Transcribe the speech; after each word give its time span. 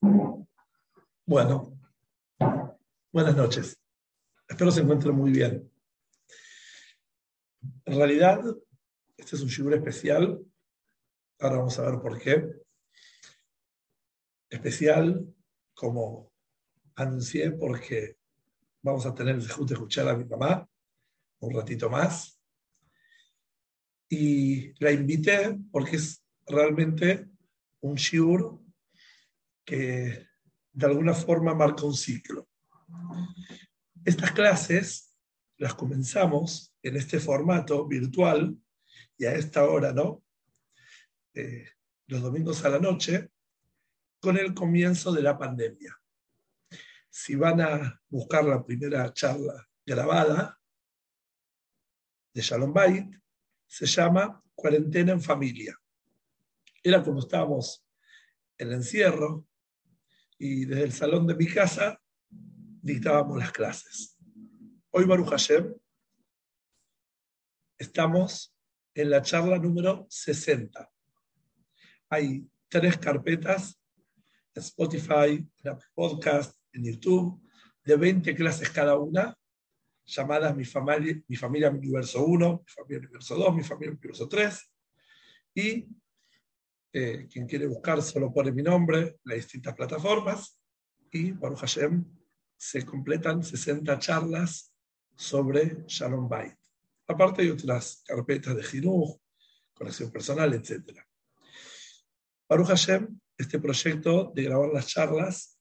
Bueno, 0.00 1.78
buenas 3.12 3.36
noches. 3.36 3.78
Espero 4.48 4.70
se 4.70 4.80
encuentren 4.80 5.14
muy 5.14 5.30
bien. 5.30 5.70
En 7.84 7.96
realidad, 7.96 8.42
este 9.16 9.36
es 9.36 9.42
un 9.42 9.48
shiur 9.48 9.74
especial. 9.74 10.42
Ahora 11.38 11.58
vamos 11.58 11.78
a 11.78 11.90
ver 11.90 12.00
por 12.00 12.18
qué. 12.18 12.50
Especial, 14.48 15.26
como 15.74 16.32
anuncié, 16.94 17.50
porque 17.52 18.16
vamos 18.82 19.04
a 19.04 19.14
tener 19.14 19.34
el 19.34 19.46
de 19.46 19.74
escuchar 19.74 20.08
a 20.08 20.16
mi 20.16 20.24
mamá 20.24 20.66
un 21.40 21.54
ratito 21.54 21.90
más. 21.90 22.40
Y 24.08 24.72
la 24.82 24.92
invité 24.92 25.58
porque 25.70 25.96
es 25.96 26.24
realmente 26.46 27.28
un 27.82 27.96
shiur 27.96 28.60
que 29.64 30.26
de 30.72 30.86
alguna 30.86 31.14
forma 31.14 31.54
marca 31.54 31.84
un 31.84 31.94
ciclo. 31.94 32.48
Estas 34.04 34.32
clases 34.32 35.14
las 35.56 35.74
comenzamos 35.74 36.74
en 36.82 36.96
este 36.96 37.20
formato 37.20 37.86
virtual 37.86 38.56
y 39.16 39.26
a 39.26 39.34
esta 39.34 39.64
hora, 39.64 39.92
¿no? 39.92 40.22
Eh, 41.34 41.68
los 42.06 42.22
domingos 42.22 42.64
a 42.64 42.70
la 42.70 42.78
noche, 42.78 43.30
con 44.20 44.36
el 44.36 44.54
comienzo 44.54 45.12
de 45.12 45.22
la 45.22 45.38
pandemia. 45.38 45.96
Si 47.08 47.34
van 47.34 47.60
a 47.60 48.02
buscar 48.08 48.44
la 48.44 48.64
primera 48.64 49.12
charla 49.12 49.68
grabada 49.84 50.58
de 52.32 52.40
Shalom 52.40 52.72
Bait, 52.72 53.14
se 53.66 53.86
llama 53.86 54.42
Cuarentena 54.54 55.12
en 55.12 55.22
Familia. 55.22 55.78
Era 56.82 57.02
cuando 57.02 57.20
estábamos 57.20 57.84
en 58.58 58.68
el 58.68 58.74
encierro, 58.74 59.46
y 60.42 60.64
desde 60.64 60.84
el 60.84 60.92
salón 60.92 61.26
de 61.26 61.34
mi 61.34 61.46
casa 61.46 62.00
dictábamos 62.82 63.38
las 63.38 63.52
clases. 63.52 64.16
Hoy, 64.88 65.04
Baruch 65.04 65.28
Hashem, 65.28 65.74
estamos 67.76 68.56
en 68.94 69.10
la 69.10 69.20
charla 69.20 69.58
número 69.58 70.06
60. 70.08 70.90
Hay 72.08 72.48
tres 72.68 72.96
carpetas 72.96 73.78
en 74.54 74.62
Spotify, 74.62 75.46
en 75.62 75.70
Apple 75.70 75.88
Podcast, 75.94 76.58
en 76.72 76.84
YouTube, 76.84 77.46
de 77.84 77.96
20 77.96 78.34
clases 78.34 78.70
cada 78.70 78.96
una, 78.96 79.36
llamadas 80.06 80.56
Mi 80.56 80.64
familia, 80.64 81.22
mi 81.28 81.36
familia 81.36 81.68
Universo 81.68 82.24
1, 82.24 82.64
Mi 82.64 82.72
familia 82.72 82.98
Universo 83.00 83.36
2, 83.36 83.56
Mi 83.56 83.62
familia 83.62 83.92
Universo 83.92 84.26
3, 84.26 84.72
y 85.54 85.86
eh, 86.92 87.28
quien 87.30 87.46
quiere 87.46 87.66
buscar 87.66 88.02
solo 88.02 88.32
pone 88.32 88.52
mi 88.52 88.62
nombre, 88.62 89.18
las 89.24 89.36
distintas 89.36 89.74
plataformas, 89.74 90.58
y 91.12 91.32
Baruch 91.32 91.60
Hashem 91.60 92.04
se 92.56 92.84
completan 92.84 93.42
60 93.42 93.98
charlas 93.98 94.72
sobre 95.14 95.84
Shalom 95.86 96.28
Bait. 96.28 96.54
Aparte 97.06 97.42
hay 97.42 97.50
otras 97.50 98.02
carpetas 98.06 98.56
de 98.56 98.62
Jinuj, 98.62 99.18
conexión 99.72 100.10
personal, 100.10 100.52
etc. 100.54 101.00
Baruch 102.48 102.68
Hashem, 102.68 103.18
este 103.36 103.58
proyecto 103.58 104.32
de 104.34 104.42
grabar 104.42 104.70
las 104.72 104.86
charlas 104.86 105.58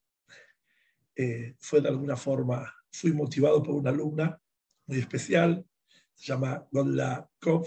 eh, 1.15 1.55
fue 1.59 1.81
de 1.81 1.89
alguna 1.89 2.15
forma, 2.15 2.73
fui 2.91 3.11
motivado 3.13 3.61
por 3.61 3.75
una 3.75 3.89
alumna 3.89 4.39
muy 4.87 4.99
especial, 4.99 5.65
se 6.15 6.25
llama 6.25 6.67
Gondla 6.71 7.29
Kov, 7.39 7.65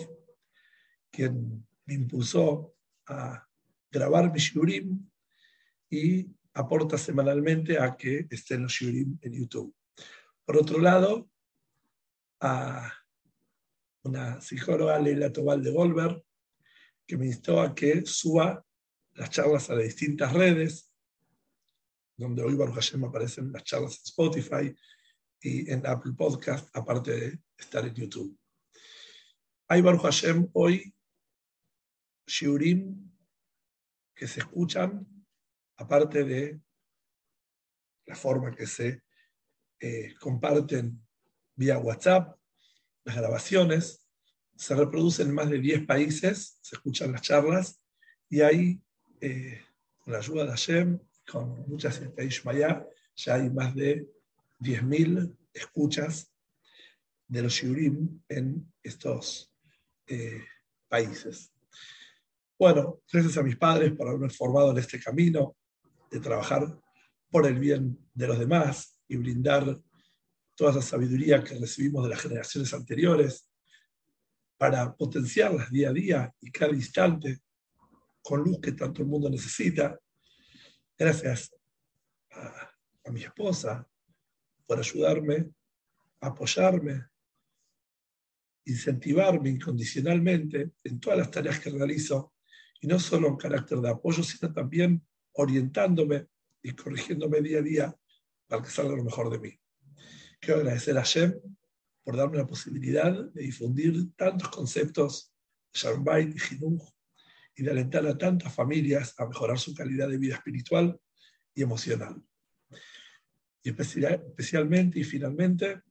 quien 1.10 1.66
me 1.86 1.94
impulsó 1.94 2.74
a 3.06 3.48
grabar 3.92 4.32
mi 4.32 4.38
shiurim 4.38 5.06
y 5.90 6.26
aporta 6.54 6.96
semanalmente 6.96 7.78
a 7.78 7.94
que 7.96 8.26
estén 8.30 8.62
los 8.62 8.72
shiurim 8.72 9.18
en 9.20 9.32
YouTube. 9.32 9.74
Por 10.44 10.56
otro 10.56 10.80
lado, 10.80 11.28
a 12.40 12.92
una 14.04 14.40
psicóloga, 14.40 14.98
Leila 14.98 15.32
Tobal 15.32 15.62
de 15.62 15.70
Goldberg, 15.70 16.24
que 17.06 17.16
me 17.16 17.26
instó 17.26 17.60
a 17.60 17.74
que 17.74 18.04
suba 18.06 18.64
las 19.14 19.30
charlas 19.30 19.70
a 19.70 19.74
las 19.74 19.84
distintas 19.84 20.32
redes, 20.32 20.90
donde 22.16 22.42
hoy 22.42 22.54
Baruch 22.54 22.74
Hashem 22.74 23.04
aparecen 23.04 23.52
las 23.52 23.64
charlas 23.64 23.98
en 23.98 24.04
Spotify 24.04 24.76
y 25.40 25.70
en 25.70 25.86
Apple 25.86 26.12
Podcast, 26.16 26.74
aparte 26.74 27.12
de 27.12 27.38
estar 27.56 27.86
en 27.86 27.94
YouTube. 27.94 28.36
Hay 29.68 29.82
Baruch 29.82 30.02
Hashem 30.02 30.48
hoy 30.54 30.94
Shiurim 32.26 33.11
que 34.14 34.26
se 34.26 34.40
escuchan, 34.40 35.06
aparte 35.76 36.24
de 36.24 36.60
la 38.06 38.14
forma 38.14 38.54
que 38.54 38.66
se 38.66 39.02
eh, 39.80 40.14
comparten 40.20 41.04
vía 41.54 41.78
WhatsApp, 41.78 42.38
las 43.04 43.16
grabaciones, 43.16 44.06
se 44.56 44.74
reproducen 44.74 45.28
en 45.28 45.34
más 45.34 45.50
de 45.50 45.58
10 45.58 45.86
países, 45.86 46.58
se 46.60 46.76
escuchan 46.76 47.12
las 47.12 47.22
charlas, 47.22 47.80
y 48.28 48.40
ahí, 48.40 48.80
eh, 49.20 49.60
con 49.98 50.12
la 50.12 50.20
ayuda 50.20 50.44
de 50.44 50.50
Hashem, 50.50 50.98
con 51.30 51.68
muchas 51.68 52.00
Ishmaya, 52.18 52.86
ya 53.16 53.34
hay 53.34 53.50
más 53.50 53.74
de 53.74 54.08
10.000 54.60 55.36
escuchas 55.52 56.32
de 57.26 57.42
los 57.42 57.52
Shiurim 57.54 58.22
en 58.28 58.72
estos 58.82 59.52
eh, 60.06 60.44
países. 60.88 61.51
Bueno, 62.62 63.02
gracias 63.12 63.36
a 63.38 63.42
mis 63.42 63.56
padres 63.56 63.90
por 63.90 64.06
haberme 64.06 64.30
formado 64.30 64.70
en 64.70 64.78
este 64.78 65.00
camino 65.00 65.56
de 66.08 66.20
trabajar 66.20 66.62
por 67.28 67.44
el 67.44 67.58
bien 67.58 67.98
de 68.14 68.28
los 68.28 68.38
demás 68.38 69.00
y 69.08 69.16
brindar 69.16 69.80
toda 70.54 70.70
esa 70.70 70.82
sabiduría 70.82 71.42
que 71.42 71.58
recibimos 71.58 72.04
de 72.04 72.10
las 72.10 72.20
generaciones 72.20 72.72
anteriores 72.72 73.50
para 74.56 74.94
potenciarlas 74.94 75.72
día 75.72 75.88
a 75.88 75.92
día 75.92 76.34
y 76.40 76.52
cada 76.52 76.72
instante 76.72 77.40
con 78.22 78.44
luz 78.44 78.60
que 78.60 78.70
tanto 78.70 79.02
el 79.02 79.08
mundo 79.08 79.28
necesita. 79.28 79.98
Gracias 80.96 81.52
a, 82.30 82.70
a 83.06 83.10
mi 83.10 83.24
esposa 83.24 83.84
por 84.68 84.78
ayudarme, 84.78 85.50
apoyarme, 86.20 87.08
incentivarme 88.66 89.50
incondicionalmente 89.50 90.70
en 90.84 91.00
todas 91.00 91.18
las 91.18 91.30
tareas 91.32 91.58
que 91.58 91.70
realizo 91.70 92.31
y 92.82 92.88
no 92.88 92.98
solo 92.98 93.28
en 93.28 93.36
carácter 93.36 93.78
de 93.78 93.90
apoyo, 93.90 94.24
sino 94.24 94.52
también 94.52 95.06
orientándome 95.34 96.26
y 96.62 96.72
corrigiéndome 96.72 97.40
día 97.40 97.60
a 97.60 97.62
día 97.62 97.96
para 98.48 98.62
que 98.62 98.70
salga 98.70 98.96
lo 98.96 99.04
mejor 99.04 99.30
de 99.30 99.38
mí. 99.38 99.60
Quiero 100.40 100.60
agradecer 100.60 100.98
a 100.98 101.04
Shem 101.04 101.40
por 102.02 102.16
darme 102.16 102.38
la 102.38 102.46
posibilidad 102.46 103.12
de 103.12 103.42
difundir 103.42 104.12
tantos 104.16 104.48
conceptos 104.48 105.32
de 105.72 105.78
Shalom 105.78 106.04
y 106.18 106.36
y 107.54 107.62
de 107.62 107.70
alentar 107.70 108.04
a 108.06 108.18
tantas 108.18 108.52
familias 108.52 109.14
a 109.18 109.26
mejorar 109.26 109.58
su 109.58 109.74
calidad 109.74 110.08
de 110.08 110.18
vida 110.18 110.34
espiritual 110.34 110.98
y 111.54 111.62
emocional. 111.62 112.20
Y 113.62 113.70
especialmente 113.70 114.98
y 114.98 115.04
finalmente 115.04 115.82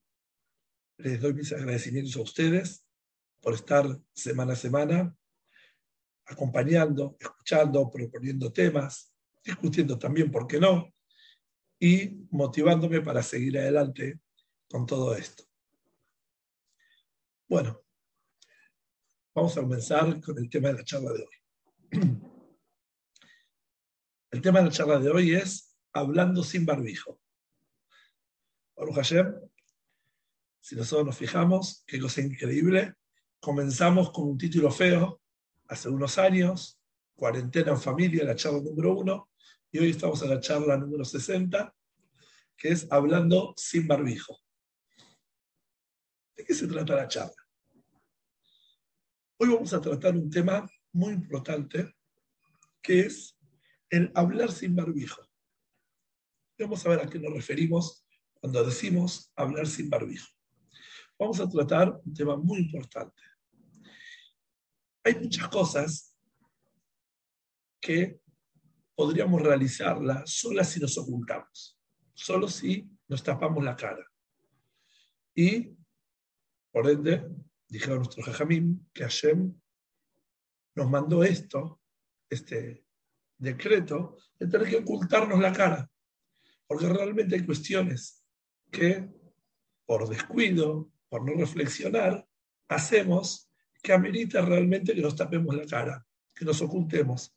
les 0.97 1.21
doy 1.21 1.35
mis 1.35 1.53
agradecimientos 1.53 2.17
a 2.17 2.21
ustedes 2.21 2.85
por 3.39 3.53
estar 3.53 3.85
semana 4.13 4.53
a 4.53 4.57
semana 4.57 5.15
acompañando, 6.25 7.18
escuchando, 7.19 7.89
proponiendo 7.89 8.51
temas, 8.51 9.13
discutiendo 9.44 9.97
también, 9.97 10.31
¿por 10.31 10.47
qué 10.47 10.59
no? 10.59 10.94
Y 11.79 12.27
motivándome 12.29 13.01
para 13.01 13.23
seguir 13.23 13.57
adelante 13.57 14.19
con 14.69 14.85
todo 14.85 15.15
esto. 15.15 15.44
Bueno, 17.47 17.81
vamos 19.35 19.57
a 19.57 19.62
comenzar 19.62 20.21
con 20.21 20.38
el 20.38 20.50
tema 20.50 20.69
de 20.69 20.75
la 20.75 20.83
charla 20.83 21.12
de 21.12 21.19
hoy. 21.19 22.21
El 24.31 24.41
tema 24.41 24.59
de 24.59 24.65
la 24.65 24.71
charla 24.71 25.00
de 25.00 25.09
hoy 25.09 25.35
es 25.35 25.75
hablando 25.91 26.44
sin 26.44 26.65
barbijo. 26.65 27.19
Baruch 28.77 28.95
Hashem, 28.95 29.35
si 30.62 30.75
nosotros 30.75 31.07
nos 31.07 31.18
fijamos, 31.18 31.83
qué 31.85 32.00
cosa 32.00 32.21
increíble, 32.21 32.95
comenzamos 33.39 34.12
con 34.12 34.29
un 34.29 34.38
título 34.38 34.71
feo, 34.71 35.20
hace 35.71 35.88
unos 35.88 36.18
años, 36.18 36.77
Cuarentena 37.15 37.71
en 37.71 37.79
Familia, 37.79 38.25
la 38.25 38.35
charla 38.35 38.59
número 38.59 38.94
uno, 38.94 39.29
y 39.71 39.79
hoy 39.79 39.91
estamos 39.91 40.21
en 40.21 40.31
la 40.31 40.39
charla 40.41 40.75
número 40.75 41.06
60, 41.06 41.73
que 42.57 42.69
es 42.69 42.91
Hablando 42.91 43.53
sin 43.56 43.88
barbijo. 43.88 44.38
¿De 46.35 46.44
qué 46.44 46.53
se 46.53 46.68
trata 46.68 46.95
la 46.95 47.07
charla? 47.07 47.47
Hoy 49.38 49.47
vamos 49.47 49.73
a 49.73 49.79
tratar 49.79 50.18
un 50.18 50.29
tema 50.29 50.69
muy 50.91 51.13
importante, 51.13 51.95
que 52.81 53.01
es 53.01 53.38
el 53.89 54.12
hablar 54.13 54.51
sin 54.51 54.75
barbijo. 54.75 55.21
Vamos 56.59 56.85
a 56.85 56.89
ver 56.89 57.00
a 57.00 57.09
qué 57.09 57.18
nos 57.18 57.33
referimos 57.33 58.06
cuando 58.33 58.62
decimos 58.65 59.31
hablar 59.38 59.68
sin 59.68 59.89
barbijo. 59.89 60.27
Vamos 61.18 61.39
a 61.39 61.47
tratar 61.47 61.97
un 62.03 62.13
tema 62.13 62.35
muy 62.35 62.59
importante. 62.59 63.31
Hay 65.03 65.15
muchas 65.15 65.48
cosas 65.48 66.15
que 67.80 68.19
podríamos 68.95 69.42
realizarlas 69.42 70.30
solas 70.30 70.69
si 70.69 70.80
nos 70.80 70.98
ocultamos, 70.98 71.80
solo 72.13 72.48
si 72.48 72.88
nos 73.07 73.24
tapamos 73.24 73.63
la 73.63 73.75
cara. 73.75 74.06
Y, 75.33 75.75
por 76.71 76.89
ende, 76.89 77.27
dijeron 77.68 77.98
nuestro 77.98 78.24
Jajamín 78.24 78.88
que 78.94 79.03
Hashem 79.03 79.59
nos 80.75 80.89
mandó 80.89 81.24
esto, 81.24 81.81
este 82.30 82.86
decreto, 83.38 84.18
de 84.38 84.47
tener 84.47 84.69
que 84.69 84.77
ocultarnos 84.77 85.39
la 85.39 85.51
cara. 85.51 85.89
Porque 86.68 86.88
realmente 86.88 87.36
hay 87.36 87.45
cuestiones 87.45 88.24
que, 88.71 89.09
por 89.86 90.07
descuido, 90.07 90.92
por 91.09 91.25
no 91.25 91.33
reflexionar, 91.33 92.25
hacemos 92.69 93.50
que 93.81 93.94
amerita 93.94 94.42
realmente 94.42 94.94
que 94.94 95.01
nos 95.01 95.16
tapemos 95.16 95.56
la 95.56 95.66
cara, 95.66 96.06
que 96.36 96.45
nos 96.45 96.62
ocultemos, 96.62 97.36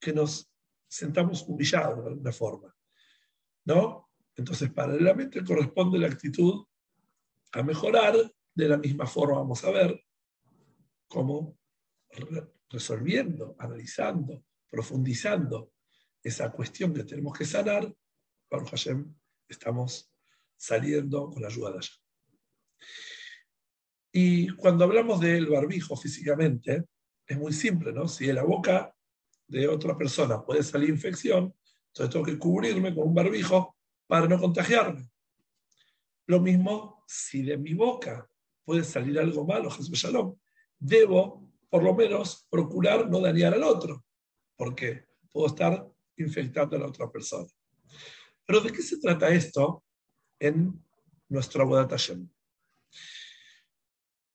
que 0.00 0.12
nos 0.12 0.50
sentamos 0.88 1.42
humillados 1.42 2.04
de 2.04 2.10
alguna 2.10 2.32
forma. 2.32 2.76
¿No? 3.64 4.10
Entonces, 4.36 4.70
paralelamente 4.70 5.44
corresponde 5.44 5.98
la 5.98 6.08
actitud 6.08 6.66
a 7.52 7.62
mejorar. 7.62 8.14
De 8.56 8.68
la 8.68 8.76
misma 8.76 9.04
forma, 9.04 9.38
vamos 9.38 9.64
a 9.64 9.70
ver 9.72 10.00
cómo 11.08 11.58
resolviendo, 12.70 13.56
analizando, 13.58 14.44
profundizando 14.68 15.72
esa 16.22 16.52
cuestión 16.52 16.94
que 16.94 17.04
tenemos 17.04 17.36
que 17.36 17.44
sanar, 17.44 17.92
Baruch 18.48 18.70
Hashem, 18.70 19.14
estamos 19.48 20.10
saliendo 20.56 21.30
con 21.30 21.42
la 21.42 21.48
ayuda 21.48 21.72
de 21.72 21.78
allá. 21.78 21.90
Y 24.16 24.48
cuando 24.50 24.84
hablamos 24.84 25.18
del 25.18 25.48
barbijo 25.48 25.96
físicamente, 25.96 26.84
es 27.26 27.36
muy 27.36 27.52
simple, 27.52 27.92
¿no? 27.92 28.06
Si 28.06 28.24
de 28.24 28.32
la 28.32 28.44
boca 28.44 28.94
de 29.48 29.66
otra 29.66 29.98
persona 29.98 30.40
puede 30.44 30.62
salir 30.62 30.88
infección, 30.90 31.52
entonces 31.88 32.12
tengo 32.12 32.24
que 32.24 32.38
cubrirme 32.38 32.94
con 32.94 33.08
un 33.08 33.14
barbijo 33.14 33.76
para 34.06 34.28
no 34.28 34.38
contagiarme. 34.38 35.10
Lo 36.26 36.38
mismo 36.38 37.02
si 37.08 37.42
de 37.42 37.56
mi 37.56 37.74
boca 37.74 38.30
puede 38.64 38.84
salir 38.84 39.18
algo 39.18 39.44
malo, 39.44 39.68
Jesús 39.68 39.98
Shalom, 39.98 40.36
debo 40.78 41.50
por 41.68 41.82
lo 41.82 41.92
menos 41.92 42.46
procurar 42.48 43.10
no 43.10 43.18
dañar 43.18 43.54
al 43.54 43.64
otro, 43.64 44.04
porque 44.54 45.06
puedo 45.32 45.48
estar 45.48 45.90
infectando 46.18 46.76
a 46.76 46.78
la 46.78 46.86
otra 46.86 47.10
persona. 47.10 47.48
Pero 48.46 48.60
¿de 48.60 48.70
qué 48.70 48.80
se 48.80 49.00
trata 49.00 49.28
esto 49.30 49.82
en 50.38 50.80
nuestro 51.28 51.64
Abodat 51.64 51.94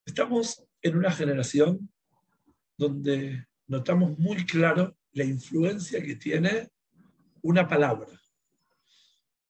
Estamos 0.09 0.65
en 0.81 0.97
una 0.97 1.11
generación 1.11 1.87
donde 2.75 3.45
notamos 3.67 4.17
muy 4.17 4.43
claro 4.43 4.97
la 5.11 5.23
influencia 5.23 6.01
que 6.01 6.15
tiene 6.15 6.71
una 7.43 7.67
palabra, 7.67 8.19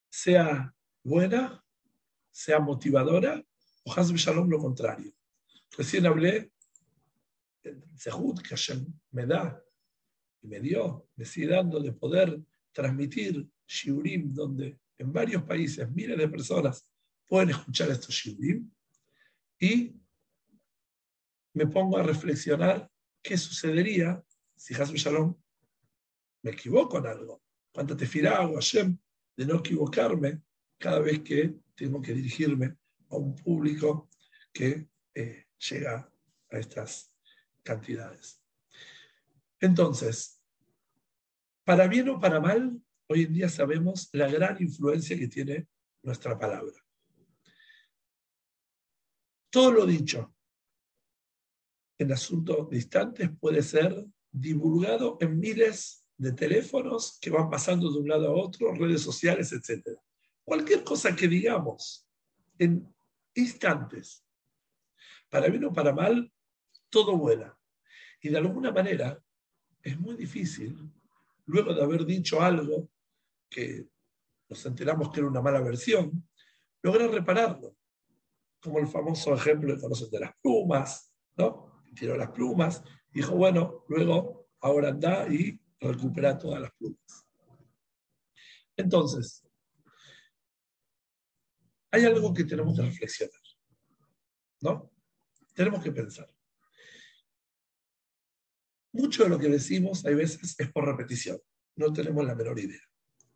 sea 0.10 0.76
buena, 1.02 1.64
sea 2.30 2.60
motivadora, 2.60 3.42
o 3.86 3.94
Hasbe 3.94 4.18
Shalom 4.18 4.50
lo 4.50 4.60
contrario. 4.60 5.14
Recién 5.78 6.06
hablé 6.06 6.52
del 7.64 7.82
Zehut 7.98 8.42
que 8.42 8.50
Hashem 8.50 8.86
me 9.12 9.26
da 9.26 9.64
y 10.42 10.48
me 10.48 10.60
dio, 10.60 11.08
me 11.16 11.24
sigue 11.24 11.48
dando 11.48 11.80
de 11.80 11.94
poder 11.94 12.38
transmitir 12.74 13.48
Shiurim, 13.66 14.34
donde 14.34 14.78
en 14.98 15.14
varios 15.14 15.42
países 15.44 15.90
miles 15.90 16.18
de 16.18 16.28
personas 16.28 16.86
pueden 17.26 17.52
escuchar 17.52 17.90
estos 17.92 18.14
Shiurim, 18.14 18.70
y 19.58 19.96
me 21.60 21.68
pongo 21.68 21.98
a 21.98 22.04
reflexionar 22.04 22.90
qué 23.22 23.38
sucedería 23.38 24.24
si 24.56 24.74
Hasbe 24.76 24.98
Shalom 24.98 25.36
me 26.42 26.52
equivoco 26.52 27.00
en 27.00 27.08
algo. 27.08 27.44
Cuánto 27.74 27.98
te 27.98 28.28
hago 28.30 28.56
Hashem 28.56 28.98
de 29.36 29.46
no 29.46 29.56
equivocarme 29.56 30.42
cada 30.78 31.00
vez 31.00 31.20
que 31.20 31.54
tengo 31.76 32.02
que 32.02 32.14
dirigirme 32.14 32.78
a 33.10 33.18
un 33.18 33.36
público 33.36 34.08
que 34.54 34.88
eh, 35.14 35.48
llega 35.70 36.10
a 36.50 36.58
estas 36.58 37.14
cantidades. 37.62 38.42
Entonces, 39.60 40.42
para 41.66 41.88
bien 41.88 42.08
o 42.08 42.22
para 42.22 42.40
mal, 42.40 42.82
hoy 43.08 43.24
en 43.24 43.34
día 43.34 43.50
sabemos 43.50 44.08
la 44.14 44.30
gran 44.30 44.56
influencia 44.62 45.20
que 45.20 45.28
tiene 45.28 45.68
nuestra 46.04 46.40
palabra. 46.40 46.78
Todo 49.50 49.72
lo 49.74 49.86
dicho 49.86 50.34
en 52.00 52.14
asuntos 52.14 52.70
distantes 52.70 53.30
puede 53.40 53.62
ser 53.62 54.06
divulgado 54.32 55.18
en 55.20 55.38
miles 55.38 56.06
de 56.18 56.32
teléfonos 56.32 57.20
que 57.22 57.30
van 57.30 57.50
pasando 57.50 57.92
de 57.92 58.00
un 58.00 58.08
lado 58.08 58.28
a 58.28 58.32
otro, 58.32 58.74
redes 58.74 59.02
sociales, 59.02 59.52
etc. 59.52 59.98
Cualquier 60.44 60.84
cosa 60.84 61.16
que 61.16 61.28
digamos 61.28 62.08
en 62.58 62.94
instantes, 63.36 64.26
para 65.30 65.48
bien 65.48 65.66
o 65.66 65.74
para 65.74 65.94
mal, 65.94 66.32
todo 66.90 67.18
vuela. 67.18 67.58
Y 68.22 68.30
de 68.30 68.38
alguna 68.38 68.72
manera 68.72 69.22
es 69.84 70.00
muy 70.00 70.16
difícil, 70.16 70.78
luego 71.46 71.74
de 71.74 71.84
haber 71.84 72.06
dicho 72.06 72.42
algo 72.42 72.90
que 73.50 73.88
nos 74.48 74.66
enteramos 74.66 75.12
que 75.12 75.20
era 75.20 75.30
una 75.30 75.42
mala 75.42 75.62
versión, 75.62 76.28
lograr 76.82 77.12
repararlo. 77.12 77.76
Como 78.62 78.80
el 78.80 78.88
famoso 78.88 79.34
ejemplo 79.34 79.74
que 79.74 79.82
conocen 79.82 80.10
de 80.10 80.20
las 80.20 80.34
plumas, 80.42 81.14
¿no? 81.38 81.69
Tiró 81.96 82.16
las 82.16 82.32
plumas, 82.32 82.84
dijo, 83.12 83.36
bueno, 83.36 83.86
luego 83.88 84.50
ahora 84.62 84.90
anda 84.90 85.28
y 85.28 85.60
recupera 85.80 86.38
todas 86.38 86.62
las 86.62 86.72
plumas. 86.74 87.26
Entonces, 88.76 89.46
hay 91.92 92.06
algo 92.06 92.34
que 92.34 92.44
tenemos 92.44 92.76
que 92.76 92.84
reflexionar, 92.84 93.42
¿no? 94.62 94.92
Tenemos 95.54 95.84
que 95.84 95.92
pensar. 95.92 96.32
Mucho 98.92 99.24
de 99.24 99.30
lo 99.30 99.40
que 99.40 99.50
decimos 99.50 100.06
hay 100.06 100.16
veces 100.16 100.56
es 100.58 100.72
por 100.72 100.86
repetición, 100.86 101.40
no 101.76 101.92
tenemos 101.94 102.26
la 102.26 102.36
menor 102.36 102.60
idea. 102.60 102.82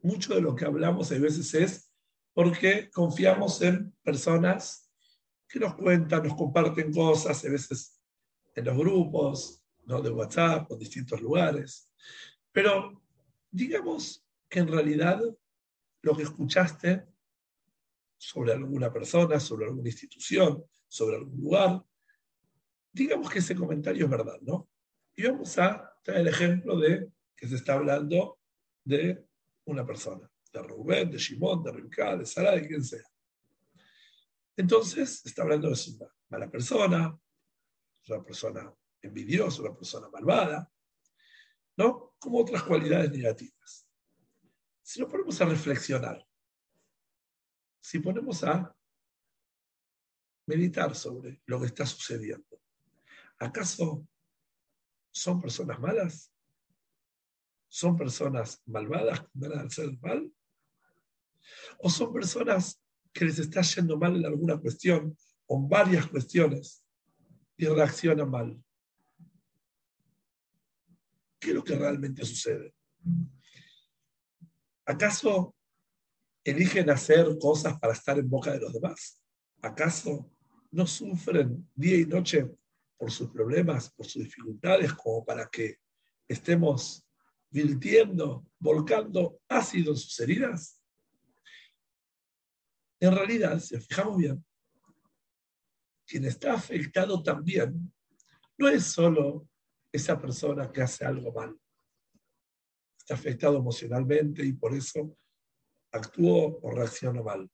Mucho 0.01 0.35
de 0.35 0.41
lo 0.41 0.55
que 0.55 0.65
hablamos 0.65 1.11
hay 1.11 1.19
veces 1.19 1.53
es 1.53 1.93
porque 2.33 2.89
confiamos 2.91 3.61
en 3.61 3.95
personas 4.03 4.91
que 5.47 5.59
nos 5.59 5.75
cuentan, 5.75 6.23
nos 6.23 6.35
comparten 6.35 6.91
cosas, 6.91 7.45
a 7.45 7.49
veces 7.49 7.92
en 8.55 8.65
los 8.65 8.77
grupos 8.77 9.63
¿no? 9.85 10.01
de 10.01 10.09
WhatsApp 10.09 10.71
o 10.71 10.77
distintos 10.77 11.21
lugares. 11.21 11.91
Pero 12.51 13.01
digamos 13.49 14.25
que 14.49 14.59
en 14.59 14.67
realidad 14.67 15.21
lo 16.01 16.15
que 16.15 16.23
escuchaste 16.23 17.05
sobre 18.17 18.53
alguna 18.53 18.91
persona, 18.91 19.39
sobre 19.39 19.65
alguna 19.65 19.89
institución, 19.89 20.63
sobre 20.87 21.17
algún 21.17 21.41
lugar, 21.41 21.83
digamos 22.91 23.29
que 23.29 23.39
ese 23.39 23.55
comentario 23.55 24.05
es 24.05 24.11
verdad, 24.11 24.39
¿no? 24.41 24.69
Y 25.15 25.23
vamos 25.23 25.57
a 25.57 25.93
traer 26.03 26.21
el 26.21 26.27
ejemplo 26.27 26.77
de 26.77 27.11
que 27.35 27.47
se 27.47 27.55
está 27.55 27.73
hablando 27.73 28.39
de 28.83 29.25
una 29.65 29.85
persona, 29.85 30.29
de 30.51 30.61
Rubén, 30.61 31.09
de 31.09 31.17
Shimon, 31.17 31.63
de 31.63 31.71
Rimka, 31.71 32.17
de 32.17 32.25
Sara, 32.25 32.51
de 32.51 32.67
quien 32.67 32.83
sea. 32.83 33.05
Entonces, 34.55 35.25
está 35.25 35.41
hablando 35.41 35.69
de 35.69 35.73
una 35.73 36.07
mala 36.29 36.49
persona, 36.49 37.17
una 38.09 38.23
persona 38.23 38.73
envidiosa, 39.01 39.61
una 39.61 39.75
persona 39.75 40.09
malvada, 40.09 40.71
¿no? 41.77 42.15
Como 42.19 42.39
otras 42.39 42.63
cualidades 42.63 43.11
negativas. 43.11 43.87
Si 44.81 44.99
nos 44.99 45.09
ponemos 45.09 45.39
a 45.41 45.45
reflexionar, 45.45 46.25
si 47.79 47.99
ponemos 47.99 48.43
a 48.43 48.75
meditar 50.45 50.95
sobre 50.95 51.41
lo 51.45 51.59
que 51.59 51.67
está 51.67 51.85
sucediendo, 51.85 52.61
¿acaso 53.39 54.07
son 55.11 55.41
personas 55.41 55.79
malas? 55.79 56.31
¿Son 57.67 57.97
personas 57.97 58.61
malvadas 58.65 59.21
que 59.21 59.29
van 59.33 59.59
a 59.59 59.61
hacer 59.63 59.97
mal? 59.99 60.31
¿O 61.79 61.89
son 61.89 62.13
personas 62.13 62.79
que 63.11 63.25
les 63.25 63.39
está 63.39 63.61
yendo 63.61 63.97
mal 63.97 64.15
en 64.15 64.25
alguna 64.25 64.57
cuestión 64.57 65.17
o 65.47 65.57
en 65.57 65.69
varias 65.69 66.07
cuestiones 66.07 66.82
y 67.57 67.65
reacciona 67.67 68.25
mal. 68.25 68.61
¿Qué 71.39 71.49
es 71.49 71.55
lo 71.55 71.63
que 71.63 71.75
realmente 71.75 72.25
sucede? 72.25 72.73
¿Acaso 74.85 75.55
eligen 76.43 76.89
hacer 76.89 77.37
cosas 77.39 77.79
para 77.79 77.93
estar 77.93 78.17
en 78.17 78.29
boca 78.29 78.51
de 78.51 78.59
los 78.59 78.73
demás? 78.73 79.21
¿Acaso 79.61 80.29
no 80.71 80.87
sufren 80.87 81.69
día 81.75 81.97
y 81.97 82.05
noche 82.05 82.49
por 82.97 83.11
sus 83.11 83.29
problemas, 83.29 83.91
por 83.91 84.05
sus 84.05 84.23
dificultades, 84.23 84.93
como 84.93 85.23
para 85.23 85.47
que 85.47 85.77
estemos 86.27 87.05
virtiendo, 87.49 88.45
volcando 88.59 89.39
ácido 89.47 89.91
en 89.91 89.97
sus 89.97 90.19
heridas? 90.19 90.81
En 92.99 93.13
realidad, 93.13 93.59
si 93.59 93.77
fijamos 93.79 94.17
bien, 94.17 94.45
quien 96.05 96.25
está 96.25 96.53
afectado 96.53 97.21
también 97.23 97.93
no 98.57 98.69
es 98.69 98.85
solo 98.85 99.47
esa 99.91 100.19
persona 100.19 100.71
que 100.71 100.81
hace 100.81 101.05
algo 101.05 101.31
mal. 101.31 101.57
Está 102.97 103.15
afectado 103.15 103.57
emocionalmente 103.57 104.45
y 104.45 104.53
por 104.53 104.73
eso 104.73 105.17
actuó 105.91 106.59
o 106.61 106.71
reaccionó 106.71 107.23
mal. 107.23 107.49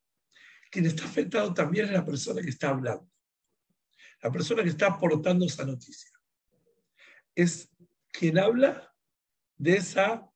Quien 0.71 0.85
está 0.85 1.05
afectado 1.05 1.53
también 1.53 1.85
es 1.85 1.91
la 1.91 2.05
persona 2.05 2.41
que 2.41 2.49
está 2.49 2.69
hablando, 2.69 3.09
la 4.21 4.31
persona 4.31 4.63
que 4.63 4.69
está 4.69 4.87
aportando 4.87 5.45
esa 5.45 5.65
noticia. 5.65 6.11
Es 7.35 7.69
quien 8.11 8.37
habla 8.37 8.93
de 9.57 9.77
esa 9.77 10.29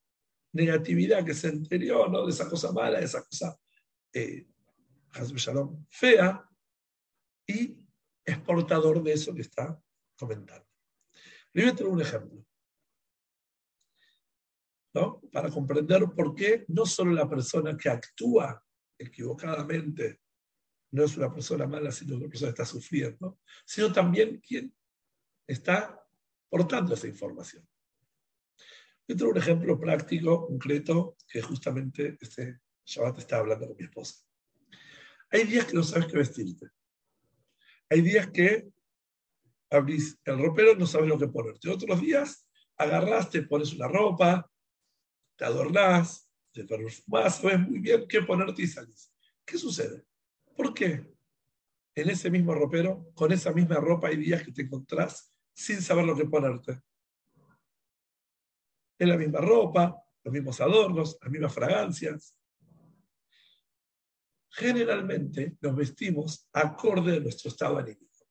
negatividad 0.53 1.25
que 1.25 1.33
se 1.33 1.49
enterió, 1.49 2.07
¿no? 2.07 2.25
de 2.25 2.31
esa 2.31 2.49
cosa 2.49 2.71
mala, 2.71 2.99
de 2.99 3.05
esa 3.05 3.23
cosa 3.23 3.57
eh, 4.13 4.47
fea, 5.89 6.49
y 7.45 7.82
es 8.25 8.39
portador 8.39 9.03
de 9.03 9.13
eso 9.13 9.33
que 9.33 9.41
está 9.41 9.79
comentando. 10.17 10.65
A 10.65 11.75
traer 11.75 11.87
un 11.87 12.01
ejemplo. 12.01 12.45
¿no? 14.93 15.21
Para 15.31 15.49
comprender 15.49 16.03
por 16.15 16.35
qué 16.35 16.65
no 16.67 16.85
solo 16.85 17.11
la 17.11 17.29
persona 17.29 17.75
que 17.75 17.89
actúa 17.89 18.63
equivocadamente 18.97 20.21
no 20.91 21.03
es 21.03 21.17
una 21.17 21.33
persona 21.33 21.65
mala, 21.65 21.91
sino 21.91 22.15
una 22.15 22.27
persona 22.27 22.49
que 22.53 22.61
está 22.61 22.65
sufriendo, 22.65 23.39
sino 23.65 23.91
también 23.91 24.39
quien 24.39 24.73
está 25.47 25.99
portando 26.49 26.93
esa 26.93 27.07
información. 27.07 27.67
A 29.09 29.15
traer 29.15 29.31
un 29.31 29.37
ejemplo 29.37 29.79
práctico, 29.79 30.45
concreto, 30.47 31.17
que 31.27 31.41
justamente 31.41 32.17
este 32.21 32.59
Shabbat 32.85 33.17
estaba 33.17 33.41
hablando 33.41 33.67
con 33.67 33.77
mi 33.77 33.85
esposa. 33.85 34.23
Hay 35.31 35.45
días 35.45 35.65
que 35.65 35.73
no 35.73 35.83
sabes 35.83 36.07
qué 36.07 36.17
vestirte. 36.17 36.67
Hay 37.93 38.01
días 38.01 38.27
que 38.31 38.67
abrís 39.69 40.19
el 40.25 40.39
ropero, 40.39 40.73
no 40.73 40.87
sabes 40.87 41.07
lo 41.07 41.19
que 41.19 41.27
ponerte. 41.27 41.69
Otros 41.69 42.01
días 42.01 42.49
agarrás, 42.75 43.29
te 43.29 43.43
pones 43.43 43.71
una 43.71 43.87
ropa, 43.87 44.49
te 45.37 45.45
adornás, 45.45 46.27
te 46.51 46.63
perfumás, 46.65 47.37
sabes 47.37 47.59
muy 47.59 47.77
bien 47.77 48.07
qué 48.07 48.23
ponerte 48.23 48.63
y 48.63 48.67
salís. 48.67 49.13
¿Qué 49.45 49.59
sucede? 49.59 50.07
¿Por 50.57 50.73
qué 50.73 51.07
en 51.93 52.09
ese 52.09 52.31
mismo 52.31 52.55
ropero, 52.55 53.11
con 53.13 53.31
esa 53.31 53.53
misma 53.53 53.75
ropa, 53.75 54.07
hay 54.07 54.17
días 54.17 54.41
que 54.41 54.51
te 54.51 54.63
encontrás 54.63 55.31
sin 55.53 55.79
saber 55.79 56.05
lo 56.05 56.17
que 56.17 56.25
ponerte? 56.25 56.81
Es 58.97 59.07
la 59.07 59.17
misma 59.17 59.39
ropa, 59.39 60.03
los 60.23 60.33
mismos 60.33 60.59
adornos, 60.61 61.15
las 61.21 61.31
mismas 61.31 61.53
fragancias. 61.53 62.35
Generalmente 64.55 65.57
nos 65.61 65.75
vestimos 65.75 66.47
acorde 66.53 67.17
a 67.17 67.19
nuestro 67.19 67.49
estado 67.49 67.77
anímico. 67.79 68.25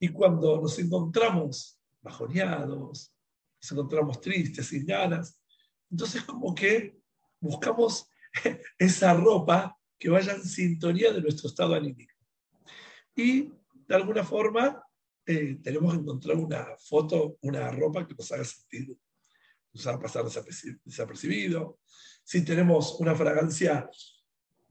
Y 0.00 0.08
cuando 0.08 0.60
nos 0.60 0.76
encontramos 0.80 1.78
bajoneados, 2.00 3.12
nos 3.60 3.72
encontramos 3.72 4.20
tristes, 4.20 4.66
sin 4.66 4.84
ganas, 4.84 5.40
entonces 5.88 6.22
como 6.24 6.52
que 6.54 6.98
buscamos 7.40 8.08
esa 8.78 9.14
ropa 9.14 9.76
que 9.96 10.10
vaya 10.10 10.32
en 10.32 10.42
sintonía 10.42 11.12
de 11.12 11.22
nuestro 11.22 11.48
estado 11.48 11.74
anímico. 11.74 12.14
Y 13.14 13.52
de 13.86 13.94
alguna 13.94 14.24
forma 14.24 14.82
eh, 15.24 15.60
tenemos 15.62 15.94
que 15.94 16.00
encontrar 16.00 16.36
una 16.36 16.66
foto, 16.78 17.38
una 17.42 17.70
ropa 17.70 18.08
que 18.08 18.14
nos 18.14 18.32
haga 18.32 18.44
sentir, 18.44 18.96
nos 19.72 19.86
haga 19.86 20.00
pasar 20.00 20.24
desapercibido. 20.84 21.78
Si 22.24 22.44
tenemos 22.44 22.98
una 22.98 23.14
fragancia 23.14 23.88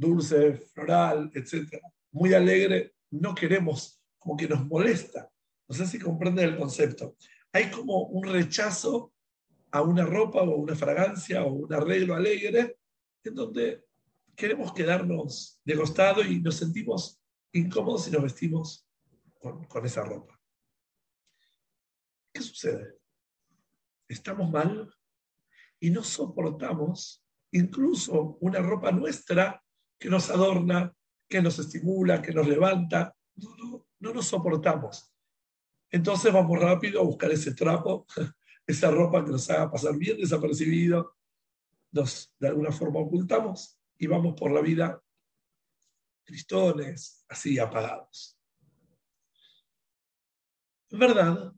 dulce, 0.01 0.53
floral, 0.73 1.31
etc., 1.33 1.79
muy 2.11 2.33
alegre, 2.33 2.95
no 3.11 3.35
queremos 3.35 4.01
como 4.17 4.35
que 4.35 4.47
nos 4.47 4.65
molesta. 4.65 5.31
No 5.67 5.75
sé 5.75 5.85
si 5.85 5.99
comprenden 5.99 6.49
el 6.49 6.57
concepto. 6.57 7.15
Hay 7.53 7.69
como 7.69 8.07
un 8.07 8.27
rechazo 8.27 9.13
a 9.71 9.81
una 9.81 10.05
ropa 10.05 10.41
o 10.41 10.55
una 10.57 10.75
fragancia 10.75 11.43
o 11.43 11.53
un 11.53 11.73
arreglo 11.73 12.15
alegre 12.15 12.77
en 13.23 13.35
donde 13.35 13.85
queremos 14.35 14.73
quedarnos 14.73 15.61
de 15.63 15.75
costado 15.75 16.23
y 16.23 16.41
nos 16.41 16.55
sentimos 16.55 17.21
incómodos 17.53 18.05
si 18.05 18.11
nos 18.11 18.23
vestimos 18.23 18.87
con, 19.39 19.65
con 19.65 19.85
esa 19.85 20.03
ropa. 20.03 20.39
¿Qué 22.33 22.41
sucede? 22.41 22.97
Estamos 24.07 24.49
mal 24.49 24.93
y 25.79 25.91
no 25.91 26.03
soportamos 26.03 27.23
incluso 27.51 28.37
una 28.41 28.59
ropa 28.59 28.91
nuestra 28.91 29.60
que 30.01 30.09
nos 30.09 30.31
adorna, 30.31 30.91
que 31.29 31.43
nos 31.43 31.59
estimula, 31.59 32.23
que 32.23 32.33
nos 32.33 32.47
levanta. 32.47 33.15
No, 33.35 33.55
no, 33.55 33.87
no 33.99 34.13
nos 34.15 34.25
soportamos. 34.25 35.13
Entonces 35.91 36.33
vamos 36.33 36.59
rápido 36.59 36.99
a 36.99 37.03
buscar 37.03 37.29
ese 37.29 37.53
trapo, 37.53 38.07
esa 38.65 38.89
ropa 38.89 39.23
que 39.23 39.29
nos 39.29 39.47
haga 39.51 39.69
pasar 39.69 39.95
bien 39.95 40.17
desapercibido, 40.17 41.15
nos 41.91 42.35
de 42.39 42.47
alguna 42.47 42.71
forma 42.71 42.99
ocultamos 42.99 43.79
y 43.99 44.07
vamos 44.07 44.33
por 44.33 44.51
la 44.51 44.61
vida 44.61 44.99
tristones, 46.23 47.23
así 47.29 47.59
apagados. 47.59 48.39
En 50.89 50.97
verdad, 50.97 51.53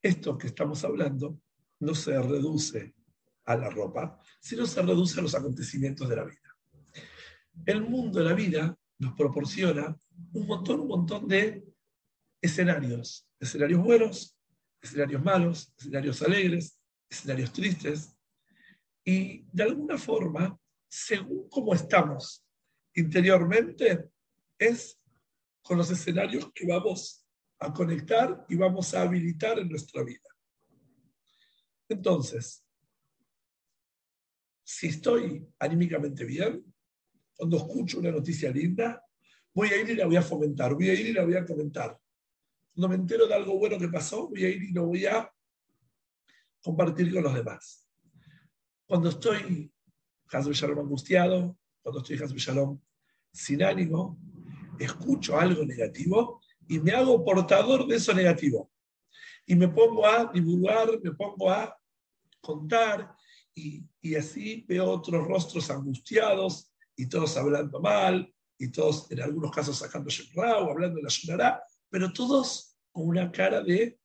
esto 0.00 0.38
que 0.38 0.46
estamos 0.46 0.82
hablando 0.84 1.38
no 1.80 1.94
se 1.94 2.18
reduce 2.22 2.94
a 3.44 3.56
la 3.56 3.68
ropa, 3.68 4.18
sino 4.40 4.64
se 4.64 4.80
reduce 4.80 5.20
a 5.20 5.22
los 5.22 5.34
acontecimientos 5.34 6.08
de 6.08 6.16
la 6.16 6.24
vida. 6.24 6.39
El 7.66 7.82
mundo 7.82 8.18
de 8.18 8.24
la 8.24 8.34
vida 8.34 8.76
nos 8.98 9.14
proporciona 9.14 9.96
un 10.32 10.46
montón, 10.46 10.80
un 10.80 10.88
montón 10.88 11.28
de 11.28 11.64
escenarios. 12.40 13.28
Escenarios 13.38 13.82
buenos, 13.82 14.36
escenarios 14.80 15.22
malos, 15.22 15.72
escenarios 15.78 16.22
alegres, 16.22 16.78
escenarios 17.08 17.52
tristes. 17.52 18.16
Y 19.04 19.44
de 19.52 19.62
alguna 19.62 19.98
forma, 19.98 20.58
según 20.88 21.48
cómo 21.48 21.74
estamos 21.74 22.44
interiormente, 22.94 24.10
es 24.58 24.98
con 25.62 25.78
los 25.78 25.90
escenarios 25.90 26.50
que 26.54 26.66
vamos 26.66 27.26
a 27.58 27.72
conectar 27.72 28.44
y 28.48 28.56
vamos 28.56 28.94
a 28.94 29.02
habilitar 29.02 29.58
en 29.58 29.68
nuestra 29.68 30.02
vida. 30.02 30.28
Entonces, 31.88 32.64
si 34.64 34.88
estoy 34.88 35.46
anímicamente 35.58 36.24
bien, 36.24 36.69
cuando 37.40 37.56
escucho 37.56 38.00
una 38.00 38.10
noticia 38.10 38.50
linda, 38.50 39.02
voy 39.54 39.68
a 39.68 39.80
ir 39.80 39.88
y 39.88 39.94
la 39.94 40.04
voy 40.04 40.16
a 40.16 40.20
fomentar, 40.20 40.74
voy 40.74 40.90
a 40.90 40.92
ir 40.92 41.06
y 41.06 41.12
la 41.14 41.24
voy 41.24 41.36
a 41.36 41.46
comentar. 41.46 41.98
Cuando 42.74 42.88
me 42.90 42.96
entero 42.96 43.26
de 43.26 43.32
algo 43.32 43.58
bueno 43.58 43.78
que 43.78 43.88
pasó, 43.88 44.28
voy 44.28 44.44
a 44.44 44.50
ir 44.50 44.62
y 44.62 44.72
lo 44.72 44.84
voy 44.84 45.06
a 45.06 45.32
compartir 46.60 47.10
con 47.10 47.22
los 47.22 47.32
demás. 47.32 47.88
Cuando 48.84 49.08
estoy 49.08 49.72
Hasbe 50.30 50.52
Shalom 50.52 50.80
angustiado, 50.80 51.56
cuando 51.80 52.02
estoy 52.02 52.18
Hasbe 52.18 52.38
Shalom 52.38 52.78
sin 53.32 53.62
ánimo, 53.62 54.18
escucho 54.78 55.40
algo 55.40 55.64
negativo 55.64 56.42
y 56.68 56.78
me 56.78 56.92
hago 56.92 57.24
portador 57.24 57.86
de 57.86 57.96
eso 57.96 58.12
negativo. 58.12 58.70
Y 59.46 59.54
me 59.54 59.68
pongo 59.68 60.06
a 60.06 60.30
divulgar, 60.30 60.90
me 61.02 61.12
pongo 61.12 61.50
a 61.50 61.74
contar, 62.42 63.16
y, 63.54 63.82
y 64.02 64.14
así 64.14 64.66
veo 64.68 64.90
otros 64.90 65.26
rostros 65.26 65.70
angustiados 65.70 66.69
y 67.00 67.06
todos 67.06 67.34
hablando 67.38 67.80
mal, 67.80 68.30
y 68.58 68.68
todos 68.68 69.10
en 69.10 69.22
algunos 69.22 69.50
casos 69.50 69.78
sacando 69.78 70.10
o 70.36 70.70
hablando 70.70 70.96
de 70.96 71.02
la 71.02 71.62
pero 71.88 72.12
todos 72.12 72.76
con 72.92 73.08
una 73.08 73.32
cara 73.32 73.62
de, 73.62 73.98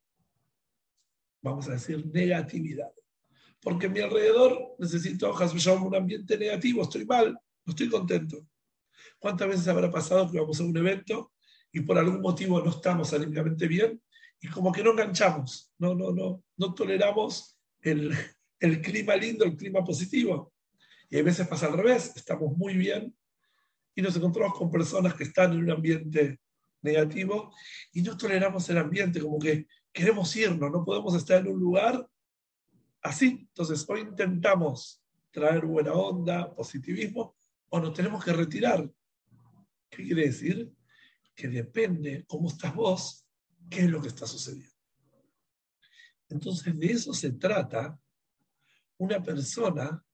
vamos 1.42 1.68
a 1.68 1.74
decir, 1.74 2.06
negatividad. 2.14 2.90
Porque 3.60 3.88
a 3.88 3.90
mi 3.90 4.00
alrededor 4.00 4.76
necesito 4.80 5.30
un 5.84 5.96
ambiente 5.96 6.38
negativo, 6.38 6.84
estoy 6.84 7.06
mal, 7.06 7.34
no 7.66 7.72
estoy 7.72 7.90
contento. 7.90 8.48
¿Cuántas 9.20 9.50
veces 9.50 9.68
habrá 9.68 9.92
pasado 9.92 10.32
que 10.32 10.40
vamos 10.40 10.58
a 10.62 10.64
un 10.64 10.78
evento 10.78 11.34
y 11.74 11.82
por 11.82 11.98
algún 11.98 12.22
motivo 12.22 12.62
no 12.62 12.70
estamos 12.70 13.12
anímicamente 13.12 13.68
bien 13.68 14.02
y 14.40 14.48
como 14.48 14.72
que 14.72 14.82
no 14.82 14.92
enganchamos, 14.92 15.74
no, 15.80 15.94
no, 15.94 16.14
no, 16.14 16.46
no 16.56 16.74
toleramos 16.74 17.58
el, 17.82 18.14
el 18.58 18.82
clima 18.82 19.18
lindo, 19.18 19.44
el 19.44 19.58
clima 19.58 19.84
positivo? 19.84 20.55
Y 21.16 21.20
a 21.20 21.24
veces 21.24 21.48
pasa 21.48 21.68
al 21.68 21.78
revés, 21.78 22.12
estamos 22.18 22.58
muy 22.58 22.76
bien 22.76 23.16
y 23.96 24.02
nos 24.02 24.18
encontramos 24.18 24.58
con 24.58 24.70
personas 24.70 25.14
que 25.14 25.24
están 25.24 25.54
en 25.54 25.60
un 25.60 25.72
ambiente 25.72 26.42
negativo 26.82 27.54
y 27.94 28.02
no 28.02 28.18
toleramos 28.18 28.70
el 28.70 28.80
ambiente, 28.80 29.22
como 29.22 29.40
que 29.40 29.66
queremos 29.94 30.36
irnos, 30.36 30.70
no 30.70 30.84
podemos 30.84 31.16
estar 31.16 31.40
en 31.40 31.54
un 31.54 31.58
lugar 31.58 32.06
así. 33.02 33.48
Entonces, 33.48 33.86
hoy 33.88 34.02
intentamos 34.02 35.02
traer 35.32 35.66
buena 35.66 35.94
onda, 35.94 36.54
positivismo, 36.54 37.38
o 37.70 37.80
nos 37.80 37.94
tenemos 37.94 38.22
que 38.22 38.34
retirar. 38.34 38.92
¿Qué 39.90 40.04
quiere 40.04 40.24
decir? 40.24 40.70
Que 41.34 41.48
depende 41.48 42.26
cómo 42.28 42.50
estás 42.50 42.76
vos, 42.76 43.26
qué 43.70 43.86
es 43.86 43.90
lo 43.90 44.02
que 44.02 44.10
está 44.10 44.28
sucediendo. 44.28 44.76
Entonces, 46.28 46.78
de 46.78 46.88
eso 46.88 47.14
se 47.14 47.32
trata 47.32 47.98
una 48.98 49.24
persona 49.24 50.05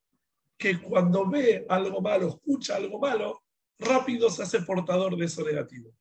que 0.61 0.79
cuando 0.79 1.27
ve 1.27 1.65
algo 1.67 2.01
malo, 2.01 2.27
escucha 2.29 2.75
algo 2.75 2.99
malo, 2.99 3.41
rápido 3.79 4.29
se 4.29 4.43
hace 4.43 4.61
portador 4.61 5.17
de 5.17 5.25
eso 5.25 5.43
negativo. 5.43 5.91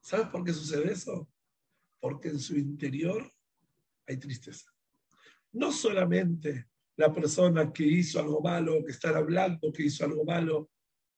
¿Sabes 0.00 0.28
por 0.28 0.42
qué 0.42 0.54
sucede 0.54 0.90
eso? 0.90 1.28
Porque 2.00 2.28
en 2.28 2.38
su 2.38 2.56
interior 2.56 3.30
hay 4.06 4.16
tristeza. 4.16 4.72
No 5.52 5.70
solamente 5.70 6.68
la 6.96 7.12
persona 7.12 7.70
que 7.70 7.84
hizo 7.84 8.18
algo 8.18 8.40
malo, 8.40 8.82
que 8.82 8.92
está 8.92 9.10
hablando, 9.10 9.70
que 9.70 9.82
hizo 9.82 10.06
algo 10.06 10.24
malo, 10.24 10.70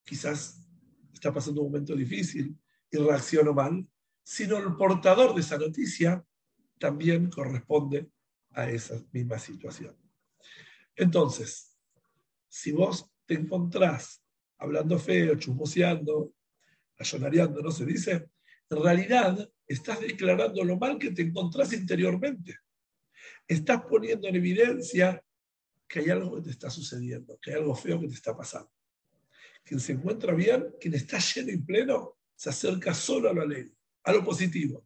quizás 0.04 0.68
está 1.12 1.32
pasando 1.32 1.62
un 1.62 1.68
momento 1.68 1.94
difícil 1.94 2.59
y 2.90 2.97
reaccionó 2.97 3.54
mal, 3.54 3.87
sino 4.25 4.59
el 4.59 4.75
portador 4.75 5.32
de 5.32 5.42
esa 5.42 5.59
noticia 5.59 6.25
también 6.80 7.30
corresponde 7.30 8.11
a 8.50 8.68
esa 8.68 9.00
misma 9.12 9.38
situación. 9.38 9.97
Entonces, 10.97 11.69
si 12.50 12.73
vos 12.73 13.07
te 13.25 13.35
encontrás 13.35 14.23
hablando 14.59 14.99
feo, 14.99 15.37
chusmoseando, 15.37 16.35
ayonareando, 16.99 17.62
¿no 17.62 17.71
se 17.71 17.87
dice? 17.87 18.28
En 18.69 18.83
realidad 18.83 19.50
estás 19.66 20.00
declarando 20.00 20.62
lo 20.64 20.76
mal 20.76 20.99
que 20.99 21.12
te 21.12 21.23
encontrás 21.23 21.73
interiormente. 21.73 22.59
Estás 23.47 23.83
poniendo 23.88 24.28
en 24.28 24.37
evidencia 24.37 25.25
que 25.88 26.00
hay 26.00 26.11
algo 26.11 26.37
que 26.37 26.42
te 26.42 26.50
está 26.50 26.69
sucediendo, 26.71 27.38
que 27.40 27.52
hay 27.52 27.59
algo 27.59 27.75
feo 27.75 28.00
que 28.00 28.09
te 28.09 28.14
está 28.14 28.37
pasando. 28.37 28.71
Quien 29.64 29.80
se 29.80 29.92
encuentra 29.92 30.35
bien, 30.35 30.75
quien 30.80 30.95
está 30.95 31.19
lleno 31.19 31.52
y 31.52 31.59
pleno, 31.59 32.19
se 32.35 32.50
acerca 32.50 32.92
solo 32.92 33.30
a 33.30 33.33
lo 33.33 33.42
alegre, 33.42 33.73
a 34.02 34.12
lo 34.12 34.25
positivo. 34.25 34.85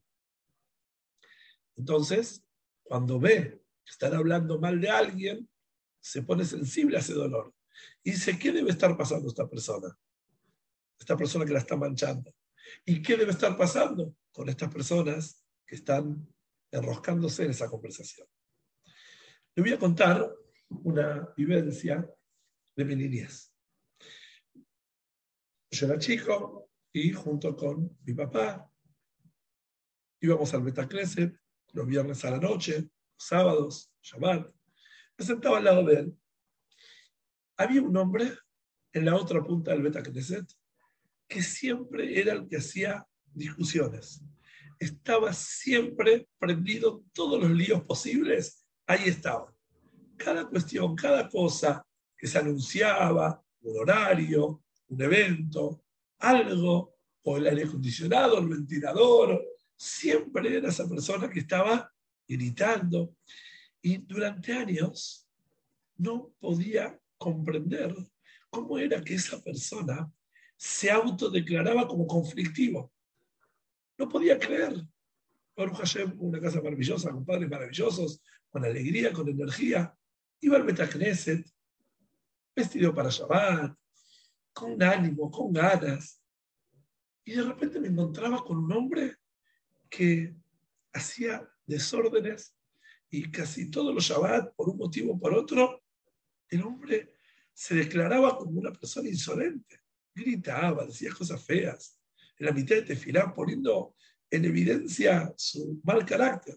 Entonces, 1.76 2.44
cuando 2.82 3.18
ve 3.18 3.60
que 3.84 3.90
están 3.90 4.14
hablando 4.14 4.60
mal 4.60 4.80
de 4.80 4.90
alguien, 4.90 5.48
se 6.04 6.22
pone 6.22 6.44
sensible 6.44 6.98
a 6.98 7.00
ese 7.00 7.14
dolor. 7.14 7.54
Y 8.02 8.10
dice, 8.10 8.38
¿qué 8.38 8.52
debe 8.52 8.70
estar 8.70 8.94
pasando 8.94 9.26
esta 9.28 9.48
persona? 9.48 9.88
Esta 10.98 11.16
persona 11.16 11.46
que 11.46 11.54
la 11.54 11.60
está 11.60 11.76
manchando. 11.76 12.30
¿Y 12.84 13.00
qué 13.00 13.16
debe 13.16 13.30
estar 13.32 13.56
pasando 13.56 14.14
con 14.30 14.50
estas 14.50 14.70
personas 14.70 15.42
que 15.66 15.76
están 15.76 16.28
enroscándose 16.70 17.44
en 17.44 17.52
esa 17.52 17.70
conversación? 17.70 18.28
Le 19.54 19.62
voy 19.62 19.72
a 19.72 19.78
contar 19.78 20.30
una 20.68 21.32
vivencia 21.38 22.06
de 22.76 22.84
mi 22.84 22.96
niñez. 22.96 23.50
Yo 25.70 25.86
era 25.86 25.98
chico 25.98 26.70
y 26.92 27.12
junto 27.12 27.56
con 27.56 27.96
mi 28.04 28.12
papá 28.12 28.70
íbamos 30.20 30.52
al 30.52 30.64
Betacneset 30.64 31.34
los 31.72 31.86
viernes 31.86 32.22
a 32.26 32.30
la 32.30 32.38
noche, 32.38 32.90
sábados, 33.16 33.90
Shabbat. 34.02 34.54
Me 35.18 35.24
sentaba 35.24 35.58
al 35.58 35.64
lado 35.64 35.84
de 35.84 35.94
él. 35.94 36.18
Había 37.56 37.82
un 37.82 37.96
hombre 37.96 38.32
en 38.92 39.04
la 39.04 39.16
otra 39.16 39.42
punta 39.42 39.70
del 39.72 39.82
Betacneset 39.82 40.46
que 41.28 41.42
siempre 41.42 42.20
era 42.20 42.32
el 42.32 42.48
que 42.48 42.56
hacía 42.56 43.06
discusiones. 43.32 44.22
Estaba 44.78 45.32
siempre 45.32 46.28
prendido 46.38 46.98
en 46.98 47.10
todos 47.10 47.40
los 47.40 47.50
líos 47.50 47.82
posibles. 47.82 48.66
Ahí 48.86 49.04
estaba 49.08 49.54
cada 50.16 50.46
cuestión, 50.48 50.94
cada 50.94 51.28
cosa 51.28 51.84
que 52.16 52.26
se 52.26 52.38
anunciaba, 52.38 53.42
un 53.62 53.78
horario, 53.78 54.62
un 54.88 55.02
evento, 55.02 55.84
algo, 56.18 56.94
o 57.22 57.36
el 57.36 57.46
aire 57.46 57.64
acondicionado, 57.64 58.38
el 58.38 58.48
ventilador, 58.48 59.42
siempre 59.76 60.56
era 60.56 60.68
esa 60.68 60.88
persona 60.88 61.28
que 61.28 61.40
estaba 61.40 61.90
gritando. 62.28 63.16
Y 63.84 63.98
durante 63.98 64.50
años 64.54 65.28
no 65.98 66.32
podía 66.40 66.98
comprender 67.18 67.94
cómo 68.48 68.78
era 68.78 69.04
que 69.04 69.12
esa 69.12 69.42
persona 69.42 70.10
se 70.56 70.90
autodeclaraba 70.90 71.86
como 71.86 72.06
conflictivo. 72.06 72.90
No 73.98 74.08
podía 74.08 74.38
creer. 74.38 74.86
Baruch 75.54 75.76
Hashem, 75.76 76.14
una 76.18 76.40
casa 76.40 76.62
maravillosa, 76.62 77.10
con 77.10 77.26
padres 77.26 77.50
maravillosos, 77.50 78.22
con 78.48 78.64
alegría, 78.64 79.12
con 79.12 79.28
energía 79.28 79.94
iba 80.40 80.56
al 80.56 80.62
Betacneset, 80.62 81.46
vestido 82.56 82.94
para 82.94 83.10
Shabbat, 83.10 83.76
con 84.54 84.82
ánimo, 84.82 85.30
con 85.30 85.52
ganas. 85.52 86.22
Y 87.22 87.32
de 87.32 87.42
repente 87.42 87.78
me 87.78 87.88
encontraba 87.88 88.42
con 88.42 88.56
un 88.56 88.72
hombre 88.72 89.16
que 89.90 90.34
hacía 90.90 91.46
desórdenes 91.66 92.56
y 93.16 93.30
casi 93.30 93.70
todos 93.70 93.94
los 93.94 94.04
Shabbat, 94.04 94.54
por 94.56 94.68
un 94.70 94.76
motivo 94.76 95.12
o 95.12 95.18
por 95.18 95.32
otro, 95.34 95.84
el 96.48 96.62
hombre 96.62 97.14
se 97.52 97.76
declaraba 97.76 98.36
como 98.36 98.58
una 98.58 98.72
persona 98.72 99.08
insolente. 99.08 99.82
Gritaba, 100.12 100.84
decía 100.84 101.12
cosas 101.12 101.44
feas. 101.44 102.00
En 102.36 102.46
la 102.46 102.52
mitad 102.52 102.74
de 102.74 102.82
Tefilá, 102.82 103.32
poniendo 103.32 103.94
en 104.28 104.44
evidencia 104.44 105.32
su 105.36 105.80
mal 105.84 106.04
carácter. 106.04 106.56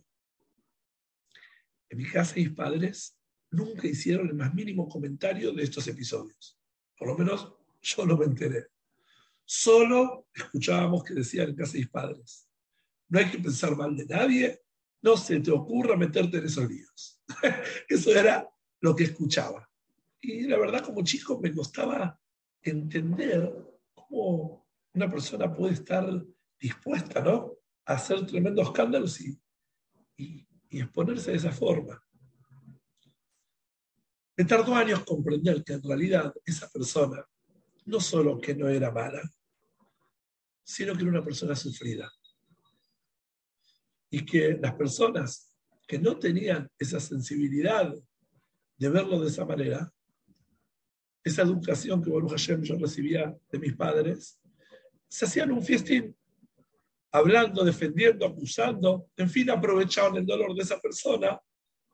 En 1.89 1.99
mi 1.99 2.05
casa, 2.05 2.33
mis 2.35 2.49
padres 2.49 3.15
nunca 3.51 3.87
hicieron 3.87 4.27
el 4.27 4.33
más 4.33 4.51
mínimo 4.55 4.89
comentario 4.89 5.51
de 5.53 5.61
estos 5.61 5.87
episodios. 5.87 6.59
Por 6.97 7.07
lo 7.07 7.15
menos 7.15 7.53
yo 7.83 8.03
no 8.03 8.17
me 8.17 8.25
enteré. 8.25 8.65
Solo 9.45 10.27
escuchábamos 10.33 11.03
que 11.03 11.13
decían 11.13 11.49
en 11.49 11.55
casa 11.55 11.77
mis 11.77 11.87
padres, 11.87 12.49
no 13.09 13.19
hay 13.19 13.29
que 13.29 13.37
pensar 13.37 13.77
mal 13.77 13.95
de 13.95 14.05
nadie, 14.05 14.59
no 15.07 15.15
se 15.15 15.39
te 15.39 15.51
ocurra 15.51 15.95
meterte 15.95 16.37
en 16.37 16.45
esos 16.45 16.69
líos. 16.69 17.21
Eso 17.87 18.11
era 18.11 18.45
lo 18.81 18.93
que 18.93 19.05
escuchaba. 19.05 19.69
Y 20.19 20.41
la 20.43 20.57
verdad, 20.57 20.83
como 20.83 21.01
chico, 21.01 21.39
me 21.39 21.53
costaba 21.53 22.19
entender 22.61 23.53
cómo 23.93 24.67
una 24.93 25.09
persona 25.09 25.53
puede 25.53 25.75
estar 25.75 26.05
dispuesta 26.59 27.21
¿no? 27.21 27.53
a 27.85 27.93
hacer 27.93 28.25
tremendos 28.25 28.67
escándalos 28.67 29.21
y, 29.21 29.39
y 30.17 30.45
exponerse 30.81 31.31
de 31.31 31.37
esa 31.37 31.53
forma. 31.53 32.03
Me 34.35 34.43
tardó 34.43 34.75
años 34.75 35.05
comprender 35.05 35.63
que 35.63 35.73
en 35.73 35.83
realidad 35.83 36.33
esa 36.43 36.69
persona 36.69 37.25
no 37.85 38.01
solo 38.01 38.41
que 38.41 38.53
no 38.53 38.67
era 38.67 38.91
mala, 38.91 39.21
sino 40.63 40.93
que 40.93 41.03
era 41.03 41.11
una 41.11 41.23
persona 41.23 41.55
sufrida. 41.55 42.11
Y 44.09 44.25
que 44.25 44.57
las 44.61 44.73
personas 44.75 45.53
que 45.87 45.99
no 45.99 46.17
tenían 46.17 46.69
esa 46.77 46.99
sensibilidad 46.99 47.93
de 48.77 48.89
verlo 48.89 49.19
de 49.19 49.27
esa 49.27 49.45
manera, 49.45 49.91
esa 51.23 51.41
educación 51.41 52.01
que 52.01 52.09
Baruch 52.09 52.31
Hashem 52.31 52.61
yo 52.61 52.77
recibía 52.77 53.35
de 53.51 53.59
mis 53.59 53.75
padres, 53.75 54.39
se 55.09 55.25
hacían 55.25 55.51
un 55.51 55.63
festín, 55.63 56.15
hablando, 57.11 57.63
defendiendo, 57.63 58.25
acusando, 58.25 59.09
en 59.15 59.29
fin, 59.29 59.49
aprovechaban 59.49 60.17
el 60.17 60.25
dolor 60.25 60.53
de 60.53 60.63
esa 60.63 60.79
persona 60.79 61.39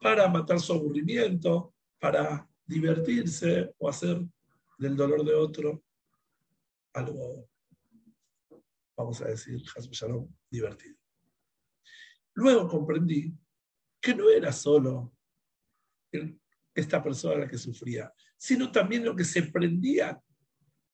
para 0.01 0.27
matar 0.27 0.59
su 0.59 0.73
aburrimiento, 0.73 1.73
para 1.99 2.47
divertirse 2.65 3.73
o 3.77 3.89
hacer 3.89 4.21
del 4.77 4.95
dolor 4.95 5.23
de 5.23 5.33
otro 5.33 5.83
algo, 6.93 7.49
vamos 8.95 9.21
a 9.21 9.25
decir, 9.25 9.63
divertido. 10.49 11.02
Luego 12.35 12.67
comprendí 12.67 13.33
que 14.01 14.15
no 14.15 14.29
era 14.29 14.51
solo 14.51 15.13
esta 16.75 17.01
persona 17.03 17.41
la 17.41 17.47
que 17.47 17.57
sufría, 17.57 18.11
sino 18.37 18.71
también 18.71 19.05
lo 19.05 19.15
que 19.15 19.23
se 19.23 19.43
prendía, 19.43 20.19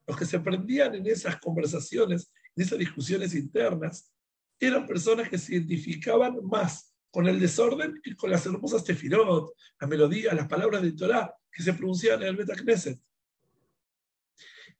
los 0.05 0.17
que 0.17 0.25
se 0.25 0.39
prendían 0.39 0.95
en 0.95 1.07
esas 1.07 1.39
conversaciones, 1.39 2.31
en 2.55 2.63
esas 2.63 2.77
discusiones 2.79 3.33
internas, 3.33 4.11
eran 4.59 4.85
personas 4.85 5.29
que 5.29 5.37
se 5.37 5.55
identificaban 5.55 6.45
más 6.45 6.93
con 7.11 7.27
el 7.27 7.39
desorden 7.39 7.99
y 8.03 8.15
con 8.15 8.29
las 8.29 8.45
hermosas 8.45 8.83
tefirot, 8.83 9.53
la 9.79 9.87
melodía, 9.87 10.33
las 10.33 10.47
palabras 10.47 10.81
de 10.81 10.91
Torah 10.91 11.33
que 11.51 11.63
se 11.63 11.73
pronunciaban 11.73 12.21
en 12.21 12.27
el 12.29 12.35
Beta 12.35 12.55
Knesset. 12.55 12.99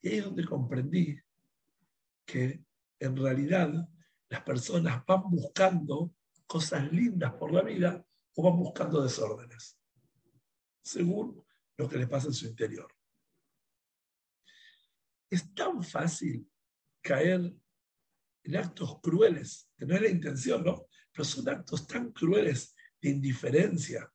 Y 0.01 0.09
ahí 0.09 0.17
es 0.17 0.25
donde 0.25 0.45
comprendí 0.45 1.17
que 2.25 2.61
en 2.99 3.17
realidad 3.17 3.71
las 4.29 4.41
personas 4.43 5.03
van 5.05 5.23
buscando 5.29 6.13
cosas 6.49 6.91
lindas 6.91 7.31
por 7.35 7.53
la 7.53 7.61
vida 7.61 8.03
o 8.35 8.41
van 8.41 8.57
buscando 8.57 9.03
desórdenes, 9.03 9.79
según 10.81 11.45
lo 11.77 11.87
que 11.87 11.99
les 11.99 12.09
pasa 12.09 12.27
en 12.27 12.33
su 12.33 12.47
interior. 12.47 12.91
Es 15.29 15.53
tan 15.53 15.83
fácil 15.83 16.49
caer 17.01 17.53
en 18.43 18.55
actos 18.55 18.99
crueles, 18.99 19.69
que 19.77 19.85
no 19.85 19.93
es 19.93 20.01
la 20.01 20.09
intención, 20.09 20.63
¿no? 20.63 20.87
pero 21.11 21.23
son 21.23 21.47
actos 21.49 21.85
tan 21.85 22.11
crueles 22.11 22.75
de 22.99 23.09
indiferencia, 23.09 24.11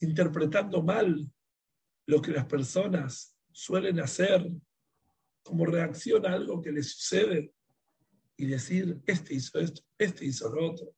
interpretando 0.00 0.82
mal 0.82 1.30
lo 2.06 2.20
que 2.20 2.32
las 2.32 2.46
personas 2.46 3.38
suelen 3.52 4.00
hacer 4.00 4.50
como 5.44 5.64
reacción 5.64 6.26
a 6.26 6.32
algo 6.32 6.60
que 6.60 6.72
les 6.72 6.90
sucede 6.90 7.54
y 8.36 8.46
decir, 8.46 9.00
este 9.06 9.34
hizo 9.34 9.58
esto, 9.58 9.82
este 9.98 10.24
hizo 10.26 10.48
lo 10.50 10.72
otro. 10.72 10.94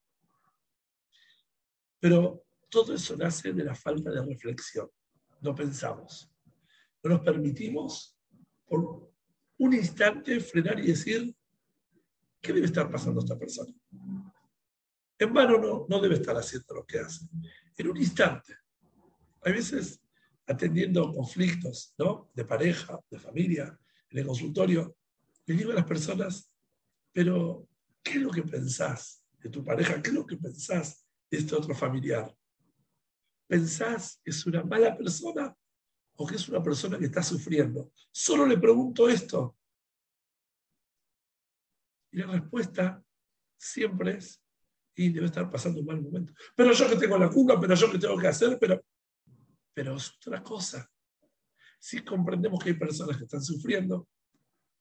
Pero 2.01 2.45
todo 2.69 2.95
eso 2.95 3.17
nace 3.17 3.53
de 3.53 3.65
la 3.65 3.75
falta 3.75 4.11
de 4.11 4.25
reflexión. 4.25 4.89
No 5.41 5.55
pensamos. 5.55 6.31
No 7.03 7.11
nos 7.11 7.21
permitimos 7.21 8.19
por 8.67 9.13
un 9.59 9.73
instante 9.75 10.41
frenar 10.41 10.79
y 10.81 10.89
decir, 10.89 11.35
¿qué 12.41 12.53
debe 12.53 12.67
estar 12.67 12.91
pasando 12.91 13.21
esta 13.21 13.39
persona? 13.39 13.73
En 15.19 15.33
vano 15.33 15.59
no, 15.59 15.87
no 15.89 16.01
debe 16.01 16.15
estar 16.15 16.37
haciendo 16.37 16.75
lo 16.75 16.85
que 16.85 17.01
hace. 17.01 17.27
En 17.77 17.89
un 17.89 17.97
instante. 17.97 18.55
Hay 19.43 19.53
veces 19.53 20.01
atendiendo 20.47 21.13
conflictos 21.13 21.95
¿no? 21.99 22.31
de 22.35 22.45
pareja, 22.45 22.99
de 23.11 23.19
familia, 23.19 23.79
en 24.11 24.19
el 24.19 24.27
consultorio, 24.27 24.97
le 25.47 25.55
digo 25.55 25.73
a 25.73 25.77
las 25.77 25.85
personas, 25.85 26.51
pero 27.13 27.69
¿qué 28.03 28.13
es 28.13 28.23
lo 28.23 28.31
que 28.31 28.43
pensás 28.43 29.25
de 29.39 29.51
tu 29.51 29.65
pareja? 29.65 30.01
¿Qué 30.03 30.11
es 30.11 30.15
lo 30.15 30.27
que 30.27 30.37
pensás 30.37 31.07
de 31.31 31.39
este 31.39 31.55
otro 31.55 31.75
familiar? 31.75 32.35
¿Pensás 33.47 34.21
que 34.23 34.31
es 34.31 34.47
una 34.47 34.63
mala 34.63 34.97
persona 34.97 35.55
o 36.17 36.27
que 36.27 36.37
es 36.37 36.49
una 36.49 36.63
persona 36.63 36.99
que 36.99 37.07
está 37.07 37.23
sufriendo? 37.23 37.93
Solo 38.13 38.47
le 38.47 38.59
pregunto 38.59 39.09
esto. 39.09 39.57
Y 42.11 42.19
la 42.19 42.27
respuesta 42.27 43.03
siempre 43.57 44.19
es, 44.19 44.43
y 44.95 45.11
debe 45.11 45.27
estar 45.27 45.51
pasando 45.51 45.81
un 45.81 45.87
mal 45.87 46.01
momento. 46.01 46.33
Pero 46.57 46.73
yo 46.73 46.89
que 46.89 46.97
tengo 46.97 47.19
la 47.19 47.31
culpa, 47.31 47.61
pero 47.61 47.75
yo 47.75 47.91
que 47.91 47.99
tengo 47.99 48.19
que 48.19 48.29
hacer, 48.29 48.59
pero, 48.59 48.83
pero 49.75 49.97
es 49.97 50.13
otra 50.17 50.43
cosa 50.43 50.91
si 51.79 52.05
comprendemos 52.05 52.63
que 52.63 52.71
hay 52.71 52.77
personas 52.77 53.17
que 53.17 53.25
están 53.25 53.43
sufriendo, 53.43 54.09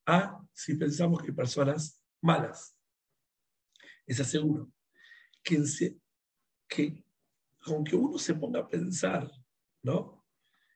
a 0.06 0.40
si 0.52 0.74
pensamos 0.74 1.20
que 1.20 1.28
hay 1.28 1.34
personas 1.34 1.97
malas. 2.20 2.76
Es 4.06 4.20
aseguro 4.20 4.70
que, 5.42 5.62
que 6.68 7.04
con 7.62 7.84
que 7.84 7.96
uno 7.96 8.18
se 8.18 8.34
ponga 8.34 8.60
a 8.60 8.68
pensar, 8.68 9.30
¿no? 9.82 10.24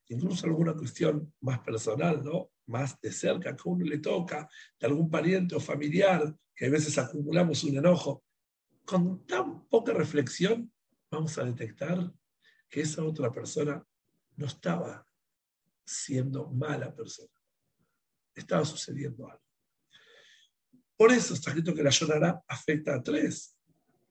Incluso 0.08 0.46
alguna 0.46 0.74
cuestión 0.74 1.32
más 1.40 1.60
personal, 1.60 2.22
¿no? 2.22 2.50
Más 2.66 3.00
de 3.00 3.10
cerca, 3.12 3.56
que 3.56 3.62
uno 3.68 3.84
le 3.84 3.98
toca, 3.98 4.48
de 4.78 4.86
algún 4.86 5.10
pariente 5.10 5.54
o 5.54 5.60
familiar, 5.60 6.36
que 6.54 6.66
a 6.66 6.70
veces 6.70 6.98
acumulamos 6.98 7.64
un 7.64 7.76
enojo, 7.78 8.24
con 8.84 9.24
tan 9.26 9.66
poca 9.68 9.92
reflexión, 9.92 10.72
vamos 11.10 11.38
a 11.38 11.44
detectar 11.44 12.12
que 12.68 12.80
esa 12.80 13.04
otra 13.04 13.32
persona 13.32 13.84
no 14.36 14.46
estaba 14.46 15.06
siendo 15.84 16.50
mala 16.50 16.94
persona. 16.94 17.32
Estaba 18.34 18.64
sucediendo 18.64 19.28
algo. 19.28 19.51
Por 21.02 21.10
eso 21.10 21.34
está 21.34 21.50
escrito 21.50 21.74
que 21.74 21.82
la 21.82 21.90
llorará 21.90 22.44
afecta 22.46 22.94
a 22.94 23.02
tres. 23.02 23.58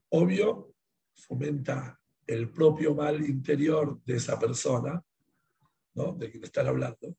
Obvio, 0.09 0.75
fomenta 1.13 1.97
el 2.27 2.51
propio 2.51 2.93
mal 2.93 3.23
interior 3.23 4.01
de 4.03 4.17
esa 4.17 4.37
persona, 4.37 5.01
¿no? 5.93 6.11
de 6.11 6.29
quien 6.29 6.43
están 6.43 6.67
hablando, 6.67 7.15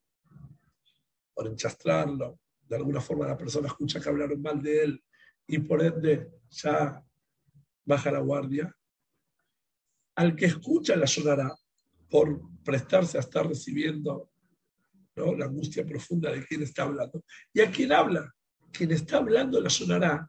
por 1.33 1.47
enchastrarlo. 1.47 2.39
De 2.69 2.77
alguna 2.77 3.01
forma 3.01 3.27
la 3.27 3.39
persona 3.39 3.69
escucha 3.69 3.99
que 3.99 4.11
hablaron 4.11 4.43
mal 4.43 4.63
de 4.63 4.83
él 4.85 5.05
y 5.47 5.59
por 5.61 5.83
ende 5.83 6.31
ya 6.51 7.03
baja 7.87 8.13
la 8.13 8.19
guardia. 8.19 8.77
Al 10.17 10.37
que 10.37 10.45
escucha 10.45 10.97
la 10.97 11.07
llorará 11.07 11.51
por 12.11 12.43
prestarse 12.63 13.17
a 13.17 13.23
estar 13.23 13.49
recibiendo 13.49 14.33
la 15.17 15.47
angustia 15.47 15.87
profunda 15.87 16.31
de 16.31 16.45
quien 16.45 16.63
está 16.63 16.83
hablando. 16.83 17.25
Y 17.55 17.63
a 17.63 17.71
quien 17.71 17.91
habla, 17.91 18.31
quien 18.73 18.91
está 18.91 19.19
hablando 19.19 19.61
la 19.61 19.71
sonará, 19.71 20.29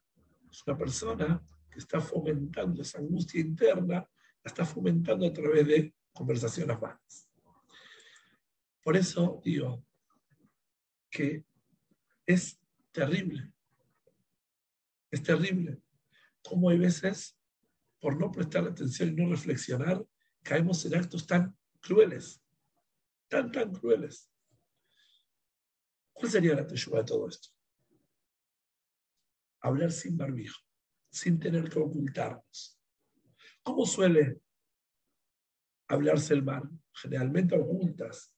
es 0.52 0.64
una 0.68 0.78
persona 0.78 1.42
que 1.72 1.80
está 1.80 2.00
fomentando 2.00 2.82
esa 2.82 3.00
angustia 3.00 3.42
interna, 3.42 3.96
la 3.96 4.50
está 4.50 4.66
fomentando 4.66 5.26
a 5.26 5.34
través 5.34 5.66
de 5.68 5.96
conversaciones 6.12 6.80
vanas. 6.80 7.30
Por 8.84 8.98
eso 8.98 9.42
digo 9.44 9.84
que 11.10 11.46
es 12.26 12.60
terrible, 12.92 13.52
es 15.10 15.24
terrible 15.24 15.82
cómo 16.44 16.70
hay 16.70 16.78
veces, 16.78 17.38
por 18.00 18.20
no 18.20 18.32
prestar 18.32 18.66
atención 18.66 19.10
y 19.10 19.14
no 19.14 19.30
reflexionar, 19.30 20.06
caemos 20.42 20.86
en 20.86 20.96
actos 20.96 21.26
tan 21.26 21.56
crueles, 21.80 22.42
tan, 23.30 23.50
tan 23.52 23.74
crueles. 23.74 24.30
¿Cuál 26.12 26.32
sería 26.32 26.56
la 26.56 26.68
teshuva 26.68 27.00
de 27.00 27.06
todo 27.06 27.30
esto? 27.30 27.53
Hablar 29.64 29.92
sin 29.92 30.18
barbijo, 30.18 30.60
sin 31.10 31.40
tener 31.40 31.70
que 31.70 31.80
ocultarnos. 31.80 32.80
¿Cómo 33.64 33.86
suele 33.86 34.42
hablarse 35.88 36.34
el 36.34 36.44
mal? 36.44 36.70
Generalmente 36.94 37.56
ocultas. 37.56 38.36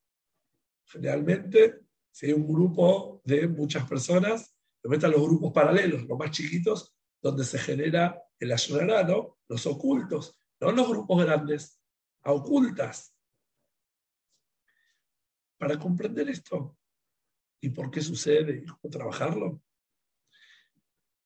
Generalmente, 0.86 1.82
si 2.12 2.28
hay 2.28 2.34
un 2.34 2.48
grupo 2.48 3.22
de 3.26 3.48
muchas 3.48 3.90
personas, 3.90 4.56
lo 4.84 4.90
metan 4.92 5.12
los 5.12 5.24
grupos 5.24 5.52
paralelos, 5.52 6.04
los 6.04 6.18
más 6.18 6.30
chiquitos, 6.30 6.96
donde 7.20 7.44
se 7.44 7.58
genera 7.58 8.22
el 8.40 8.52
ayunarano, 8.52 9.40
los 9.48 9.66
ocultos, 9.66 10.40
no 10.60 10.72
los 10.72 10.88
grupos 10.88 11.26
grandes, 11.26 11.82
a 12.22 12.34
ocultas. 12.34 13.16
Para 15.58 15.80
comprender 15.80 16.30
esto, 16.30 16.78
y 17.62 17.70
por 17.70 17.90
qué 17.90 18.02
sucede 18.02 18.58
y 18.58 18.66
cómo 18.66 18.92
trabajarlo, 18.92 19.62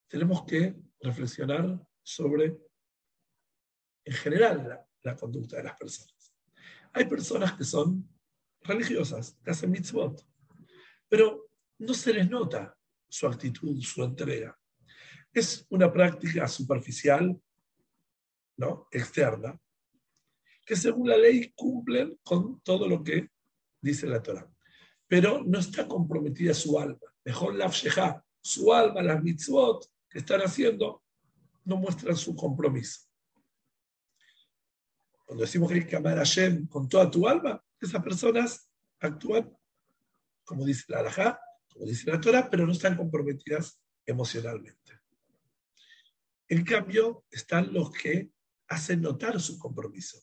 tenemos 0.09 0.43
que 0.43 0.75
reflexionar 0.99 1.79
sobre, 2.03 2.57
en 4.03 4.13
general, 4.13 4.85
la, 5.01 5.15
conducta 5.15 5.57
de 5.57 5.63
las 5.63 5.77
personas. 5.77 6.35
Hay 6.93 7.05
personas 7.05 7.53
que 7.53 7.63
son 7.63 8.07
religiosas, 8.61 9.37
que 9.43 9.51
hacen 9.51 9.71
mitzvot, 9.71 10.25
pero 11.07 11.49
no 11.77 11.93
se 11.93 12.13
les 12.13 12.29
nota 12.29 12.77
su 13.07 13.25
actitud, 13.27 13.81
su 13.81 14.03
entrega. 14.03 14.59
Es 15.31 15.65
una 15.69 15.91
práctica 15.91 16.47
superficial, 16.47 17.39
¿no? 18.57 18.87
externa, 18.91 19.57
que 20.65 20.75
según 20.75 21.07
la 21.07 21.17
ley 21.17 21.53
cumplen 21.55 22.19
con 22.23 22.59
todo 22.61 22.87
lo 22.87 23.03
que 23.03 23.29
dice 23.81 24.05
la 24.05 24.21
Torah 24.21 24.51
pero 25.09 25.43
no 25.43 25.57
está 25.57 25.87
comprometida 25.87 26.53
su 26.53 26.79
alma. 26.79 26.99
Mejor 27.25 27.55
la 27.55 27.71
su 28.41 28.71
alma, 28.71 29.01
las 29.01 29.21
mitzvot 29.23 29.91
que 30.09 30.19
están 30.19 30.41
haciendo, 30.41 31.03
no 31.65 31.77
muestran 31.77 32.15
su 32.15 32.35
compromiso. 32.35 33.01
Cuando 35.25 35.43
decimos 35.43 35.69
que 35.69 35.75
hay 35.75 35.85
que 35.85 35.95
amar 35.95 36.17
a 36.17 36.21
Hashem 36.21 36.67
con 36.67 36.89
toda 36.89 37.09
tu 37.11 37.27
alma, 37.27 37.63
esas 37.79 38.03
personas 38.03 38.69
actúan, 38.99 39.55
como 40.43 40.65
dice 40.65 40.85
la 40.87 40.99
Alajá, 40.99 41.39
como 41.71 41.85
dice 41.85 42.09
la 42.09 42.19
Torah, 42.19 42.49
pero 42.49 42.65
no 42.65 42.71
están 42.71 42.97
comprometidas 42.97 43.79
emocionalmente. 44.05 44.99
En 46.47 46.65
cambio, 46.65 47.25
están 47.29 47.71
los 47.71 47.91
que 47.91 48.31
hacen 48.67 49.01
notar 49.01 49.39
su 49.39 49.59
compromiso. 49.59 50.17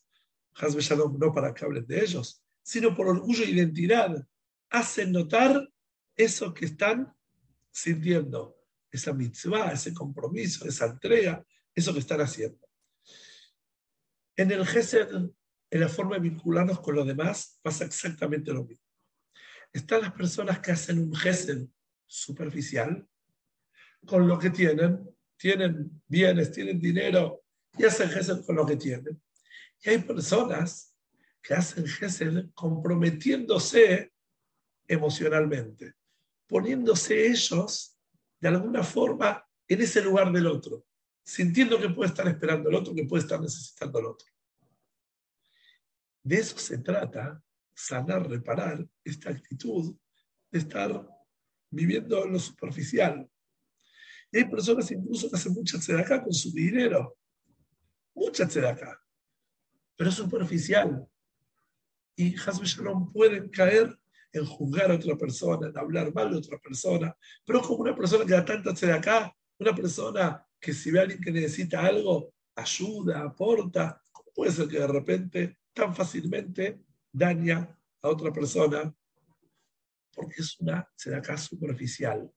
Hasbe 0.54 0.82
no 0.96 1.32
para 1.32 1.54
que 1.54 1.64
hablen 1.64 1.86
de 1.86 2.00
ellos, 2.00 2.42
sino 2.62 2.96
por 2.96 3.08
orgullo 3.08 3.44
e 3.44 3.50
identidad, 3.50 4.26
hacen 4.70 5.12
notar 5.12 5.68
eso 6.16 6.52
que 6.52 6.64
están 6.64 7.14
sintiendo, 7.70 8.56
esa 8.90 9.12
mitzvah, 9.12 9.72
ese 9.72 9.92
compromiso, 9.92 10.66
esa 10.66 10.86
entrega, 10.86 11.44
eso 11.74 11.92
que 11.92 12.00
están 12.00 12.20
haciendo. 12.20 12.66
En 14.36 14.50
el 14.50 14.66
Gesed, 14.66 15.08
en 15.70 15.80
la 15.80 15.88
forma 15.88 16.16
de 16.16 16.22
vincularnos 16.22 16.80
con 16.80 16.94
los 16.94 17.06
demás, 17.06 17.58
pasa 17.62 17.84
exactamente 17.84 18.52
lo 18.52 18.64
mismo. 18.64 18.84
Están 19.72 20.02
las 20.02 20.12
personas 20.12 20.60
que 20.60 20.72
hacen 20.72 20.98
un 20.98 21.14
Gesed 21.14 21.66
superficial 22.06 23.06
con 24.06 24.26
lo 24.28 24.38
que 24.38 24.50
tienen, 24.50 25.08
tienen 25.36 26.02
bienes, 26.06 26.52
tienen 26.52 26.78
dinero 26.78 27.42
y 27.76 27.84
hacen 27.84 28.08
Gesed 28.08 28.44
con 28.44 28.56
lo 28.56 28.64
que 28.64 28.76
tienen. 28.76 29.20
Y 29.82 29.90
hay 29.90 29.98
personas 29.98 30.94
que 31.42 31.54
hacen 31.54 31.86
Gesed 31.86 32.50
comprometiéndose 32.54 34.12
emocionalmente, 34.88 35.94
poniéndose 36.46 37.26
ellos 37.26 37.95
de 38.40 38.48
alguna 38.48 38.82
forma 38.82 39.44
en 39.68 39.80
ese 39.80 40.02
lugar 40.02 40.30
del 40.32 40.46
otro, 40.46 40.86
sintiendo 41.24 41.80
que 41.80 41.88
puede 41.88 42.10
estar 42.10 42.26
esperando 42.28 42.68
el 42.68 42.74
otro, 42.76 42.94
que 42.94 43.04
puede 43.04 43.22
estar 43.22 43.40
necesitando 43.40 43.98
el 43.98 44.06
otro. 44.06 44.26
De 46.22 46.36
eso 46.36 46.58
se 46.58 46.78
trata, 46.78 47.42
sanar, 47.74 48.28
reparar 48.28 48.86
esta 49.04 49.30
actitud 49.30 49.96
de 50.50 50.58
estar 50.58 51.08
viviendo 51.70 52.24
en 52.24 52.32
lo 52.32 52.38
superficial. 52.38 53.28
Y 54.30 54.38
hay 54.38 54.44
personas 54.44 54.90
incluso 54.90 55.28
que 55.28 55.36
hacen 55.36 55.52
mucha 55.52 55.78
acá 56.00 56.22
con 56.22 56.32
su 56.32 56.52
dinero, 56.52 57.16
mucha 58.14 58.44
acá, 58.44 59.00
pero 59.96 60.10
es 60.10 60.16
superficial. 60.16 61.06
y 62.16 62.34
no 62.82 63.10
pueden 63.12 63.48
caer 63.50 63.98
en 64.38 64.46
juzgar 64.46 64.90
a 64.90 64.94
otra 64.94 65.16
persona, 65.16 65.68
en 65.68 65.78
hablar 65.78 66.12
mal 66.14 66.30
de 66.30 66.38
otra 66.38 66.58
persona, 66.58 67.16
pero 67.44 67.60
como 67.62 67.82
una 67.82 67.94
persona 67.94 68.24
que 68.24 68.32
da 68.32 68.44
tanta 68.44 68.72
de 68.72 68.92
acá, 68.92 69.34
una 69.58 69.74
persona 69.74 70.46
que 70.60 70.72
si 70.72 70.90
ve 70.90 70.98
a 70.98 71.02
alguien 71.02 71.20
que 71.20 71.30
necesita 71.30 71.84
algo, 71.84 72.32
ayuda, 72.54 73.22
aporta, 73.22 74.02
¿cómo 74.12 74.32
puede 74.34 74.52
ser 74.52 74.68
que 74.68 74.78
de 74.78 74.86
repente 74.86 75.58
tan 75.72 75.94
fácilmente 75.94 76.80
daña 77.12 77.78
a 78.02 78.08
otra 78.08 78.32
persona? 78.32 78.94
Porque 80.14 80.40
es 80.40 80.58
una 80.60 80.88
acá 81.14 81.36
superficial. 81.36 82.30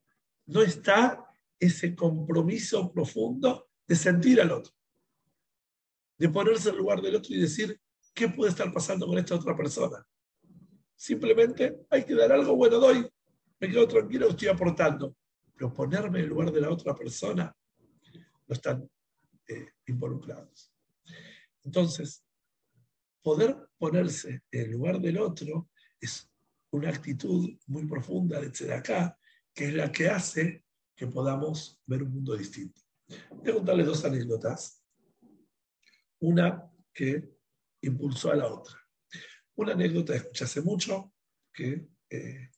No 0.45 0.61
está 0.61 1.25
ese 1.59 1.95
compromiso 1.95 2.91
profundo 2.91 3.69
de 3.87 3.95
sentir 3.95 4.41
al 4.41 4.51
otro, 4.51 4.73
de 6.17 6.29
ponerse 6.29 6.69
en 6.69 6.77
lugar 6.77 7.01
del 7.01 7.15
otro 7.15 7.33
y 7.33 7.39
decir, 7.39 7.79
¿qué 8.13 8.27
puede 8.29 8.51
estar 8.51 8.71
pasando 8.71 9.07
con 9.07 9.17
esta 9.17 9.35
otra 9.35 9.55
persona? 9.55 10.05
Simplemente 10.99 11.85
hay 11.89 12.03
que 12.03 12.13
dar 12.13 12.29
algo, 12.33 12.57
bueno, 12.57 12.77
doy, 12.77 13.09
me 13.57 13.69
quedo 13.69 13.87
tranquilo, 13.87 14.27
estoy 14.27 14.49
aportando. 14.49 15.15
Pero 15.55 15.73
ponerme 15.73 16.19
en 16.19 16.25
el 16.25 16.29
lugar 16.29 16.51
de 16.51 16.59
la 16.59 16.69
otra 16.69 16.93
persona, 16.93 17.55
no 18.13 18.53
están 18.53 18.89
eh, 19.47 19.69
involucrados. 19.85 20.73
Entonces, 21.63 22.25
poder 23.21 23.69
ponerse 23.77 24.43
en 24.51 24.61
el 24.61 24.71
lugar 24.71 24.99
del 24.99 25.19
otro 25.19 25.69
es 26.01 26.29
una 26.71 26.89
actitud 26.89 27.49
muy 27.67 27.85
profunda 27.85 28.41
de 28.41 28.73
acá, 28.73 29.17
que 29.53 29.69
es 29.69 29.73
la 29.75 29.89
que 29.93 30.09
hace 30.09 30.65
que 30.97 31.07
podamos 31.07 31.79
ver 31.85 32.03
un 32.03 32.11
mundo 32.11 32.35
distinto. 32.35 32.81
Voy 33.29 33.51
a 33.51 33.53
contarles 33.53 33.85
dos 33.85 34.03
anécdotas. 34.03 34.83
Una 36.19 36.69
que 36.93 37.37
impulsó 37.83 38.33
a 38.33 38.35
la 38.35 38.47
otra. 38.47 38.88
Una 39.59 39.73
anécdota 39.73 40.15
escuché 40.15 40.45
hace 40.45 40.61
mucho, 40.61 41.11
que 41.51 41.89
eh, 42.09 42.49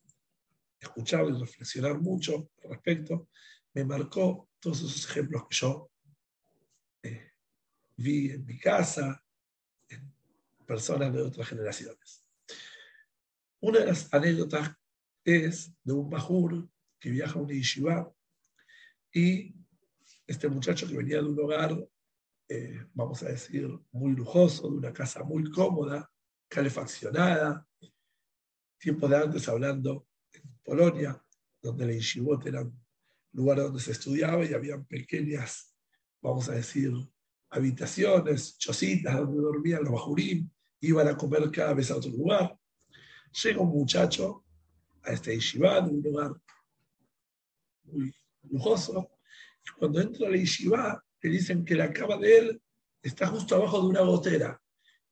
he 0.80 0.86
escuchado 0.86 1.32
y 1.32 1.40
reflexionar 1.40 2.00
mucho 2.00 2.52
al 2.64 2.70
respecto, 2.70 3.28
me 3.74 3.84
marcó 3.84 4.52
todos 4.60 4.84
esos 4.84 5.10
ejemplos 5.10 5.48
que 5.50 5.56
yo 5.56 5.92
eh, 7.02 7.32
vi 7.98 8.30
en 8.30 8.46
mi 8.46 8.60
casa, 8.60 9.26
en 9.90 10.14
personas 10.68 11.12
de 11.12 11.24
otras 11.24 11.48
generaciones. 11.48 12.24
Una 13.62 13.80
de 13.80 13.88
las 13.88 14.14
anécdotas 14.14 14.72
es 15.24 15.74
de 15.84 15.94
un 15.94 16.08
bajur 16.08 16.70
que 17.00 17.10
viaja 17.10 17.40
a 17.40 17.42
una 17.42 17.54
yeshiva 17.56 18.14
y 19.12 19.56
este 20.28 20.48
muchacho 20.50 20.88
que 20.88 20.98
venía 20.98 21.18
de 21.18 21.30
un 21.30 21.40
hogar 21.40 21.76
eh, 22.48 22.86
vamos 22.94 23.24
a 23.24 23.30
decir, 23.30 23.68
muy 23.92 24.12
lujoso, 24.12 24.70
de 24.70 24.78
una 24.78 24.92
casa 24.92 25.24
muy 25.24 25.50
cómoda, 25.50 26.11
calefaccionada. 26.52 27.66
Tiempo 28.78 29.08
de 29.08 29.16
antes 29.16 29.48
hablando 29.48 30.08
en 30.34 30.44
Polonia, 30.64 31.24
donde 31.62 31.86
la 31.86 31.94
Yeshivot 31.94 32.46
era 32.46 32.62
un 32.62 32.78
lugar 33.32 33.58
donde 33.58 33.80
se 33.80 33.92
estudiaba 33.92 34.44
y 34.44 34.54
habían 34.54 34.86
pequeñas, 34.86 35.74
vamos 36.22 36.50
a 36.50 36.54
decir, 36.54 36.92
habitaciones, 37.50 38.58
chocitas 38.58 39.16
donde 39.16 39.42
dormían 39.42 39.84
los 39.84 39.94
bajurim, 39.94 40.50
iban 40.82 41.08
a 41.08 41.18
comer 41.18 41.50
cada 41.52 41.74
vez 41.74 41.90
a 41.90 41.96
otro 41.96 42.12
lugar. 42.12 42.58
Llega 43.44 43.62
un 43.62 43.70
muchacho 43.70 44.44
a 45.04 45.14
este 45.14 45.34
yeshiva, 45.36 45.80
un 45.80 46.02
lugar 46.02 46.34
muy 47.84 48.14
lujoso, 48.50 49.10
y 49.66 49.80
cuando 49.80 50.02
entra 50.02 50.28
a 50.28 50.32
la 50.32 51.04
que 51.20 51.30
dicen 51.30 51.64
que 51.64 51.76
la 51.76 51.94
cama 51.94 52.18
de 52.18 52.38
él 52.38 52.62
está 53.02 53.28
justo 53.28 53.56
abajo 53.56 53.82
de 53.82 53.88
una 53.88 54.02
gotera. 54.02 54.61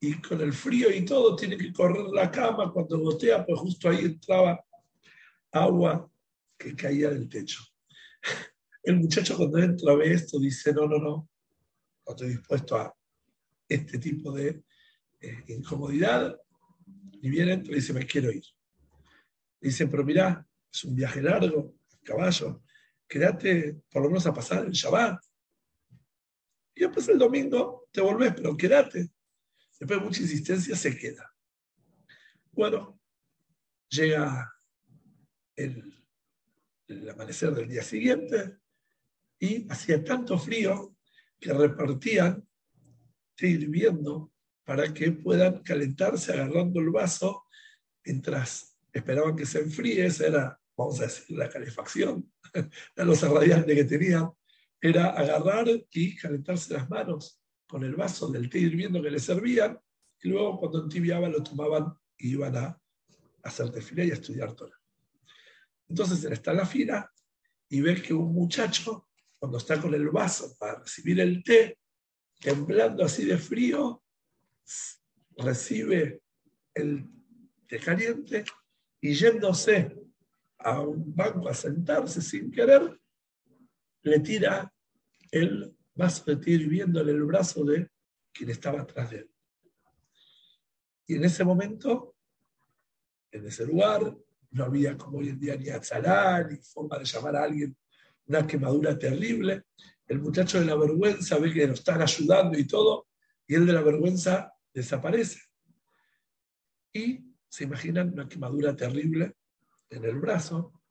Y 0.02 0.22
con 0.22 0.40
el 0.42 0.54
frío 0.54 0.90
y 0.94 1.04
todo, 1.04 1.36
tiene 1.36 1.58
que 1.58 1.74
correr 1.74 2.06
la 2.14 2.32
cama 2.32 2.72
cuando 2.72 3.00
gotea, 3.00 3.46
pues 3.46 3.60
justo 3.60 3.90
ahí 3.90 4.06
entraba 4.06 4.64
agua 5.52 6.10
que 6.58 6.76
caía 6.76 7.10
del 7.10 7.28
techo. 7.28 7.62
El 8.84 8.96
muchacho 8.96 9.36
cuando 9.36 9.58
entra 9.58 9.94
ve 9.94 10.14
esto 10.14 10.40
dice, 10.40 10.74
no, 10.74 10.88
no, 10.88 10.98
no, 10.98 11.30
no 12.06 12.12
estoy 12.12 12.30
dispuesto 12.30 12.78
a 12.78 12.96
este 13.68 14.00
tipo 14.00 14.32
de 14.32 14.64
eh, 15.20 15.44
incomodidad. 15.48 16.36
Y 17.22 17.30
viene 17.30 17.54
entra 17.54 17.74
y 17.74 17.76
dice, 17.76 17.94
me 17.94 18.06
quiero 18.06 18.32
ir. 18.32 18.44
Dice, 19.60 19.88
pero 19.88 20.06
mirá, 20.06 20.48
es 20.72 20.84
un 20.86 20.96
viaje 20.96 21.22
largo, 21.22 21.76
caballo, 22.04 22.64
quédate 23.08 23.82
por 23.92 24.04
lo 24.04 24.10
menos 24.10 24.26
a 24.26 24.34
pasar 24.34 24.66
el 24.66 24.72
Shabbat. 24.72 25.20
Y 26.76 26.82
después 26.82 27.10
el 27.10 27.20
domingo 27.20 27.88
te 27.92 28.02
volvés, 28.02 28.34
pero 28.36 28.56
quédate. 28.56 29.10
Después 29.80 30.00
de 30.00 30.06
mucha 30.06 30.22
insistencia 30.22 30.76
se 30.76 30.98
queda. 30.98 31.34
Bueno, 32.52 33.00
llega 33.90 34.54
el, 35.56 35.96
amanecer 37.10 37.54
del 37.54 37.70
día 37.70 37.84
siguiente 37.84 38.58
y 39.40 39.72
hacía 39.72 40.04
tanto 40.04 40.38
frío 40.38 40.98
que 41.40 41.54
repartían 41.54 42.46
té 43.36 43.48
hirviendo 43.48 44.34
para 44.66 44.94
que 44.94 45.14
puedan 45.14 45.64
calentarse 45.64 46.34
agarrando 46.34 46.82
el 46.82 46.90
vaso 46.90 47.46
mientras 48.04 48.78
esperaban 48.92 49.36
que 49.36 49.46
se 49.46 49.60
enfríe. 49.60 50.06
Esa 50.06 50.28
era, 50.28 50.62
vamos 50.76 51.00
a 51.00 51.04
decir, 51.04 51.38
la 51.38 51.48
calefacción, 51.48 52.30
la 52.96 53.06
losa 53.06 53.30
radiante 53.30 53.76
que 53.76 53.86
tenían 53.86 54.30
era 54.82 55.12
agarrar 55.12 55.68
y 55.92 56.16
calentarse 56.18 56.74
las 56.74 56.90
manos 56.90 57.40
con 57.70 57.84
el 57.84 57.96
vaso 57.96 58.28
del 58.30 58.50
té 58.50 58.58
hirviendo 58.58 59.02
que 59.02 59.12
le 59.12 59.20
servían, 59.20 59.80
y 60.22 60.30
luego 60.30 60.60
cuando 60.60 60.84
entibiaba 60.84 61.30
lo 61.30 61.44
tomaban 61.44 61.94
y 62.18 62.32
iban 62.32 62.58
a 62.58 62.82
hacer 63.44 63.70
tefila 63.72 64.04
y 64.04 64.10
a 64.10 64.16
estudiar 64.16 64.56
Torah. 64.56 64.78
Entonces 65.88 66.24
él 66.24 66.34
está 66.34 66.52
en 66.52 66.58
la 66.58 66.66
fila 66.66 67.12
y 67.70 67.80
ve 67.82 68.02
que 68.02 68.14
un 68.14 68.34
muchacho, 68.34 69.08
cuando 69.38 69.60
está 69.60 69.80
con 69.80 69.94
el 69.94 70.10
vaso 70.10 70.58
para 70.60 70.80
recibir 70.80 71.20
el 71.20 71.44
té, 71.44 71.78
temblando 72.40 73.06
así 73.06 73.26
de 73.26 73.38
frío, 73.38 74.04
recibe 75.38 76.24
el 76.74 77.08
té 77.68 77.80
caliente 77.80 78.44
y 79.00 79.14
yéndose 79.14 79.96
a 80.58 80.82
un 80.82 81.16
banco 81.16 81.48
a 81.48 81.54
sentarse 81.54 82.22
sin 82.22 82.52
querer, 82.52 83.00
le 84.02 84.20
tira 84.22 84.74
el 85.32 85.79
vaso 86.00 86.24
de 86.26 86.38
té 86.38 86.52
hirviendo 86.52 87.02
en 87.02 87.10
el 87.10 87.24
brazo 87.24 87.64
de 87.66 87.90
quien 88.32 88.50
estaba 88.50 88.82
atrás 88.82 89.12
de 89.12 89.18
él. 89.18 89.30
Y 91.06 91.16
en 91.16 91.26
ese 91.26 91.44
momento, 91.44 92.16
en 93.32 93.46
ese 93.46 93.66
lugar, 93.66 94.16
no 94.52 94.64
había 94.64 94.98
como 94.98 95.20
hoy 95.20 95.30
en 95.30 95.40
día 95.40 95.56
ni 95.58 95.70
atzalá, 95.70 96.48
ni 96.48 96.56
forma 96.58 96.98
de 96.98 97.06
llamar 97.06 97.36
a 97.36 97.44
alguien 97.44 97.76
una 98.28 98.48
quemadura 98.48 98.98
terrible. 98.98 99.66
El 100.08 100.20
muchacho 100.20 100.60
de 100.60 100.66
la 100.66 100.76
vergüenza 100.76 101.38
ve 101.38 101.52
que 101.54 101.68
lo 101.68 101.74
están 101.74 102.02
ayudando 102.02 102.58
y 102.58 102.66
todo, 102.66 103.08
y 103.48 103.56
él 103.56 103.66
de 103.66 103.74
la 103.74 103.82
vergüenza 103.82 104.54
desaparece. 104.74 105.42
Y 106.94 107.20
se 107.48 107.64
imaginan 107.66 108.14
una 108.14 108.28
quemadura 108.28 108.76
terrible 108.76 109.36
en 109.90 110.06
el 110.06 110.20
brazo. 110.20 110.82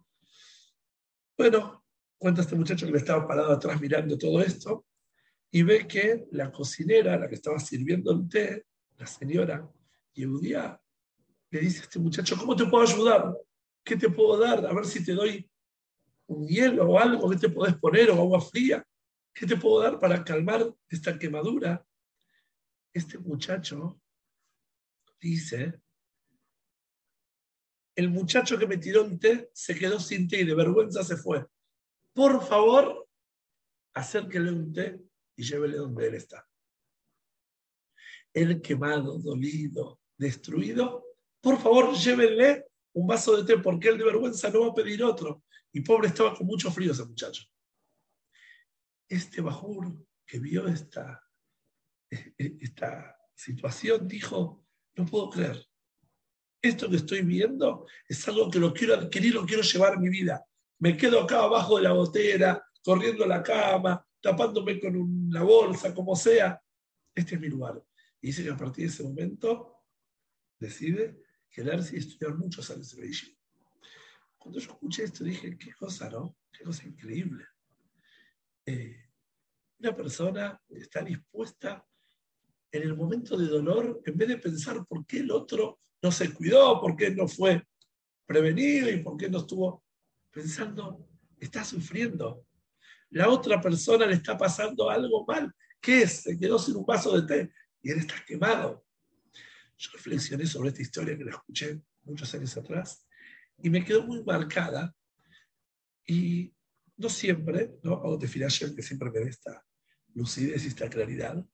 Bueno, 1.36 1.84
cuenta 2.18 2.42
este 2.42 2.56
muchacho 2.56 2.86
que 2.86 2.92
le 2.92 2.98
estaba 2.98 3.26
parado 3.26 3.52
atrás 3.52 3.80
mirando 3.80 4.18
todo 4.18 4.42
esto 4.42 4.87
y 5.50 5.62
ve 5.62 5.86
que 5.86 6.26
la 6.32 6.52
cocinera, 6.52 7.18
la 7.18 7.28
que 7.28 7.36
estaba 7.36 7.58
sirviendo 7.58 8.12
el 8.12 8.28
té, 8.28 8.66
la 8.96 9.06
señora 9.06 9.68
Yehudia, 10.12 10.80
le 11.50 11.60
dice 11.60 11.80
a 11.80 11.82
este 11.82 11.98
muchacho, 11.98 12.36
¿cómo 12.36 12.54
te 12.54 12.66
puedo 12.66 12.84
ayudar? 12.84 13.34
¿Qué 13.84 13.96
te 13.96 14.10
puedo 14.10 14.38
dar? 14.38 14.66
A 14.66 14.74
ver 14.74 14.84
si 14.84 15.04
te 15.04 15.12
doy 15.12 15.50
un 16.26 16.46
hielo 16.46 16.90
o 16.90 16.98
algo 16.98 17.30
que 17.30 17.36
te 17.36 17.48
podés 17.48 17.76
poner 17.76 18.10
o 18.10 18.14
agua 18.14 18.40
fría. 18.40 18.84
¿Qué 19.32 19.46
te 19.46 19.56
puedo 19.56 19.80
dar 19.82 19.98
para 19.98 20.22
calmar 20.22 20.74
esta 20.88 21.18
quemadura? 21.18 21.84
Este 22.92 23.18
muchacho 23.18 24.00
dice, 25.20 25.80
el 27.94 28.10
muchacho 28.10 28.58
que 28.58 28.66
me 28.66 28.76
tiró 28.76 29.04
el 29.04 29.18
té 29.18 29.50
se 29.52 29.74
quedó 29.74 29.98
sin 29.98 30.28
té 30.28 30.40
y 30.40 30.44
de 30.44 30.54
vergüenza 30.54 31.02
se 31.02 31.16
fue 31.16 31.46
por 32.18 32.42
favor, 32.44 33.06
acérquele 33.94 34.50
un 34.50 34.72
té 34.74 34.98
y 35.38 35.44
llévele 35.44 35.76
donde 35.76 36.08
él 36.08 36.14
está. 36.16 36.46
El 38.34 38.60
quemado, 38.60 39.18
dolido, 39.18 40.00
destruido, 40.18 41.04
por 41.40 41.58
favor, 41.58 41.94
llévenle 41.94 42.66
un 42.92 43.06
vaso 43.06 43.36
de 43.36 43.44
té 43.44 43.62
porque 43.62 43.88
él 43.88 43.98
de 43.98 44.04
vergüenza 44.04 44.50
no 44.50 44.62
va 44.62 44.66
a 44.68 44.74
pedir 44.74 45.02
otro. 45.02 45.44
Y 45.72 45.80
pobre 45.80 46.08
estaba 46.08 46.34
con 46.34 46.46
mucho 46.46 46.70
frío 46.70 46.92
ese 46.92 47.04
muchacho. 47.04 47.44
Este 49.08 49.40
bajur 49.40 50.04
que 50.26 50.40
vio 50.40 50.66
esta, 50.66 51.22
esta 52.36 53.16
situación 53.34 54.08
dijo, 54.08 54.66
no 54.96 55.06
puedo 55.06 55.30
creer. 55.30 55.64
Esto 56.60 56.90
que 56.90 56.96
estoy 56.96 57.22
viendo 57.22 57.86
es 58.08 58.26
algo 58.26 58.50
que 58.50 58.58
lo 58.58 58.74
quiero 58.74 58.94
adquirir, 58.94 59.34
lo 59.34 59.46
quiero 59.46 59.62
llevar 59.62 59.94
a 59.94 60.00
mi 60.00 60.08
vida 60.08 60.44
me 60.78 60.96
quedo 60.96 61.22
acá 61.22 61.42
abajo 61.42 61.76
de 61.76 61.82
la 61.82 61.92
botera, 61.92 62.64
corriendo 62.82 63.26
la 63.26 63.42
cama, 63.42 64.04
tapándome 64.20 64.80
con 64.80 64.96
una 64.96 65.42
bolsa, 65.42 65.94
como 65.94 66.16
sea. 66.16 66.60
Este 67.14 67.34
es 67.34 67.40
mi 67.40 67.48
lugar. 67.48 67.82
Y 68.20 68.28
dice 68.28 68.44
que 68.44 68.50
a 68.50 68.56
partir 68.56 68.86
de 68.86 68.92
ese 68.92 69.02
momento 69.02 69.76
decide 70.58 71.22
quedarse 71.50 71.96
y 71.96 71.98
estudiar 71.98 72.36
muchos 72.36 72.70
años 72.70 72.94
en. 72.94 73.36
Cuando 74.36 74.60
yo 74.60 74.70
escuché 74.70 75.04
esto 75.04 75.24
dije, 75.24 75.56
qué 75.58 75.72
cosa, 75.72 76.08
¿no? 76.10 76.36
Qué 76.52 76.64
cosa 76.64 76.86
increíble. 76.86 77.44
Eh, 78.64 78.96
una 79.78 79.94
persona 79.94 80.60
está 80.68 81.02
dispuesta 81.02 81.84
en 82.70 82.82
el 82.82 82.96
momento 82.96 83.36
de 83.36 83.46
dolor, 83.46 84.02
en 84.04 84.16
vez 84.16 84.28
de 84.28 84.38
pensar 84.38 84.84
por 84.86 85.06
qué 85.06 85.20
el 85.20 85.30
otro 85.30 85.80
no 86.02 86.12
se 86.12 86.32
cuidó, 86.34 86.80
por 86.80 86.96
qué 86.96 87.10
no 87.10 87.26
fue 87.26 87.66
prevenido 88.26 88.90
y 88.90 89.02
por 89.02 89.16
qué 89.16 89.30
no 89.30 89.38
estuvo 89.38 89.84
pensando, 90.30 91.08
está 91.38 91.64
sufriendo. 91.64 92.44
La 93.10 93.28
otra 93.28 93.60
persona 93.60 94.06
le 94.06 94.14
está 94.14 94.36
pasando 94.36 94.90
algo 94.90 95.24
mal. 95.26 95.52
¿Qué 95.80 96.02
es? 96.02 96.22
Se 96.22 96.38
quedó 96.38 96.58
sin 96.58 96.76
un 96.76 96.84
vaso 96.84 97.18
de 97.18 97.26
té 97.26 97.52
y 97.82 97.90
él 97.90 97.98
está 97.98 98.14
quemado. 98.26 98.84
Yo 99.76 99.90
reflexioné 99.92 100.46
sobre 100.46 100.70
esta 100.70 100.82
historia 100.82 101.16
que 101.16 101.24
la 101.24 101.30
escuché 101.30 101.80
muchos 102.02 102.34
años 102.34 102.56
atrás 102.56 103.06
y 103.62 103.70
me 103.70 103.84
quedó 103.84 104.02
muy 104.02 104.22
marcada. 104.24 104.94
Y 106.06 106.54
no 106.96 107.08
siempre, 107.08 107.78
¿no? 107.82 107.94
Hago 107.94 108.16
de 108.16 108.26
que 108.26 108.82
siempre 108.82 109.10
me 109.10 109.20
da 109.20 109.28
esta 109.28 109.64
lucidez 110.14 110.64
y 110.64 110.68
esta 110.68 110.88
claridad, 110.88 111.44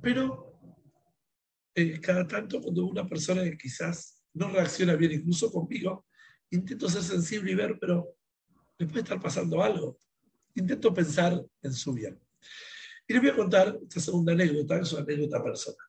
pero 0.00 0.58
eh, 1.74 2.00
cada 2.00 2.26
tanto 2.26 2.60
cuando 2.60 2.86
una 2.86 3.06
persona 3.06 3.44
que 3.44 3.58
quizás 3.58 4.22
no 4.34 4.48
reacciona 4.48 4.94
bien, 4.96 5.12
incluso 5.12 5.50
conmigo, 5.52 6.06
intento 6.50 6.88
ser 6.88 7.02
sensible 7.02 7.52
y 7.52 7.54
ver, 7.54 7.76
pero 7.78 8.16
le 8.78 8.86
puede 8.86 9.00
estar 9.00 9.20
pasando 9.20 9.62
algo. 9.62 9.98
Intento 10.54 10.92
pensar 10.92 11.44
en 11.62 11.72
su 11.72 11.92
bien. 11.92 12.18
Y 13.06 13.12
les 13.12 13.22
voy 13.22 13.30
a 13.30 13.36
contar 13.36 13.78
esta 13.82 14.00
segunda 14.00 14.32
anécdota, 14.32 14.78
es 14.78 14.92
una 14.92 15.02
anécdota 15.02 15.42
personal. 15.42 15.86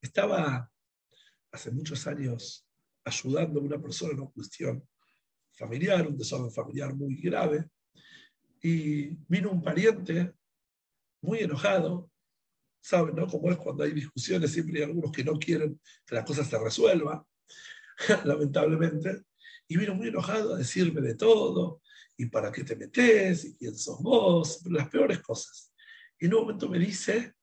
Estaba 0.00 0.70
hace 1.50 1.70
muchos 1.70 2.06
años 2.06 2.66
ayudando 3.04 3.60
a 3.60 3.62
una 3.62 3.80
persona 3.80 4.12
en 4.12 4.20
una 4.20 4.30
cuestión 4.30 4.88
familiar, 5.52 6.06
un 6.06 6.16
desorden 6.16 6.50
familiar 6.50 6.94
muy 6.94 7.16
grave, 7.16 7.68
y 8.62 9.08
vino 9.28 9.50
un 9.50 9.62
pariente 9.62 10.32
muy 11.20 11.40
enojado, 11.40 12.10
saben, 12.80 13.16
¿no? 13.16 13.26
Es 13.26 13.56
cuando 13.58 13.84
hay 13.84 13.92
discusiones, 13.92 14.52
siempre 14.52 14.78
hay 14.78 14.84
algunos 14.84 15.12
que 15.12 15.24
no 15.24 15.38
quieren 15.38 15.80
que 16.06 16.14
la 16.14 16.24
cosa 16.24 16.44
se 16.44 16.58
resuelva, 16.58 17.26
lamentablemente, 18.24 19.24
y 19.68 19.76
vino 19.76 19.94
muy 19.94 20.08
enojado 20.08 20.54
a 20.54 20.58
decirme 20.58 21.00
de 21.00 21.14
todo, 21.14 21.82
y 22.22 22.26
para 22.26 22.52
qué 22.52 22.62
te 22.62 22.76
metes, 22.76 23.44
y 23.44 23.56
quién 23.56 23.76
sos 23.76 24.00
vos, 24.00 24.64
las 24.66 24.88
peores 24.88 25.18
cosas. 25.20 25.72
Y 26.20 26.26
en 26.26 26.34
un 26.34 26.42
momento 26.42 26.68
me 26.68 26.78
dice, 26.78 27.34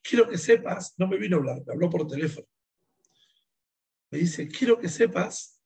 quiero 0.00 0.28
que 0.28 0.38
sepas, 0.38 0.94
no 0.98 1.08
me 1.08 1.18
vino 1.18 1.36
a 1.36 1.40
hablar, 1.40 1.62
me 1.66 1.72
habló 1.72 1.90
por 1.90 2.06
teléfono. 2.06 2.46
Me 4.08 4.18
dice, 4.18 4.46
quiero 4.46 4.78
que 4.78 4.88
sepas 4.88 5.60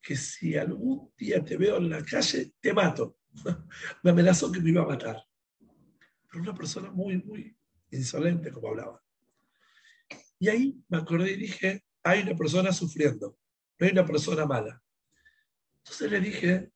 que 0.00 0.16
si 0.16 0.56
algún 0.56 1.12
día 1.16 1.44
te 1.44 1.56
veo 1.56 1.76
en 1.76 1.90
la 1.90 2.04
calle, 2.04 2.54
te 2.60 2.72
mato. 2.72 3.16
me 4.02 4.10
amenazó 4.10 4.50
que 4.50 4.60
me 4.60 4.70
iba 4.70 4.82
a 4.82 4.86
matar. 4.86 5.22
Pero 6.28 6.42
una 6.42 6.54
persona 6.54 6.90
muy, 6.90 7.22
muy 7.22 7.56
insolente, 7.92 8.50
como 8.50 8.68
hablaba. 8.68 9.00
Y 10.40 10.48
ahí 10.48 10.82
me 10.88 10.98
acordé 10.98 11.30
y 11.30 11.36
dije, 11.36 11.84
hay 12.02 12.22
una 12.22 12.34
persona 12.34 12.72
sufriendo, 12.72 13.38
no 13.78 13.86
hay 13.86 13.92
una 13.92 14.04
persona 14.04 14.44
mala. 14.44 14.82
Entonces 15.84 16.10
le 16.10 16.20
dije, 16.20 16.71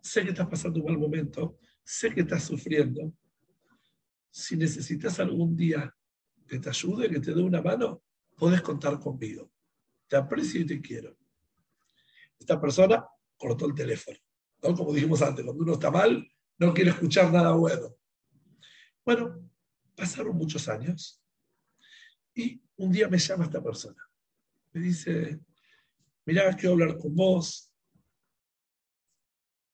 sé 0.00 0.22
que 0.24 0.30
estás 0.30 0.48
pasando 0.48 0.80
un 0.80 0.86
mal 0.86 0.98
momento, 0.98 1.58
sé 1.82 2.12
que 2.14 2.22
estás 2.22 2.44
sufriendo. 2.44 3.12
Si 4.30 4.56
necesitas 4.56 5.18
algún 5.20 5.56
día 5.56 5.94
que 6.46 6.58
te 6.58 6.68
ayude, 6.68 7.08
que 7.08 7.20
te 7.20 7.34
dé 7.34 7.42
una 7.42 7.62
mano, 7.62 8.02
puedes 8.36 8.62
contar 8.62 8.98
conmigo. 8.98 9.50
Te 10.08 10.16
aprecio 10.16 10.60
y 10.60 10.66
te 10.66 10.80
quiero. 10.80 11.16
Esta 12.38 12.60
persona 12.60 13.04
cortó 13.36 13.66
el 13.66 13.74
teléfono. 13.74 14.18
Como 14.60 14.92
dijimos 14.92 15.22
antes, 15.22 15.44
cuando 15.44 15.62
uno 15.62 15.74
está 15.74 15.90
mal, 15.90 16.26
no 16.58 16.74
quiere 16.74 16.90
escuchar 16.90 17.32
nada 17.32 17.52
bueno. 17.52 17.96
Bueno, 19.04 19.50
pasaron 19.94 20.36
muchos 20.36 20.68
años 20.68 21.22
y 22.34 22.62
un 22.76 22.92
día 22.92 23.08
me 23.08 23.18
llama 23.18 23.44
esta 23.44 23.62
persona. 23.62 24.02
Me 24.72 24.80
dice, 24.80 25.40
mirá, 26.24 26.54
quiero 26.54 26.72
hablar 26.72 26.98
con 26.98 27.14
vos. 27.14 27.69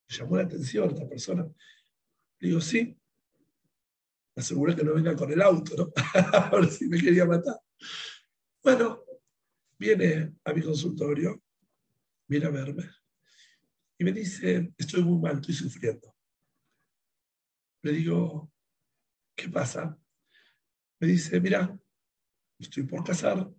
Llamó 0.09 0.37
la 0.37 0.43
atención 0.43 0.91
esta 0.91 1.09
persona. 1.09 1.45
Le 2.39 2.49
digo, 2.49 2.61
sí. 2.61 2.97
Aseguré 4.37 4.77
que 4.77 4.85
no 4.85 4.95
venga 4.95 5.17
con 5.17 5.33
el 5.33 5.41
auto, 5.41 5.75
¿no? 5.77 5.93
a 6.33 6.51
ver 6.51 6.71
si 6.71 6.87
me 6.89 7.01
quería 7.01 7.25
matar. 7.25 7.57
Bueno, 8.63 9.03
viene 9.79 10.35
a 10.45 10.53
mi 10.53 10.63
consultorio, 10.63 11.43
viene 12.27 12.47
a 12.47 12.51
verme 12.51 12.91
y 13.99 14.05
me 14.05 14.13
dice, 14.13 14.73
estoy 14.77 15.03
muy 15.03 15.19
mal, 15.19 15.37
estoy 15.37 15.55
sufriendo. 15.55 16.15
Le 17.83 17.93
digo, 17.93 18.53
¿qué 19.35 19.49
pasa? 19.49 19.99
Me 21.01 21.07
dice, 21.09 21.41
mira, 21.41 21.79
estoy 22.59 22.83
por 22.83 23.05
casar 23.05 23.51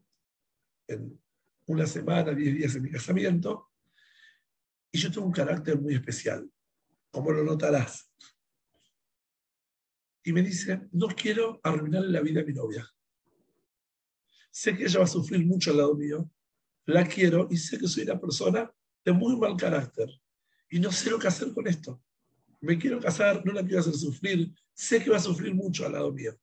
en 0.87 1.19
una 1.65 1.85
semana, 1.85 2.33
diez 2.33 2.55
días 2.55 2.75
en 2.75 2.83
mi 2.83 2.91
casamiento, 2.91 3.71
y 4.91 4.97
yo 4.99 5.11
tengo 5.11 5.27
un 5.27 5.33
carácter 5.33 5.79
muy 5.79 5.93
especial, 5.93 6.49
como 7.11 7.31
lo 7.31 7.43
notarás. 7.43 8.11
Y 10.23 10.33
me 10.33 10.41
dice, 10.41 10.87
no 10.91 11.07
quiero 11.07 11.59
arruinarle 11.63 12.09
la 12.11 12.21
vida 12.21 12.41
a 12.41 12.43
mi 12.43 12.53
novia. 12.53 12.89
Sé 14.51 14.75
que 14.75 14.83
ella 14.83 14.99
va 14.99 15.05
a 15.05 15.07
sufrir 15.07 15.45
mucho 15.45 15.71
al 15.71 15.77
lado 15.77 15.95
mío, 15.95 16.29
la 16.85 17.07
quiero 17.07 17.47
y 17.49 17.57
sé 17.57 17.77
que 17.77 17.87
soy 17.87 18.03
una 18.03 18.19
persona 18.19 18.71
de 19.05 19.11
muy 19.11 19.37
mal 19.37 19.55
carácter 19.55 20.09
y 20.69 20.79
no 20.79 20.91
sé 20.91 21.09
lo 21.09 21.19
que 21.19 21.27
hacer 21.27 21.53
con 21.53 21.67
esto. 21.67 22.01
Me 22.59 22.77
quiero 22.77 22.99
casar, 22.99 23.45
no 23.45 23.53
la 23.53 23.63
quiero 23.63 23.81
hacer 23.81 23.93
sufrir, 23.93 24.53
sé 24.73 25.03
que 25.03 25.09
va 25.09 25.17
a 25.17 25.21
sufrir 25.21 25.53
mucho 25.53 25.85
al 25.85 25.93
lado 25.93 26.11
mío. 26.11 26.35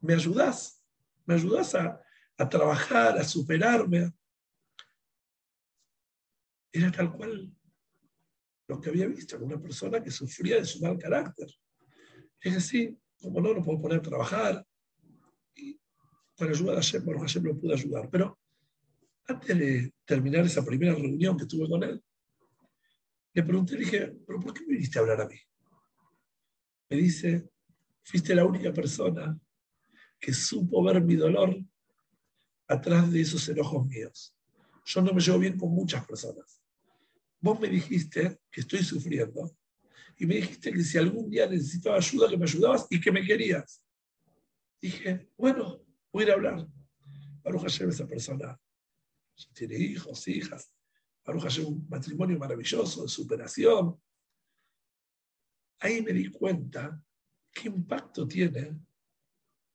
¿Me 0.00 0.14
ayudas? 0.14 0.82
¿Me 1.26 1.34
ayudas 1.34 1.74
a, 1.74 2.00
a 2.38 2.48
trabajar, 2.48 3.18
a 3.18 3.24
superarme? 3.24 4.12
Era 6.72 6.90
tal 6.90 7.12
cual 7.12 7.52
lo 8.68 8.80
que 8.80 8.90
había 8.90 9.06
visto, 9.06 9.38
una 9.38 9.60
persona 9.60 10.02
que 10.02 10.10
sufría 10.10 10.56
de 10.56 10.64
su 10.66 10.80
mal 10.80 10.98
carácter. 10.98 11.48
Es 12.40 12.56
así, 12.56 12.96
como 13.20 13.40
no, 13.40 13.54
lo 13.54 13.64
puedo 13.64 13.80
poner 13.80 13.98
a 13.98 14.02
trabajar. 14.02 14.64
Y 15.56 15.80
con 16.36 16.48
ayuda 16.48 16.72
de 16.72 16.76
Hashem, 16.76 17.04
bueno, 17.04 17.20
Hashem 17.20 17.44
lo 17.44 17.58
pude 17.58 17.74
ayudar. 17.74 18.08
Pero 18.10 18.38
antes 19.26 19.58
de 19.58 19.92
terminar 20.04 20.44
esa 20.44 20.64
primera 20.64 20.94
reunión 20.94 21.36
que 21.36 21.46
tuve 21.46 21.66
con 21.66 21.82
él, 21.82 22.02
le 23.32 23.42
pregunté, 23.42 23.72
le 23.74 23.80
dije, 23.80 24.16
¿pero 24.26 24.38
por 24.38 24.52
qué 24.52 24.60
me 24.66 24.74
viniste 24.74 24.98
a 24.98 25.02
hablar 25.02 25.22
a 25.22 25.28
mí? 25.28 25.36
Me 26.90 26.96
dice, 26.98 27.48
fuiste 28.02 28.34
la 28.34 28.44
única 28.44 28.72
persona 28.72 29.38
que 30.20 30.32
supo 30.34 30.82
ver 30.82 31.02
mi 31.02 31.16
dolor 31.16 31.56
atrás 32.66 33.10
de 33.10 33.20
esos 33.22 33.48
enojos 33.48 33.86
míos. 33.86 34.34
Yo 34.84 35.00
no 35.00 35.12
me 35.12 35.20
llevo 35.20 35.38
bien 35.38 35.58
con 35.58 35.70
muchas 35.70 36.04
personas. 36.06 36.57
Vos 37.40 37.60
me 37.60 37.68
dijiste 37.68 38.40
que 38.50 38.60
estoy 38.60 38.82
sufriendo 38.82 39.56
y 40.16 40.26
me 40.26 40.36
dijiste 40.36 40.72
que 40.72 40.82
si 40.82 40.98
algún 40.98 41.30
día 41.30 41.46
necesitaba 41.46 41.96
ayuda, 41.96 42.28
que 42.28 42.36
me 42.36 42.44
ayudabas 42.44 42.86
y 42.90 43.00
que 43.00 43.12
me 43.12 43.24
querías. 43.24 43.82
Dije, 44.80 45.30
bueno, 45.36 45.84
voy 46.12 46.24
a 46.24 46.26
ir 46.26 46.30
a 46.32 46.34
hablar. 46.34 46.66
Baruch 47.42 47.62
Hashem, 47.62 47.90
esa 47.90 48.06
persona 48.06 48.58
tiene 49.54 49.76
hijos, 49.76 50.26
hijas. 50.26 50.72
Baruch 51.24 51.42
Hashem, 51.42 51.66
un 51.66 51.86
matrimonio 51.88 52.38
maravilloso, 52.38 53.02
de 53.02 53.08
superación. 53.08 54.00
Ahí 55.80 56.02
me 56.02 56.12
di 56.12 56.28
cuenta 56.30 57.00
qué 57.52 57.68
impacto 57.68 58.26
tiene 58.26 58.80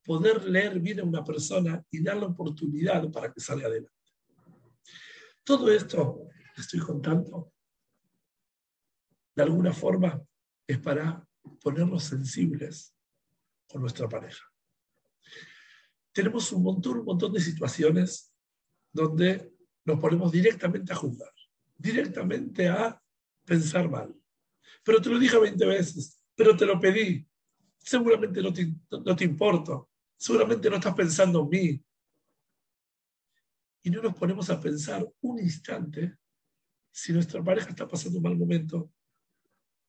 poder 0.04 0.44
leer 0.44 0.80
bien 0.80 1.00
a 1.00 1.04
una 1.04 1.24
persona 1.24 1.86
y 1.90 2.04
darle 2.04 2.26
oportunidad 2.26 3.10
para 3.10 3.32
que 3.32 3.40
salga 3.40 3.68
adelante. 3.68 3.94
Todo 5.44 5.72
esto 5.72 6.28
estoy 6.58 6.82
contando, 6.82 7.53
de 9.36 9.44
alguna 9.44 9.74
forma, 9.74 10.22
es 10.68 10.80
para 10.80 11.26
ponernos 11.62 12.04
sensibles 12.04 12.96
con 13.68 13.82
nuestra 13.82 14.08
pareja. 14.08 14.44
Tenemos 16.12 16.52
un 16.52 16.64
montón, 16.64 17.00
un 17.00 17.06
montón 17.06 17.34
de 17.34 17.42
situaciones 17.42 18.34
donde 18.92 19.52
nos 19.86 20.00
ponemos 20.00 20.32
directamente 20.32 20.94
a 20.94 20.96
juzgar, 20.96 21.34
directamente 21.76 22.68
a 22.68 23.02
pensar 23.44 23.90
mal. 23.90 24.16
Pero 24.84 25.02
te 25.02 25.10
lo 25.10 25.18
dije 25.18 25.38
20 25.38 25.66
veces, 25.66 26.22
pero 26.36 26.56
te 26.56 26.66
lo 26.66 26.80
pedí. 26.80 27.28
Seguramente 27.80 28.42
no 28.42 28.54
te, 28.54 28.74
no 28.92 29.16
te 29.16 29.24
importo 29.26 29.90
seguramente 30.24 30.70
no 30.70 30.78
estás 30.78 30.96
pensando 30.96 31.42
en 31.42 31.50
mí. 31.50 31.86
Y 33.84 33.90
no 33.90 34.02
nos 34.02 34.16
ponemos 34.16 34.50
a 34.50 34.60
pensar 34.60 35.06
un 35.20 35.40
instante 35.40 36.18
si 36.90 37.12
nuestra 37.12 37.44
pareja 37.44 37.70
está 37.70 37.86
pasando 37.86 38.20
un 38.20 38.24
mal 38.24 38.38
momento, 38.38 38.90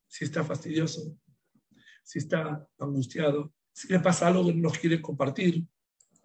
si 0.06 0.24
está 0.24 0.44
fastidioso, 0.44 1.16
si 2.02 2.18
está 2.18 2.66
angustiado, 2.78 3.52
si 3.72 3.88
le 3.88 4.00
pasa 4.00 4.28
algo 4.28 4.46
que 4.46 4.54
no 4.54 4.70
quiere 4.70 5.00
compartir. 5.00 5.64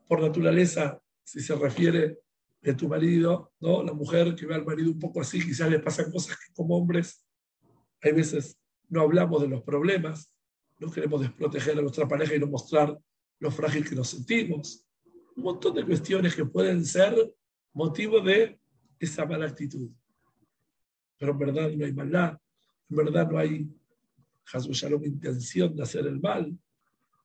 Por 0.08 0.22
naturaleza, 0.22 1.02
si 1.24 1.40
se 1.40 1.56
refiere 1.56 2.20
de 2.62 2.74
tu 2.74 2.88
marido, 2.88 3.54
¿no? 3.60 3.84
La 3.84 3.94
mujer 3.94 4.36
que 4.36 4.46
ve 4.46 4.56
al 4.56 4.66
marido 4.66 4.92
un 4.92 5.00
poco 5.00 5.22
así, 5.22 5.40
quizás 5.44 5.70
le 5.70 5.80
pasan 5.80 6.12
cosas 6.12 6.38
que 6.38 6.54
como 6.54 6.76
hombres 6.78 7.26
hay 8.02 8.14
veces 8.14 8.58
no 8.90 9.02
hablamos 9.02 9.42
de 9.42 9.48
los 9.48 9.62
problemas, 9.64 10.34
no 10.80 10.92
queremos 10.92 11.22
desproteger 11.22 11.78
a 11.78 11.82
nuestra 11.82 12.08
pareja 12.08 12.36
y 12.36 12.40
no 12.40 12.48
mostrar 12.48 12.98
lo 13.40 13.52
frágil 13.52 13.88
que 13.88 13.96
nos 13.96 14.10
sentimos. 14.10 14.86
Un 15.36 15.44
montón 15.44 15.76
de 15.76 15.86
cuestiones 15.86 16.36
que 16.36 16.46
pueden 16.46 16.86
ser 16.86 17.16
motivo 17.74 18.20
de 18.20 18.60
esa 19.00 19.26
mala 19.26 19.46
actitud. 19.46 19.90
Pero 21.18 21.34
en 21.34 21.38
verdad 21.38 21.70
no 21.72 21.86
hay 21.86 21.94
maldad, 21.94 22.38
en 22.90 22.96
verdad 22.96 23.30
no 23.30 23.38
hay 23.38 23.70
una 24.52 25.06
intención 25.06 25.76
de 25.76 25.84
hacer 25.84 26.08
el 26.08 26.20
mal, 26.20 26.58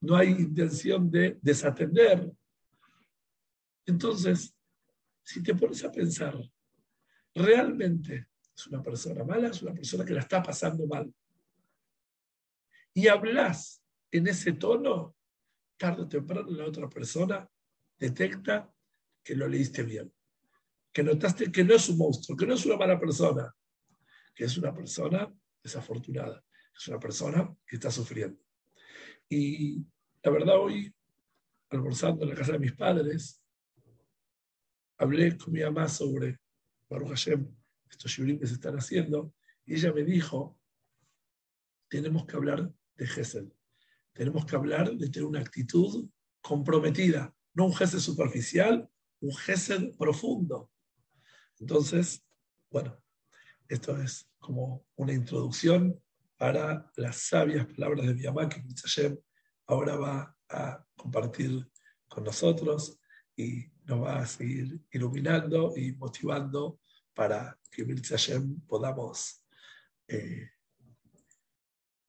no 0.00 0.16
hay 0.16 0.28
intención 0.28 1.10
de 1.10 1.38
desatender. 1.40 2.30
Entonces, 3.86 4.54
si 5.22 5.42
te 5.42 5.54
pones 5.54 5.82
a 5.84 5.90
pensar, 5.90 6.38
realmente 7.34 8.28
es 8.54 8.66
una 8.66 8.82
persona 8.82 9.24
mala, 9.24 9.48
es 9.48 9.62
una 9.62 9.72
persona 9.72 10.04
que 10.04 10.12
la 10.12 10.20
está 10.20 10.42
pasando 10.42 10.86
mal. 10.86 11.12
Y 12.92 13.08
hablas 13.08 13.82
en 14.10 14.28
ese 14.28 14.52
tono, 14.52 15.16
tarde 15.76 16.02
o 16.02 16.08
temprano 16.08 16.50
la 16.50 16.66
otra 16.66 16.88
persona 16.88 17.48
detecta 17.98 18.70
que 19.22 19.34
lo 19.34 19.48
leíste 19.48 19.82
bien, 19.82 20.12
que 20.92 21.02
notaste 21.02 21.50
que 21.50 21.64
no 21.64 21.74
es 21.74 21.88
un 21.88 21.98
monstruo, 21.98 22.36
que 22.36 22.46
no 22.46 22.54
es 22.54 22.66
una 22.66 22.76
mala 22.76 23.00
persona, 23.00 23.52
que 24.34 24.44
es 24.44 24.56
una 24.58 24.72
persona 24.74 25.32
desafortunada, 25.64 26.44
es 26.76 26.88
una 26.88 27.00
persona 27.00 27.56
que 27.66 27.76
está 27.76 27.90
sufriendo. 27.90 28.40
Y 29.28 29.84
la 30.22 30.30
verdad, 30.30 30.60
hoy, 30.60 30.94
almorzando 31.70 32.22
en 32.22 32.28
la 32.28 32.34
casa 32.36 32.52
de 32.52 32.58
mis 32.58 32.74
padres, 32.74 33.42
hablé 34.98 35.36
con 35.36 35.52
mi 35.52 35.62
mamá 35.62 35.88
sobre 35.88 36.38
Baruch 36.88 37.08
Hashem, 37.08 37.48
estos 37.90 38.10
shiurim 38.10 38.38
que 38.38 38.46
se 38.46 38.54
están 38.54 38.76
haciendo, 38.76 39.34
y 39.64 39.74
ella 39.74 39.92
me 39.92 40.04
dijo, 40.04 40.58
tenemos 41.88 42.26
que 42.26 42.36
hablar 42.36 42.70
de 42.96 43.06
Gesed, 43.06 43.48
tenemos 44.12 44.44
que 44.44 44.56
hablar 44.56 44.94
de 44.94 45.08
tener 45.08 45.26
una 45.26 45.40
actitud 45.40 46.08
comprometida, 46.40 47.34
no 47.54 47.66
un 47.66 47.74
Gesed 47.74 47.98
superficial, 47.98 48.88
un 49.20 49.34
Gesed 49.34 49.96
profundo. 49.96 50.70
Entonces, 51.58 52.24
bueno, 52.70 53.02
esto 53.68 53.96
es 54.00 54.28
como 54.44 54.84
una 54.96 55.12
introducción 55.14 55.98
para 56.36 56.90
las 56.96 57.16
sabias 57.16 57.66
palabras 57.66 58.06
de 58.06 58.14
mi 58.14 58.22
mamá 58.24 58.48
que 58.48 58.60
Hashem 58.60 59.16
ahora 59.66 59.96
va 59.96 60.36
a 60.50 60.84
compartir 60.94 61.66
con 62.06 62.24
nosotros 62.24 63.00
y 63.34 63.64
nos 63.84 64.02
va 64.02 64.18
a 64.18 64.26
seguir 64.26 64.80
iluminando 64.92 65.72
y 65.76 65.92
motivando 65.92 66.80
para 67.14 67.58
que 67.70 67.86
Hashem 67.86 68.60
podamos 68.66 69.44
eh, 70.08 70.50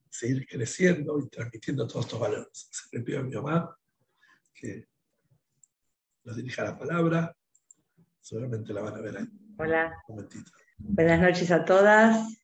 seguir 0.10 0.46
creciendo 0.46 1.18
y 1.20 1.30
transmitiendo 1.30 1.88
todos 1.88 2.06
estos 2.06 2.20
valores. 2.20 2.68
Se 2.70 2.98
le 2.98 3.04
pido 3.04 3.20
a 3.20 3.24
mi 3.24 3.34
mamá 3.34 3.78
que 4.54 4.90
nos 6.26 6.36
dirija 6.36 6.64
la 6.66 6.78
palabra. 6.78 7.38
Seguramente 8.20 8.74
la 8.74 8.82
van 8.82 8.96
a 8.96 9.02
ver 9.02 9.18
ahí. 9.18 9.28
Hola. 9.58 10.04
Un 10.08 10.16
momentito. 10.16 10.52
Buenas 10.78 11.22
noches 11.22 11.52
a 11.52 11.64
todas. 11.64 12.38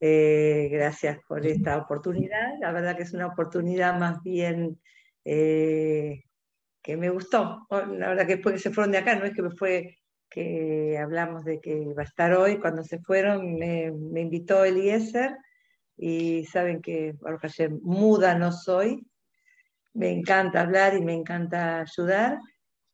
Eh, 0.00 0.68
gracias 0.70 1.18
por 1.26 1.44
esta 1.44 1.76
oportunidad. 1.76 2.58
La 2.60 2.70
verdad 2.70 2.96
que 2.96 3.02
es 3.02 3.12
una 3.12 3.26
oportunidad 3.26 3.98
más 3.98 4.22
bien 4.22 4.80
eh, 5.24 6.22
que 6.80 6.96
me 6.96 7.10
gustó. 7.10 7.66
La 7.70 8.08
verdad 8.08 8.26
que 8.26 8.36
después 8.36 8.54
que 8.54 8.60
se 8.60 8.70
fueron 8.70 8.92
de 8.92 8.98
acá, 8.98 9.16
no 9.16 9.24
es 9.24 9.34
que 9.34 9.42
me 9.42 9.50
fue 9.50 9.98
que 10.30 10.98
hablamos 10.98 11.44
de 11.44 11.60
que 11.60 11.76
iba 11.78 12.02
a 12.02 12.06
estar 12.06 12.32
hoy, 12.32 12.58
cuando 12.58 12.84
se 12.84 13.00
fueron 13.00 13.58
me, 13.58 13.90
me 13.90 14.20
invitó 14.20 14.64
Eliezer 14.64 15.36
y 15.96 16.44
saben 16.44 16.80
que 16.80 17.16
muda 17.82 18.36
no 18.36 18.52
soy, 18.52 19.04
me 19.94 20.10
encanta 20.10 20.60
hablar 20.60 20.94
y 20.94 21.02
me 21.02 21.14
encanta 21.14 21.80
ayudar. 21.80 22.38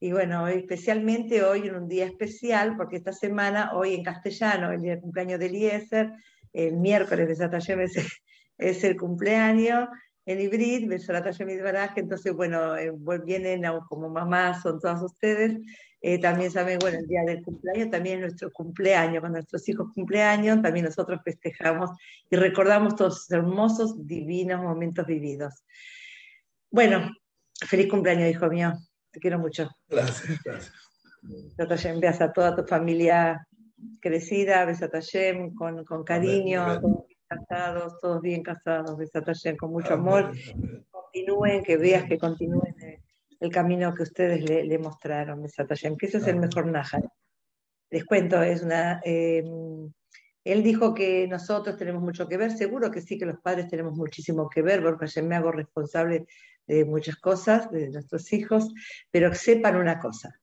Y 0.05 0.13
bueno, 0.13 0.47
especialmente 0.49 1.43
hoy 1.43 1.67
en 1.67 1.77
un 1.77 1.89
día 1.89 2.05
especial, 2.05 2.77
porque 2.77 2.97
esta 2.97 3.11
semana, 3.11 3.73
hoy 3.73 3.95
en 3.95 4.05
castellano, 4.05 4.71
el 4.71 4.83
día 4.83 4.97
de 4.97 5.01
cumpleaños 5.01 5.41
de 5.41 5.47
Eliezer, 5.47 6.13
el 6.53 6.77
miércoles 6.77 7.27
de 7.27 7.35
Satayem 7.35 7.81
es, 7.81 7.97
es 8.59 8.85
el 8.85 8.99
cumpleaños, 8.99 9.89
en 10.27 10.41
hibrid, 10.43 10.93
entonces 11.97 12.35
bueno, 12.35 12.77
eh, 12.77 12.93
vienen 13.25 13.65
como 13.89 14.11
mamás, 14.11 14.61
son 14.61 14.79
todas 14.79 15.03
ustedes, 15.03 15.57
eh, 16.03 16.21
también 16.21 16.51
saben, 16.51 16.79
bueno, 16.81 16.99
el 16.99 17.07
día 17.07 17.23
del 17.23 17.43
cumpleaños 17.43 17.91
también 17.91 18.17
es 18.17 18.21
nuestro 18.25 18.53
cumpleaños, 18.53 19.21
cuando 19.21 19.39
nuestros 19.39 19.67
hijos 19.71 19.91
cumpleaños, 19.95 20.61
también 20.61 20.85
nosotros 20.85 21.19
festejamos 21.25 21.93
y 22.29 22.37
recordamos 22.37 22.95
todos 22.95 23.15
los 23.15 23.31
hermosos, 23.31 24.07
divinos 24.07 24.61
momentos 24.61 25.07
vividos. 25.07 25.65
Bueno, 26.71 27.11
feliz 27.67 27.89
cumpleaños, 27.89 28.29
hijo 28.29 28.49
mío, 28.49 28.75
te 29.15 29.21
quiero 29.21 29.39
mucho. 29.39 29.71
Gracias, 29.89 30.43
gracias. 30.45 31.85
envías 31.87 32.21
a 32.21 32.33
toda 32.33 32.55
tu 32.57 32.65
familia 32.65 33.47
crecida, 34.01 34.65
besat 34.65 34.93
con, 35.57 35.85
con 35.85 36.05
cariño, 36.05 36.81
todos 36.81 37.07
bien 37.07 37.21
casados, 37.29 38.01
todos 38.01 38.21
bien 38.21 38.43
casados, 38.43 38.99
besat 38.99 39.57
con 39.57 39.71
mucho 39.71 39.95
amor. 39.95 40.33
Continúen, 40.91 41.63
que 41.63 41.77
veas 41.77 42.05
que 42.05 42.19
continúen 42.19 42.75
el 43.41 43.51
camino 43.51 43.95
que 43.95 44.03
ustedes 44.03 44.49
le, 44.49 44.79
mostraron, 44.79 45.43
besat 45.43 45.69
que 45.69 46.07
ese 46.07 46.19
es 46.19 46.27
el 46.27 46.37
mejor 46.37 46.67
Naja. 46.67 47.01
Les 47.91 48.05
cuento, 48.05 48.43
es 48.43 48.63
una... 48.63 49.01
Em, 49.05 49.93
él 50.45 50.63
dijo 50.63 50.93
que 50.93 51.27
nosotros 51.27 51.77
tenemos 51.79 52.03
mucho 52.03 52.29
que 52.29 52.37
ver, 52.37 52.51
seguro 52.51 52.91
que 52.91 53.01
sí 53.01 53.17
que 53.17 53.25
los 53.25 53.41
padres 53.41 53.69
tenemos 53.69 53.95
muchísimo 53.97 54.49
que 54.51 54.61
ver, 54.61 54.83
porque 54.83 55.07
yo 55.07 55.23
me 55.23 55.37
hago 55.37 55.51
responsable 55.51 56.27
de 56.67 56.85
muchas 56.85 57.17
cosas, 57.17 57.71
de 57.71 57.91
nuestros 57.91 58.33
hijos, 58.33 58.73
pero 59.11 59.35
sepan 59.35 59.77
una 59.77 59.99
cosa, 59.99 60.41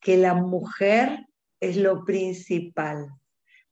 que 0.00 0.16
la 0.16 0.34
mujer 0.34 1.26
es 1.60 1.76
lo 1.76 2.04
principal. 2.04 3.08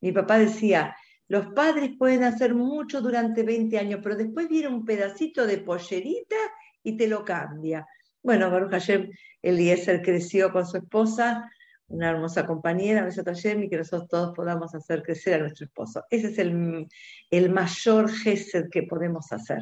Mi 0.01 0.12
papá 0.12 0.39
decía, 0.39 0.97
los 1.28 1.49
padres 1.49 1.93
pueden 1.99 2.24
hacer 2.24 2.55
mucho 2.55 3.01
durante 3.01 3.43
20 3.43 3.78
años, 3.78 4.01
pero 4.03 4.16
después 4.16 4.49
viene 4.49 4.68
un 4.68 4.85
pedacito 4.85 5.47
de 5.47 5.59
pollerita 5.59 6.37
y 6.82 6.97
te 6.97 7.09
lo 7.09 7.24
cambia. 7.24 7.87
Bueno, 8.22 8.51
Baruch 8.51 8.70
Hashem, 8.70 9.11
Eliezer 9.43 10.03
creció 10.03 10.53
con 10.53 10.66
su 10.66 10.78
esposa, 10.78 11.51
una 11.89 12.11
hermosa 12.11 12.47
compañera, 12.47 13.05
Besat 13.05 13.26
Hashem, 13.26 13.64
y 13.64 13.68
que 13.68 13.76
nosotros 13.76 14.09
todos 14.09 14.35
podamos 14.35 14.74
hacer 14.74 15.03
crecer 15.03 15.35
a 15.35 15.39
nuestro 15.39 15.66
esposo. 15.66 16.05
Ese 16.11 16.28
es 16.28 16.39
el, 16.39 16.87
el 17.30 17.51
mayor 17.51 18.11
gesed 18.11 18.68
que 18.70 18.85
podemos 18.85 19.30
hacer, 19.32 19.59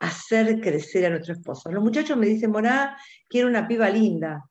hacer 0.00 0.60
crecer 0.60 1.06
a 1.06 1.10
nuestro 1.10 1.34
esposo. 1.34 1.70
Los 1.70 1.82
muchachos 1.82 2.16
me 2.16 2.26
dicen, 2.26 2.50
Morá, 2.50 2.96
quiero 3.28 3.48
una 3.48 3.66
piba 3.66 3.88
linda. 3.90 4.48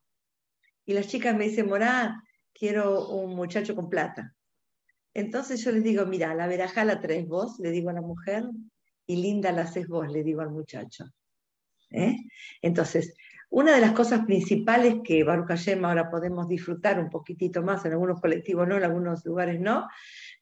Y 0.85 0.93
las 0.93 1.07
chicas 1.07 1.35
me 1.35 1.47
dicen, 1.49 1.67
Morá, 1.67 2.23
quiero 2.53 3.09
un 3.09 3.35
muchacho 3.35 3.75
con 3.75 3.89
plata. 3.89 4.33
Entonces 5.13 5.63
yo 5.63 5.71
les 5.71 5.83
digo, 5.83 6.05
mira, 6.05 6.35
la 6.35 6.47
veraja 6.47 6.85
la 6.85 7.01
traes 7.01 7.27
vos, 7.27 7.59
le 7.59 7.71
digo 7.71 7.89
a 7.89 7.93
la 7.93 8.01
mujer, 8.01 8.45
y 9.07 9.15
linda 9.15 9.51
la 9.51 9.63
haces 9.63 9.87
vos, 9.87 10.11
le 10.11 10.23
digo 10.23 10.41
al 10.41 10.51
muchacho. 10.51 11.05
¿Eh? 11.89 12.17
Entonces, 12.61 13.15
una 13.49 13.73
de 13.73 13.81
las 13.81 13.93
cosas 13.93 14.25
principales 14.25 14.97
que 15.03 15.23
Baruch 15.23 15.49
ahora 15.83 16.11
podemos 16.11 16.47
disfrutar 16.47 16.99
un 16.99 17.09
poquitito 17.09 17.63
más, 17.63 17.85
en 17.85 17.93
algunos 17.93 18.19
colectivos 18.19 18.67
no, 18.67 18.75
en 18.75 18.83
algunos 18.83 19.25
lugares 19.25 19.59
no, 19.59 19.87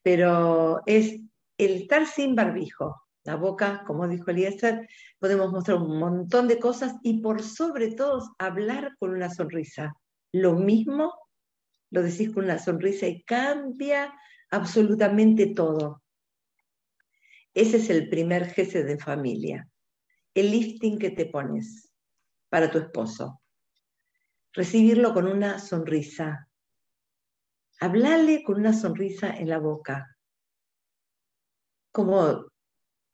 pero 0.01 0.81
es 0.85 1.21
el 1.57 1.71
estar 1.83 2.07
sin 2.07 2.35
barbijo. 2.35 3.04
La 3.25 3.35
boca, 3.35 3.83
como 3.87 4.07
dijo 4.07 4.29
Eliezer, 4.29 4.87
podemos 5.17 5.51
mostrar 5.51 5.77
un 5.77 5.97
montón 5.97 6.47
de 6.47 6.59
cosas 6.59 6.93
y 7.01 7.21
por 7.21 7.41
sobre 7.41 7.95
todo 7.95 8.35
hablar 8.37 8.95
con 8.99 9.09
una 9.09 9.31
sonrisa. 9.31 9.95
Lo 10.31 10.53
mismo 10.53 11.11
lo 11.89 12.03
decís 12.03 12.31
con 12.31 12.43
una 12.43 12.59
sonrisa 12.59 13.07
y 13.07 13.23
cambia 13.23 14.13
absolutamente 14.51 15.47
todo. 15.47 16.03
Ese 17.55 17.77
es 17.77 17.89
el 17.89 18.09
primer 18.09 18.45
jefe 18.45 18.83
de 18.83 18.99
familia, 18.99 19.67
el 20.35 20.51
lifting 20.51 20.99
que 20.99 21.09
te 21.09 21.25
pones 21.25 21.91
para 22.49 22.69
tu 22.69 22.77
esposo. 22.77 23.41
Recibirlo 24.53 25.15
con 25.15 25.25
una 25.25 25.57
sonrisa. 25.57 26.47
Hablarle 27.79 28.43
con 28.43 28.59
una 28.59 28.73
sonrisa 28.73 29.35
en 29.35 29.49
la 29.49 29.57
boca. 29.57 30.15
Como 31.91 32.45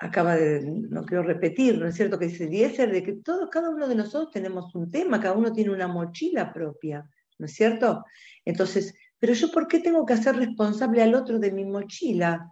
acaba 0.02 0.36
de, 0.36 0.62
no 0.66 1.06
quiero 1.06 1.24
repetir, 1.24 1.78
¿no 1.78 1.88
es 1.88 1.96
cierto? 1.96 2.20
Que 2.20 2.28
dice 2.28 2.48
Diesel, 2.48 2.92
de 2.92 3.04
que 3.04 3.14
todos, 3.14 3.50
cada 3.50 3.70
uno 3.70 3.88
de 3.88 3.96
nosotros 3.96 4.32
tenemos 4.32 4.74
un 4.76 4.90
tema, 4.90 5.20
cada 5.20 5.36
uno 5.36 5.54
tiene 5.54 5.72
una 5.72 5.88
mochila 5.88 6.52
propia. 6.52 7.08
¿no 7.42 7.48
es 7.48 7.54
cierto? 7.54 8.06
Entonces, 8.46 8.94
pero 9.20 9.34
yo 9.34 9.52
¿por 9.52 9.68
qué 9.68 9.80
tengo 9.80 10.06
que 10.06 10.14
hacer 10.14 10.36
responsable 10.36 11.02
al 11.02 11.16
otro 11.16 11.40
de 11.40 11.52
mi 11.52 11.66
mochila? 11.66 12.48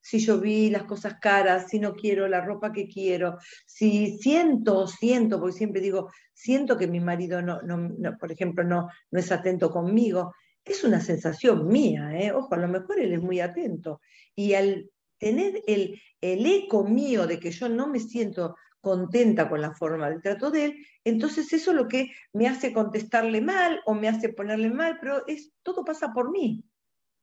Si 0.00 0.18
yo 0.18 0.40
vi 0.40 0.68
las 0.68 0.82
cosas 0.82 1.14
caras, 1.20 1.68
si 1.68 1.78
no 1.78 1.94
quiero 1.94 2.26
la 2.26 2.40
ropa 2.40 2.72
que 2.72 2.88
quiero, 2.88 3.38
si 3.64 4.18
siento, 4.18 4.88
siento, 4.88 5.38
porque 5.38 5.56
siempre 5.56 5.80
digo, 5.80 6.10
siento 6.34 6.76
que 6.76 6.88
mi 6.88 6.98
marido, 6.98 7.40
no, 7.40 7.62
no, 7.62 8.18
por 8.18 8.32
ejemplo, 8.32 8.64
no, 8.64 8.88
no 9.12 9.18
es 9.18 9.30
atento 9.30 9.70
conmigo, 9.70 10.34
es 10.64 10.82
una 10.82 11.00
sensación 11.00 11.68
mía, 11.68 12.10
¿eh? 12.18 12.32
ojo, 12.32 12.52
a 12.52 12.58
lo 12.58 12.66
mejor 12.66 12.98
él 12.98 13.12
es 13.12 13.22
muy 13.22 13.38
atento. 13.38 14.00
Y 14.34 14.54
al 14.54 14.90
tener 15.22 15.62
el, 15.68 16.02
el 16.20 16.44
eco 16.44 16.82
mío 16.82 17.28
de 17.28 17.38
que 17.38 17.52
yo 17.52 17.68
no 17.68 17.86
me 17.86 18.00
siento 18.00 18.56
contenta 18.80 19.48
con 19.48 19.60
la 19.60 19.72
forma 19.72 20.10
del 20.10 20.20
trato 20.20 20.50
de 20.50 20.64
él, 20.64 20.86
entonces 21.04 21.52
eso 21.52 21.70
es 21.70 21.76
lo 21.76 21.86
que 21.86 22.10
me 22.32 22.48
hace 22.48 22.72
contestarle 22.72 23.40
mal 23.40 23.80
o 23.86 23.94
me 23.94 24.08
hace 24.08 24.30
ponerle 24.30 24.70
mal, 24.70 24.98
pero 25.00 25.24
es, 25.28 25.52
todo 25.62 25.84
pasa 25.84 26.12
por 26.12 26.32
mí, 26.32 26.64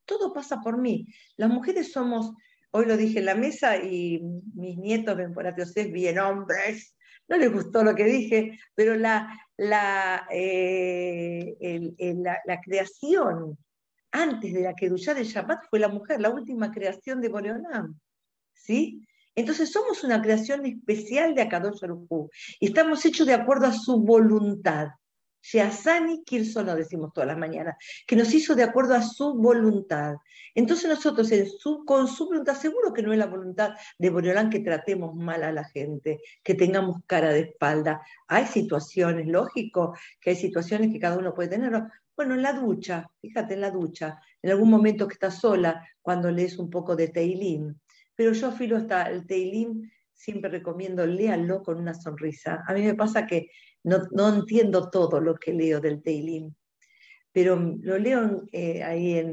todo 0.06 0.32
pasa 0.32 0.62
por 0.62 0.78
mí. 0.78 1.08
Las 1.36 1.50
mujeres 1.50 1.92
somos, 1.92 2.32
hoy 2.72 2.86
lo 2.86 2.96
dije 2.96 3.20
en 3.20 3.26
la 3.26 3.36
mesa 3.36 3.76
y 3.76 4.22
mis 4.56 4.78
nietos 4.78 5.18
ven 5.18 5.34
por 5.34 5.46
bien 5.92 6.20
hombres, 6.20 6.96
no 7.28 7.38
les 7.38 7.52
gustó 7.52 7.84
lo 7.84 7.94
que 7.94 8.06
dije, 8.06 8.58
pero 8.74 8.96
la, 8.96 9.28
la, 9.58 10.26
eh, 10.32 11.58
la, 12.46 12.62
creación 12.62 13.58
antes 14.12 14.54
de 14.54 14.62
la 14.62 14.74
que 14.74 14.90
de 14.90 14.98
Shabbat 14.98 15.70
fue 15.70 15.80
la 15.80 15.90
mujer, 15.90 16.20
la 16.22 16.30
última 16.30 16.72
creación 16.72 17.22
de 17.22 17.30
Boreonam. 17.30 18.00
¿Sí? 18.54 19.06
Entonces 19.36 19.72
somos 19.72 20.04
una 20.04 20.22
creación 20.22 20.66
especial 20.66 21.34
de 21.34 21.44
Akadosh 21.44 21.80
Baruj 21.80 22.30
y 22.60 22.68
estamos 22.68 23.06
hechos 23.06 23.26
de 23.26 23.34
acuerdo 23.34 23.68
a 23.68 23.74
su 23.74 24.00
voluntad. 24.00 24.90
Sheasani 25.42 26.24
Kirsono, 26.26 26.76
decimos 26.76 27.14
todas 27.14 27.28
las 27.28 27.38
mañanas, 27.38 27.78
que 28.06 28.16
nos 28.16 28.34
hizo 28.34 28.56
de 28.56 28.64
acuerdo 28.64 28.96
a 28.96 29.02
su 29.02 29.36
voluntad. 29.36 30.16
Entonces 30.54 30.90
nosotros 30.90 31.32
con 31.86 32.08
su 32.08 32.26
voluntad, 32.26 32.56
seguro 32.56 32.94
que 32.94 33.02
no 33.02 33.14
es 33.14 33.20
la 33.20 33.28
voluntad 33.28 33.76
de 33.98 34.10
Boreolán 34.10 34.50
que 34.50 34.60
tratemos 34.60 35.16
mal 35.16 35.44
a 35.44 35.52
la 35.52 35.64
gente, 35.64 36.20
que 36.44 36.56
tengamos 36.56 36.98
cara 37.08 37.32
de 37.32 37.42
espalda. 37.42 38.02
Hay 38.28 38.46
situaciones, 38.48 39.28
lógico, 39.28 39.96
que 40.20 40.32
hay 40.32 40.36
situaciones 40.36 40.92
que 40.92 41.00
cada 41.00 41.18
uno 41.18 41.34
puede 41.34 41.50
tener. 41.50 41.72
Bueno, 42.20 42.34
en 42.34 42.42
la 42.42 42.52
ducha, 42.52 43.10
fíjate 43.22 43.54
en 43.54 43.62
la 43.62 43.72
ducha, 43.72 44.20
en 44.42 44.52
algún 44.52 44.70
momento 44.70 45.08
que 45.08 45.14
estás 45.14 45.40
sola, 45.40 45.88
cuando 46.02 46.30
lees 46.30 46.60
un 46.60 46.70
poco 46.70 46.94
de 46.94 47.08
Teilim, 47.08 47.74
pero 48.14 48.34
yo 48.34 48.52
filo 48.52 48.76
hasta 48.76 49.10
el 49.10 49.26
Teilim, 49.26 49.90
siempre 50.12 50.52
recomiendo, 50.52 51.06
léalo 51.06 51.64
con 51.64 51.78
una 51.78 51.94
sonrisa. 51.94 52.62
A 52.68 52.74
mí 52.74 52.82
me 52.82 52.94
pasa 52.94 53.26
que 53.26 53.52
no, 53.84 54.02
entiendo 54.36 54.90
todo 54.90 55.22
lo 55.22 55.36
que 55.36 55.54
leo 55.54 55.80
del 55.80 56.02
Teilim, 56.02 56.54
pero 57.32 57.56
lo 57.56 57.98
leo 57.98 58.44
eh, 58.52 58.84
ahí 58.84 59.24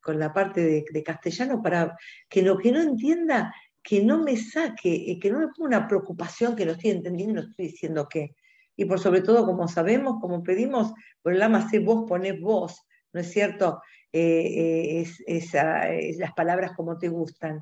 con 0.00 0.18
la 0.18 0.32
parte 0.32 0.84
de, 0.92 1.02
castellano 1.04 1.62
para 1.62 1.96
que 2.28 2.42
lo 2.42 2.58
que 2.58 2.72
no 2.72 2.82
entienda, 2.82 3.54
que 3.80 4.02
no 4.02 4.24
me 4.24 4.36
saque, 4.36 5.20
que 5.22 5.30
no 5.30 5.38
me 5.38 5.46
ponga 5.56 5.78
una 5.78 5.86
preocupación 5.86 6.56
que 6.56 6.66
no 6.66 6.72
estoy 6.72 6.90
entendiendo 6.90 7.34
y 7.38 7.44
no 7.44 7.48
estoy 7.48 7.66
diciendo 7.66 8.08
qué. 8.10 8.34
Y 8.82 8.84
por 8.84 8.98
sobre 8.98 9.20
todo, 9.20 9.46
como 9.46 9.68
sabemos, 9.68 10.18
como 10.20 10.42
pedimos, 10.42 10.92
por 11.22 11.32
el 11.32 11.42
ama, 11.42 11.70
sé 11.70 11.78
vos, 11.78 12.04
ponés 12.08 12.40
vos, 12.40 12.84
¿no 13.12 13.20
es 13.20 13.30
cierto? 13.30 13.80
Eh, 14.12 15.04
eh, 15.26 16.16
las 16.18 16.32
palabras 16.32 16.72
como 16.76 16.98
te 16.98 17.08
gustan 17.08 17.60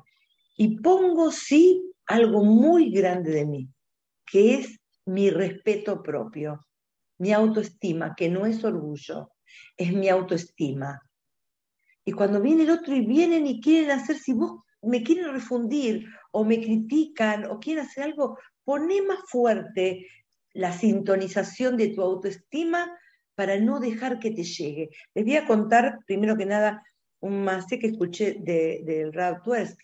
y 0.57 0.79
pongo 0.79 1.31
sí 1.31 1.93
algo 2.07 2.43
muy 2.43 2.89
grande 2.89 3.29
de 3.31 3.45
mí, 3.45 3.69
que 4.25 4.55
es 4.55 4.79
mi 5.05 5.29
respeto 5.29 6.01
propio, 6.01 6.65
mi 7.19 7.31
autoestima, 7.33 8.15
que 8.17 8.27
no 8.27 8.47
es 8.47 8.63
orgullo, 8.63 9.29
es 9.77 9.93
mi 9.93 10.09
autoestima. 10.09 10.99
Y 12.03 12.13
cuando 12.13 12.41
viene 12.41 12.63
el 12.63 12.71
otro 12.71 12.95
y 12.95 13.05
vienen 13.05 13.45
y 13.45 13.61
quieren 13.61 13.91
hacer, 13.91 14.17
si 14.17 14.33
vos 14.33 14.63
me 14.81 15.03
quieren 15.03 15.31
refundir 15.31 16.03
o 16.31 16.43
me 16.43 16.59
critican 16.59 17.45
o 17.45 17.59
quieren 17.59 17.85
hacer 17.85 18.05
algo, 18.05 18.39
poné 18.63 19.03
más 19.03 19.19
fuerte 19.27 20.07
la 20.53 20.71
sintonización 20.71 21.77
de 21.77 21.89
tu 21.89 22.01
autoestima 22.01 22.97
para 23.35 23.57
no 23.57 23.79
dejar 23.79 24.19
que 24.19 24.31
te 24.31 24.43
llegue. 24.43 24.89
Les 25.13 25.25
voy 25.25 25.35
a 25.35 25.47
contar, 25.47 25.99
primero 26.05 26.37
que 26.37 26.45
nada, 26.45 26.83
un 27.21 27.43
masé 27.43 27.79
que 27.79 27.87
escuché 27.87 28.33
del 28.39 28.85
de, 28.85 29.09
Rab 29.11 29.41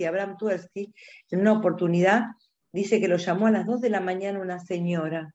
Abraham 0.07 0.37
Tversky, 0.37 0.93
en 1.31 1.39
una 1.41 1.53
oportunidad, 1.53 2.25
dice 2.71 2.99
que 2.99 3.07
lo 3.07 3.17
llamó 3.17 3.47
a 3.47 3.51
las 3.51 3.65
2 3.65 3.81
de 3.81 3.89
la 3.89 4.01
mañana 4.01 4.39
una 4.39 4.59
señora. 4.59 5.33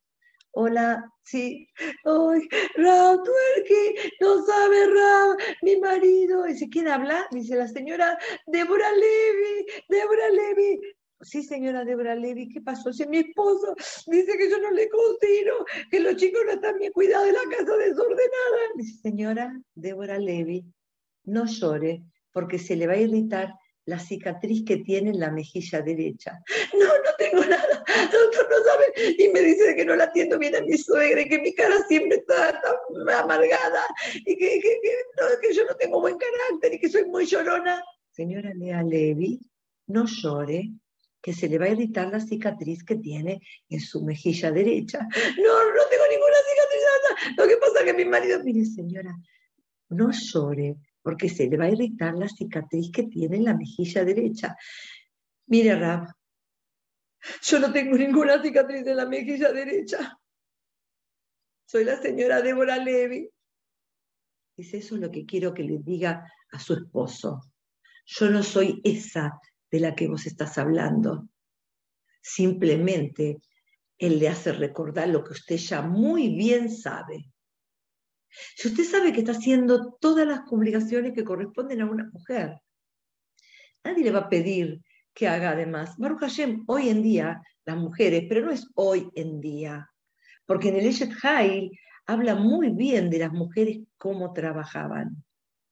Hola, 0.55 1.11
sí, 1.22 1.66
ay, 2.05 2.49
Rab 2.76 3.22
Tversky, 3.22 4.11
no 4.20 4.45
sabe 4.45 4.87
Rab, 4.87 5.39
mi 5.62 5.76
marido. 5.76 6.45
Dice, 6.45 6.68
¿quién 6.68 6.89
habla? 6.89 7.26
Dice 7.30 7.57
la 7.57 7.68
señora 7.68 8.18
Débora 8.47 8.91
Levy, 8.93 9.66
Débora 9.89 10.28
Levy. 10.28 10.80
Sí, 11.23 11.43
señora 11.43 11.85
Débora 11.85 12.14
Levy, 12.14 12.49
¿qué 12.49 12.61
pasó? 12.61 12.91
Dice, 12.91 13.07
mi 13.07 13.18
esposo 13.18 13.75
dice 14.07 14.37
que 14.37 14.51
yo 14.51 14.59
no 14.59 14.70
le 14.73 14.89
cocino, 14.89 15.64
que 15.91 16.01
los 16.01 16.16
chicos 16.16 16.43
no 16.45 16.53
están 16.53 16.79
bien 16.79 16.93
cuidados 16.93 17.27
de 17.27 17.33
la 17.33 17.57
casa 17.57 17.77
desordenada. 17.77 18.59
Dice, 18.75 19.01
señora 19.01 19.61
Débora 19.75 20.18
Levy, 20.18 20.64
no 21.25 21.47
llore 21.47 22.03
porque 22.33 22.59
se 22.59 22.77
le 22.77 22.87
va 22.87 22.95
a 22.95 22.99
irritar 22.99 23.55
la 23.85 23.99
cicatriz 23.99 24.64
que 24.64 24.79
tiene 24.79 25.11
en 25.11 25.20
la 25.20 25.31
mejilla 25.31 25.81
derecha. 25.83 26.41
No, 26.73 26.87
no 26.87 27.11
tengo 27.18 27.45
nada, 27.45 27.85
doctor 28.12 28.49
no 28.51 28.57
sabe. 28.64 29.14
Y 29.18 29.29
me 29.29 29.41
dice 29.41 29.75
que 29.77 29.85
no 29.85 29.95
la 29.95 30.05
atiendo 30.05 30.39
bien 30.39 30.57
a 30.57 30.61
mi 30.61 30.77
suegra 30.79 31.20
y 31.20 31.29
que 31.29 31.39
mi 31.39 31.55
cara 31.55 31.77
siempre 31.89 32.18
está, 32.18 32.61
amargada 33.18 33.85
y 34.14 34.37
que, 34.37 34.61
que, 34.61 35.55
yo 35.55 35.64
no 35.64 35.75
tengo 35.77 36.01
buen 36.01 36.16
carácter 36.16 36.75
y 36.75 36.79
que 36.81 36.89
soy 36.89 37.05
muy 37.05 37.27
llorona. 37.27 37.83
Señora 38.11 38.53
Lea 38.55 38.83
Levi, 38.83 39.41
no 39.87 40.07
llore, 40.07 40.70
que 41.23 41.33
se 41.33 41.49
le 41.49 41.57
va 41.57 41.66
a 41.66 41.70
irritar 41.70 42.09
la 42.09 42.20
cicatriz 42.20 42.83
que 42.85 42.97
tiene 42.97 43.41
en 43.68 43.81
su 43.81 44.05
mejilla 44.05 44.51
derecha. 44.51 44.99
No, 44.99 45.73
no 45.73 45.83
tengo 45.89 46.05
ninguna 46.11 46.37
cicatriz. 46.51 47.37
Lo 47.37 47.47
que 47.47 47.57
pasa 47.59 47.81
es 47.81 47.85
que 47.85 47.95
mi 47.95 48.05
marido, 48.05 48.43
mire 48.43 48.64
señora, 48.64 49.16
no 49.91 50.11
llore, 50.11 50.77
porque 51.01 51.29
se 51.29 51.47
le 51.47 51.57
va 51.57 51.66
a 51.66 51.70
irritar 51.70 52.14
la 52.14 52.29
cicatriz 52.29 52.91
que 52.91 53.05
tiene 53.05 53.37
en 53.37 53.45
la 53.45 53.55
mejilla 53.55 54.05
derecha. 54.05 54.57
Mire, 55.47 55.77
Rab, 55.77 56.12
yo 57.43 57.61
no 57.61 57.73
tengo 57.73 57.97
ninguna 57.97 58.43
cicatriz 58.43 58.85
en 58.87 58.97
la 58.97 59.07
mejilla 59.07 59.53
derecha. 59.53 60.18
Soy 61.64 61.85
la 61.85 62.03
señora 62.03 62.43
Débora 62.43 62.79
Levy. 62.79 63.31
Es 64.57 64.75
eso 64.75 64.97
lo 64.97 65.11
que 65.11 65.25
quiero 65.25 65.55
que 65.55 65.62
le 65.62 65.79
diga 65.79 66.27
a 66.51 66.59
su 66.59 66.75
esposo. 66.75 67.41
Yo 68.05 68.29
no 68.29 68.43
soy 68.43 68.81
esa 68.85 69.41
de 69.73 69.81
la 69.81 69.95
que 69.95 70.07
vos 70.07 70.27
estás 70.27 70.59
hablando. 70.59 71.29
Simplemente 72.20 73.41
él 73.99 74.18
le 74.18 74.29
hace 74.29 74.53
recordar 74.53 75.09
lo 75.09 75.25
que 75.25 75.33
usted 75.33 75.57
ya 75.57 75.81
muy 75.81 76.29
bien 76.29 76.70
sabe. 76.70 77.33
Si 78.55 78.68
usted 78.68 78.85
sabe 78.85 79.12
que 79.12 79.20
está 79.20 79.33
haciendo 79.33 79.95
todas 79.95 80.27
las 80.27 80.41
obligaciones 80.51 81.12
que 81.14 81.25
corresponden 81.25 81.81
a 81.81 81.91
una 81.91 82.09
mujer, 82.12 82.61
nadie 83.83 84.05
le 84.05 84.11
va 84.11 84.20
a 84.20 84.29
pedir 84.29 84.81
que 85.14 85.27
haga 85.29 85.51
además. 85.51 85.97
Baruch 85.97 86.20
Hashem, 86.20 86.64
hoy 86.66 86.89
en 86.89 87.03
día, 87.03 87.43
las 87.64 87.77
mujeres, 87.77 88.25
pero 88.29 88.45
no 88.45 88.51
es 88.51 88.68
hoy 88.75 89.11
en 89.14 89.41
día, 89.41 89.91
porque 90.47 90.68
en 90.68 90.77
el 90.77 90.87
Eshet 90.87 91.12
Hail 91.23 91.70
habla 92.07 92.35
muy 92.35 92.70
bien 92.70 93.11
de 93.11 93.18
las 93.18 93.33
mujeres 93.33 93.81
cómo 93.97 94.33
trabajaban. 94.33 95.25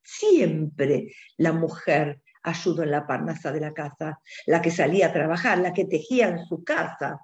Siempre 0.02 1.12
la 1.36 1.52
mujer 1.52 2.22
ayudó 2.42 2.82
en 2.82 2.90
la 2.90 3.06
parnasa 3.06 3.52
de 3.52 3.60
la 3.60 3.72
casa, 3.72 4.20
la 4.46 4.60
que 4.62 4.70
salía 4.70 5.08
a 5.08 5.12
trabajar, 5.12 5.58
la 5.58 5.72
que 5.72 5.84
tejía 5.84 6.28
en 6.28 6.46
su 6.46 6.64
casa, 6.64 7.20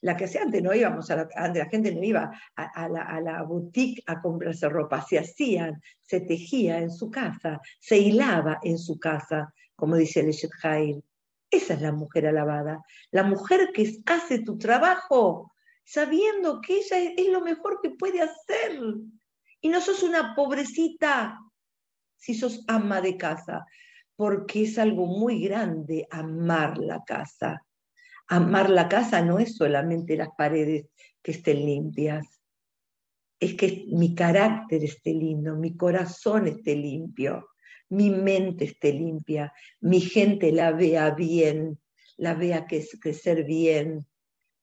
la 0.00 0.16
que 0.16 0.24
hacía 0.24 0.42
antes 0.42 0.62
no 0.62 0.74
íbamos 0.74 1.10
a 1.10 1.16
la, 1.16 1.28
antes 1.34 1.64
la 1.64 1.70
gente 1.70 1.94
no 1.94 2.02
iba 2.02 2.30
a, 2.54 2.88
la, 2.88 3.42
boutique 3.42 4.02
a 4.06 4.20
comprarse 4.20 4.68
ropa, 4.68 5.02
se 5.02 5.18
hacían, 5.18 5.82
se 6.02 6.20
tejía 6.20 6.78
en 6.78 6.90
su 6.90 7.10
casa, 7.10 7.60
se 7.80 7.98
hilaba 7.98 8.58
en 8.62 8.78
su 8.78 8.98
casa, 8.98 9.52
como 9.74 9.96
dice 9.96 10.20
el 10.20 10.28
Eshet 10.28 10.52
Jair. 10.52 11.02
Esa 11.50 11.74
es 11.74 11.80
la 11.80 11.92
mujer 11.92 12.26
alabada, 12.26 12.82
la 13.10 13.22
mujer 13.22 13.70
que 13.72 13.90
hace 14.06 14.40
tu 14.40 14.58
trabajo 14.58 15.52
sabiendo 15.82 16.60
que 16.60 16.76
ella 16.76 16.98
es, 16.98 17.12
es 17.16 17.28
lo 17.28 17.40
mejor 17.40 17.80
que 17.82 17.90
puede 17.90 18.20
hacer. 18.20 18.78
Y 19.60 19.68
no 19.68 19.80
sos 19.80 20.02
una 20.02 20.34
pobrecita 20.34 21.40
si 22.16 22.34
sos 22.34 22.64
ama 22.68 23.00
de 23.00 23.16
casa, 23.16 23.64
porque 24.18 24.64
es 24.64 24.78
algo 24.78 25.06
muy 25.06 25.40
grande 25.40 26.08
amar 26.10 26.76
la 26.76 27.04
casa 27.04 27.62
Amar 28.30 28.68
la 28.68 28.88
casa 28.90 29.22
no 29.22 29.38
es 29.38 29.56
solamente 29.56 30.14
las 30.14 30.28
paredes 30.36 30.86
que 31.22 31.30
estén 31.30 31.64
limpias, 31.64 32.42
es 33.40 33.54
que 33.54 33.86
mi 33.88 34.14
carácter 34.14 34.84
esté 34.84 35.14
lindo, 35.14 35.56
mi 35.56 35.74
corazón 35.76 36.46
esté 36.46 36.76
limpio, 36.76 37.48
mi 37.88 38.10
mente 38.10 38.66
esté 38.66 38.92
limpia, 38.92 39.50
mi 39.80 40.02
gente 40.02 40.52
la 40.52 40.72
vea 40.72 41.10
bien, 41.12 41.80
la 42.18 42.34
vea 42.34 42.66
crecer 42.66 43.44
bien, 43.44 44.06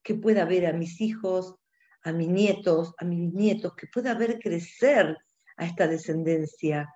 que 0.04 0.14
pueda 0.14 0.44
ver 0.44 0.66
a 0.66 0.72
mis 0.72 1.00
hijos, 1.00 1.56
a 2.02 2.12
mis 2.12 2.28
nietos, 2.28 2.94
a 2.98 3.04
mis 3.04 3.32
nietos, 3.32 3.74
que 3.74 3.88
pueda 3.88 4.14
ver 4.14 4.38
crecer 4.38 5.16
a 5.56 5.66
esta 5.66 5.88
descendencia. 5.88 6.88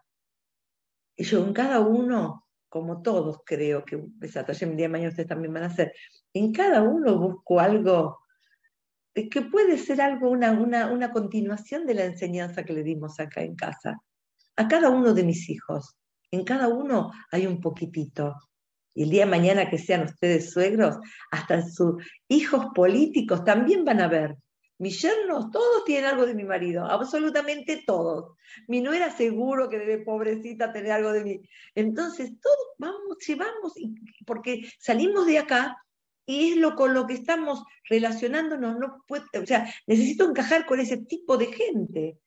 Y 1.17 1.25
yo 1.25 1.45
en 1.45 1.53
cada 1.53 1.81
uno 1.81 2.47
como 2.71 3.03
todos 3.03 3.41
creo 3.45 3.85
que 3.85 3.97
el 3.97 4.77
día 4.77 4.89
mañana 4.89 5.11
ustedes 5.11 5.29
también 5.29 5.53
van 5.53 5.64
a 5.64 5.66
hacer, 5.66 5.93
en 6.33 6.53
cada 6.53 6.83
uno 6.83 7.18
busco 7.18 7.61
algo 7.61 8.21
que 9.12 9.43
puede 9.43 9.77
ser 9.77 10.01
algo, 10.01 10.31
una, 10.31 10.53
una, 10.53 10.91
una 10.91 11.11
continuación 11.11 11.85
de 11.87 11.95
la 11.95 12.05
enseñanza 12.05 12.64
que 12.64 12.73
le 12.73 12.83
dimos 12.83 13.18
acá 13.21 13.43
en 13.43 13.57
casa. 13.57 14.01
a 14.57 14.68
cada 14.68 14.91
uno 14.91 15.14
de 15.14 15.25
mis 15.25 15.49
hijos. 15.49 15.97
En 16.31 16.45
cada 16.45 16.68
uno 16.68 17.11
hay 17.33 17.47
un 17.47 17.61
poquitito. 17.61 18.35
Y 18.95 19.05
el 19.05 19.11
día 19.11 19.25
de 19.25 19.31
mañana 19.31 19.68
que 19.68 19.79
sean 19.79 20.05
ustedes 20.05 20.53
suegros, 20.53 20.99
hasta 21.31 21.62
sus 21.68 21.95
hijos 22.29 22.66
políticos 22.75 23.45
también 23.45 23.85
van 23.85 24.01
a 24.01 24.09
ver. 24.09 24.37
Mis 24.81 25.03
yernos, 25.03 25.51
todos 25.51 25.85
tienen 25.85 26.07
algo 26.07 26.24
de 26.24 26.35
mi 26.35 26.45
marido, 26.45 26.87
absolutamente 26.87 27.83
todos. 27.87 28.35
Mi 28.66 28.81
nuera 28.81 29.14
seguro 29.14 29.68
que 29.68 29.78
debe, 29.78 29.99
pobrecita, 29.99 30.72
tener 30.72 30.93
algo 30.93 31.12
de 31.12 31.22
mí. 31.22 31.41
Entonces, 31.74 32.33
todos 32.41 32.66
vamos, 32.78 33.18
llevamos, 33.26 33.74
porque 34.24 34.62
salimos 34.78 35.26
de 35.26 35.39
acá 35.39 35.76
y 36.24 36.53
es 36.53 36.57
lo 36.57 36.76
con 36.76 36.95
lo 36.95 37.07
que 37.07 37.12
estamos 37.12 37.62
relacionándonos. 37.91 38.78
No 38.78 39.05
puede, 39.07 39.24
o 39.39 39.45
sea, 39.45 39.70
necesito 39.87 40.26
encajar 40.26 40.64
con 40.64 40.81
ese 40.81 40.97
tipo 40.97 41.37
de 41.37 41.53
gente. 41.53 42.18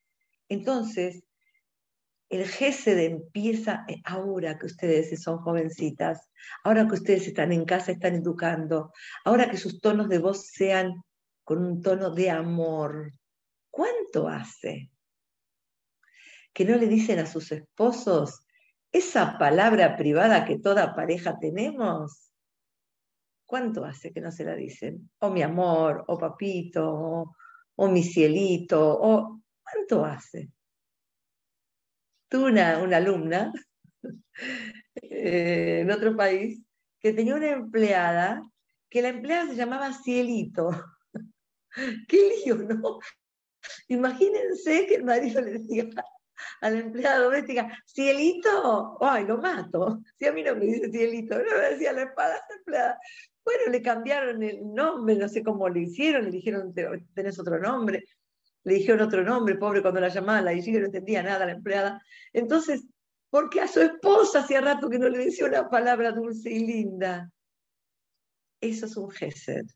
Entonces, 0.48 1.24
el 2.28 2.46
GESED 2.46 2.98
empieza 3.00 3.84
eh, 3.88 4.00
ahora 4.04 4.60
que 4.60 4.66
ustedes 4.66 5.20
son 5.20 5.38
jovencitas, 5.38 6.30
ahora 6.62 6.86
que 6.86 6.94
ustedes 6.94 7.26
están 7.26 7.50
en 7.50 7.64
casa, 7.64 7.90
están 7.90 8.14
educando, 8.14 8.92
ahora 9.24 9.50
que 9.50 9.56
sus 9.56 9.80
tonos 9.80 10.08
de 10.08 10.18
voz 10.18 10.50
sean 10.52 11.02
con 11.44 11.64
un 11.64 11.82
tono 11.82 12.10
de 12.10 12.30
amor. 12.30 13.12
¿Cuánto 13.70 14.28
hace? 14.28 14.90
Que 16.52 16.64
no 16.64 16.76
le 16.76 16.86
dicen 16.86 17.18
a 17.18 17.26
sus 17.26 17.52
esposos 17.52 18.46
esa 18.90 19.38
palabra 19.38 19.96
privada 19.96 20.44
que 20.44 20.58
toda 20.58 20.94
pareja 20.94 21.38
tenemos. 21.38 22.32
¿Cuánto 23.44 23.84
hace 23.84 24.12
que 24.12 24.20
no 24.20 24.32
se 24.32 24.44
la 24.44 24.54
dicen? 24.54 25.10
O 25.18 25.30
mi 25.30 25.42
amor, 25.42 26.04
o 26.08 26.18
papito, 26.18 27.34
o, 27.76 27.88
mi 27.88 28.02
cielito, 28.02 28.98
o 29.00 29.42
¿cuánto 29.62 30.04
hace? 30.04 30.50
tuve 32.34 32.50
una, 32.50 32.96
alumna 32.96 33.52
eh, 34.96 35.80
en 35.82 35.90
otro 35.92 36.16
país 36.16 36.60
que 36.98 37.12
tenía 37.12 37.36
una 37.36 37.50
empleada 37.50 38.42
que 38.90 39.02
la 39.02 39.10
empleada 39.10 39.46
se 39.46 39.54
llamaba 39.54 39.92
Cielito. 39.92 40.70
Qué 42.08 42.42
lío, 42.44 42.56
¿no? 42.56 42.98
Imagínense 43.88 44.86
que 44.86 44.96
el 44.96 45.04
marido 45.04 45.40
le 45.40 45.52
decía 45.52 45.88
a 46.60 46.70
la 46.70 46.78
empleada 46.78 47.24
doméstica, 47.24 47.70
Cielito, 47.86 48.98
ay, 49.00 49.24
lo 49.24 49.38
mato. 49.38 50.00
Si 50.18 50.26
a 50.26 50.32
mí 50.32 50.42
no 50.42 50.54
me 50.56 50.66
dice 50.66 50.90
Cielito, 50.90 51.38
no 51.38 51.44
me 51.44 51.70
decía 51.70 51.92
la 51.92 52.02
espada 52.02 52.34
la 52.48 52.56
empleada. 52.56 52.98
Bueno, 53.44 53.62
le 53.70 53.82
cambiaron 53.82 54.42
el 54.42 54.74
nombre, 54.74 55.16
no 55.16 55.28
sé 55.28 55.42
cómo 55.42 55.68
le 55.68 55.80
hicieron, 55.80 56.24
le 56.24 56.30
dijeron, 56.30 56.74
tenés 57.14 57.38
otro 57.38 57.58
nombre 57.58 58.04
le 58.64 58.74
dijeron 58.74 59.06
otro 59.06 59.22
nombre, 59.22 59.56
pobre, 59.56 59.82
cuando 59.82 60.00
la 60.00 60.08
llamaban, 60.08 60.44
la 60.44 60.54
hicieron, 60.54 60.82
no 60.82 60.86
entendía 60.86 61.22
nada 61.22 61.46
la 61.46 61.52
empleada. 61.52 62.02
Entonces, 62.32 62.86
porque 63.30 63.60
a 63.60 63.68
su 63.68 63.80
esposa 63.80 64.40
hacía 64.40 64.60
rato 64.60 64.88
que 64.88 64.98
no 64.98 65.08
le 65.08 65.18
decía 65.18 65.46
una 65.46 65.68
palabra 65.68 66.12
dulce 66.12 66.50
y 66.50 66.66
linda. 66.66 67.30
Eso 68.60 68.86
es 68.86 68.96
un 68.96 69.10
gesed. 69.10 69.66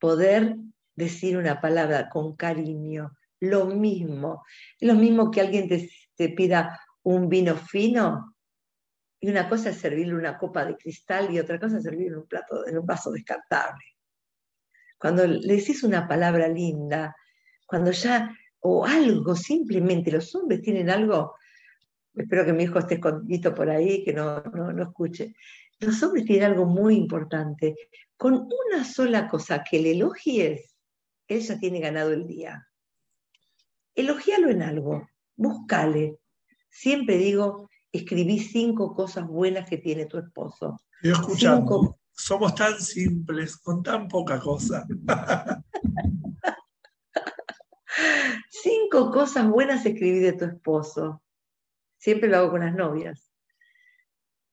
Poder 0.00 0.56
decir 1.04 1.36
una 1.36 1.60
palabra 1.60 2.08
con 2.08 2.36
cariño, 2.36 3.16
lo 3.40 3.66
mismo. 3.66 4.44
Lo 4.80 4.94
mismo 4.94 5.30
que 5.30 5.40
alguien 5.40 5.68
te, 5.68 5.90
te 6.14 6.30
pida 6.30 6.80
un 7.02 7.28
vino 7.28 7.56
fino, 7.56 8.32
y 9.22 9.30
una 9.30 9.48
cosa 9.48 9.70
es 9.70 9.76
servirle 9.76 10.16
una 10.16 10.36
copa 10.36 10.64
de 10.64 10.76
cristal 10.76 11.32
y 11.32 11.38
otra 11.38 11.58
cosa 11.60 11.78
es 11.78 11.84
servirle 11.84 12.18
un 12.18 12.26
plato, 12.26 12.66
en 12.66 12.76
un 12.76 12.84
vaso 12.84 13.12
descartable. 13.12 13.84
Cuando 14.98 15.24
le 15.24 15.56
decís 15.56 15.84
una 15.84 16.08
palabra 16.08 16.48
linda, 16.48 17.14
cuando 17.64 17.92
ya, 17.92 18.36
o 18.58 18.84
algo, 18.84 19.36
simplemente 19.36 20.10
los 20.10 20.34
hombres 20.34 20.60
tienen 20.60 20.90
algo, 20.90 21.36
espero 22.16 22.44
que 22.44 22.52
mi 22.52 22.64
hijo 22.64 22.80
esté 22.80 22.94
escondido 22.94 23.54
por 23.54 23.70
ahí, 23.70 24.02
que 24.04 24.12
no, 24.12 24.42
no, 24.42 24.82
escuche, 24.82 25.36
los 25.78 26.02
hombres 26.02 26.24
tienen 26.24 26.50
algo 26.50 26.66
muy 26.66 26.96
importante. 26.96 27.76
Con 28.16 28.34
una 28.34 28.84
sola 28.84 29.28
cosa 29.28 29.62
que 29.62 29.80
le 29.80 29.92
elogies, 29.92 30.71
él 31.32 31.40
ya 31.40 31.58
tiene 31.58 31.80
ganado 31.80 32.12
el 32.12 32.26
día. 32.26 32.68
Elogialo 33.94 34.50
en 34.50 34.62
algo, 34.62 35.08
búscale. 35.36 36.18
Siempre 36.68 37.18
digo, 37.18 37.68
escribí 37.90 38.38
cinco 38.38 38.94
cosas 38.94 39.26
buenas 39.26 39.68
que 39.68 39.78
tiene 39.78 40.06
tu 40.06 40.18
esposo. 40.18 40.80
Yo 41.02 41.12
escuchando, 41.12 41.98
somos 42.12 42.54
tan 42.54 42.80
simples, 42.80 43.56
con 43.56 43.82
tan 43.82 44.08
poca 44.08 44.40
cosa. 44.40 44.86
Cinco 48.48 49.10
cosas 49.10 49.48
buenas 49.48 49.84
escribí 49.84 50.20
de 50.20 50.32
tu 50.32 50.44
esposo. 50.44 51.22
Siempre 51.98 52.28
lo 52.28 52.38
hago 52.38 52.50
con 52.52 52.60
las 52.60 52.74
novias. 52.74 53.32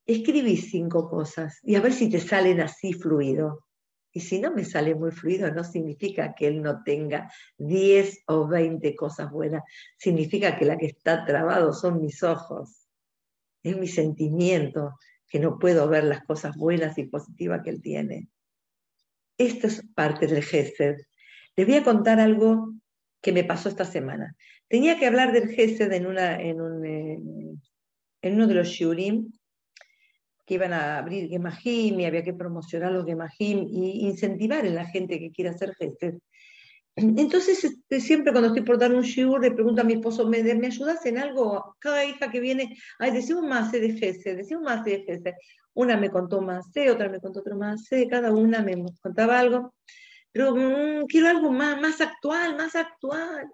Escribí 0.06 0.58
cinco 0.58 1.10
cosas 1.10 1.60
y 1.62 1.76
a 1.76 1.82
ver 1.82 1.94
si 1.94 2.10
te 2.10 2.20
salen 2.20 2.60
así 2.62 2.94
fluido. 2.94 3.66
Y 4.12 4.22
si 4.22 4.40
no 4.40 4.52
me 4.52 4.66
sale 4.66 4.96
muy 4.96 5.12
fluido, 5.12 5.52
no 5.52 5.64
significa 5.64 6.34
que 6.34 6.48
él 6.48 6.62
no 6.62 6.84
tenga 6.84 7.32
10 7.58 8.24
o 8.28 8.48
20 8.48 8.96
cosas 8.96 9.32
buenas. 9.32 9.64
Significa 9.98 10.58
que 10.58 10.66
la 10.66 10.78
que 10.78 10.88
está 10.88 11.26
trabado 11.26 11.74
son 11.74 12.02
mis 12.02 12.24
ojos. 12.24 12.88
Es 13.62 13.78
mi 13.78 13.88
sentimiento, 13.88 14.98
que 15.28 15.40
no 15.40 15.60
puedo 15.60 15.88
ver 15.88 16.06
las 16.06 16.24
cosas 16.24 16.56
buenas 16.56 16.98
y 16.98 17.04
positivas 17.04 17.62
que 17.64 17.70
él 17.70 17.82
tiene. 17.82 18.30
Esto 19.38 19.68
es 19.68 19.86
parte 19.94 20.28
del 20.28 20.44
Gesed. 20.44 20.98
Les 21.56 21.68
voy 21.68 21.76
a 21.76 21.84
contar 21.84 22.20
algo 22.20 22.74
que 23.22 23.32
me 23.32 23.44
pasó 23.44 23.70
esta 23.70 23.86
semana. 23.86 24.36
Tenía 24.68 24.98
que 24.98 25.08
hablar 25.08 25.32
del 25.34 25.50
GESED 25.50 25.92
en, 25.94 26.08
una, 26.08 26.40
en, 26.40 26.86
eh, 26.86 27.20
en 28.22 28.34
uno 28.34 28.48
de 28.48 28.54
los 28.54 28.68
Shurim, 28.68 29.32
que 30.50 30.56
iban 30.56 30.74
a 30.74 30.98
abrir 30.98 31.30
Gemahim 31.30 32.00
y 32.00 32.06
había 32.06 32.24
que 32.24 32.34
promocionar 32.34 32.92
los 32.92 33.06
Gemahim 33.06 33.68
y 33.70 34.08
incentivar 34.08 34.66
a 34.66 34.70
la 34.70 34.88
gente 34.88 35.20
que 35.20 35.32
quiera 35.32 35.52
hacer 35.52 35.76
GESED. 35.76 36.16
Entonces, 36.96 37.64
este, 37.64 38.02
siempre 38.02 38.32
cuando 38.32 38.48
estoy 38.48 38.64
por 38.64 38.80
dar 38.80 38.92
un 38.92 39.04
shiur, 39.04 39.40
le 39.40 39.52
pregunto 39.52 39.82
a 39.82 39.86
mi 39.86 39.94
esposo, 39.94 40.28
¿me, 40.28 40.44
¿me 40.44 40.68
ayudas 40.68 41.06
en 41.06 41.20
algo? 41.20 41.76
Cada 41.78 42.04
hija 42.04 42.32
que 42.32 42.40
viene, 42.40 42.76
ay, 42.98 43.12
decimos 43.12 43.44
más 43.44 43.72
de 43.72 43.94
GESED, 43.94 44.38
decimos 44.38 44.64
más 44.64 44.84
de 44.84 45.04
GESED. 45.04 45.36
Una 45.76 45.96
me 45.96 46.10
contó 46.10 46.42
más, 46.42 46.66
otra 46.92 47.08
me 47.08 47.20
contó 47.20 47.42
otro 47.42 47.56
más, 47.56 47.88
cada 48.10 48.34
una 48.34 48.64
me 48.64 48.74
contaba 49.02 49.40
algo 49.40 49.76
pero 50.32 50.56
mm, 50.56 51.06
quiero 51.08 51.28
algo 51.28 51.52
más, 51.52 51.80
más 51.82 52.02
actual, 52.02 52.56
más 52.56 52.76
actual. 52.76 53.50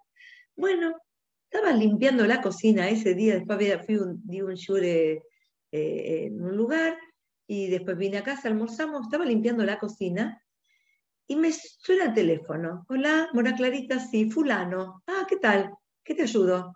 Bueno, 0.55 0.95
estaba 1.49 1.71
limpiando 1.71 2.25
la 2.25 2.41
cocina 2.41 2.89
ese 2.89 3.13
día, 3.13 3.35
después 3.35 3.85
fui 3.85 3.95
un, 3.95 4.21
di 4.23 4.41
un 4.41 4.55
shure 4.55 5.13
eh, 5.13 5.23
en 5.72 6.41
un 6.41 6.55
lugar 6.55 6.97
y 7.47 7.68
después 7.68 7.97
vine 7.97 8.18
a 8.18 8.24
casa, 8.24 8.47
almorzamos, 8.47 9.03
estaba 9.03 9.26
limpiando 9.26 9.63
la 9.63 9.80
cocina 9.80 10.41
y 11.28 11.36
me 11.36 11.51
suena 11.51 12.05
el 12.05 12.13
teléfono. 12.13 12.86
Hola, 12.89 13.30
Mora 13.34 13.55
Clarita, 13.55 13.99
sí, 13.99 14.30
fulano. 14.30 15.03
Ah, 15.07 15.26
¿qué 15.28 15.38
tal? 15.38 15.72
¿Qué 16.03 16.13
te 16.16 16.24
ayudo? 16.24 16.74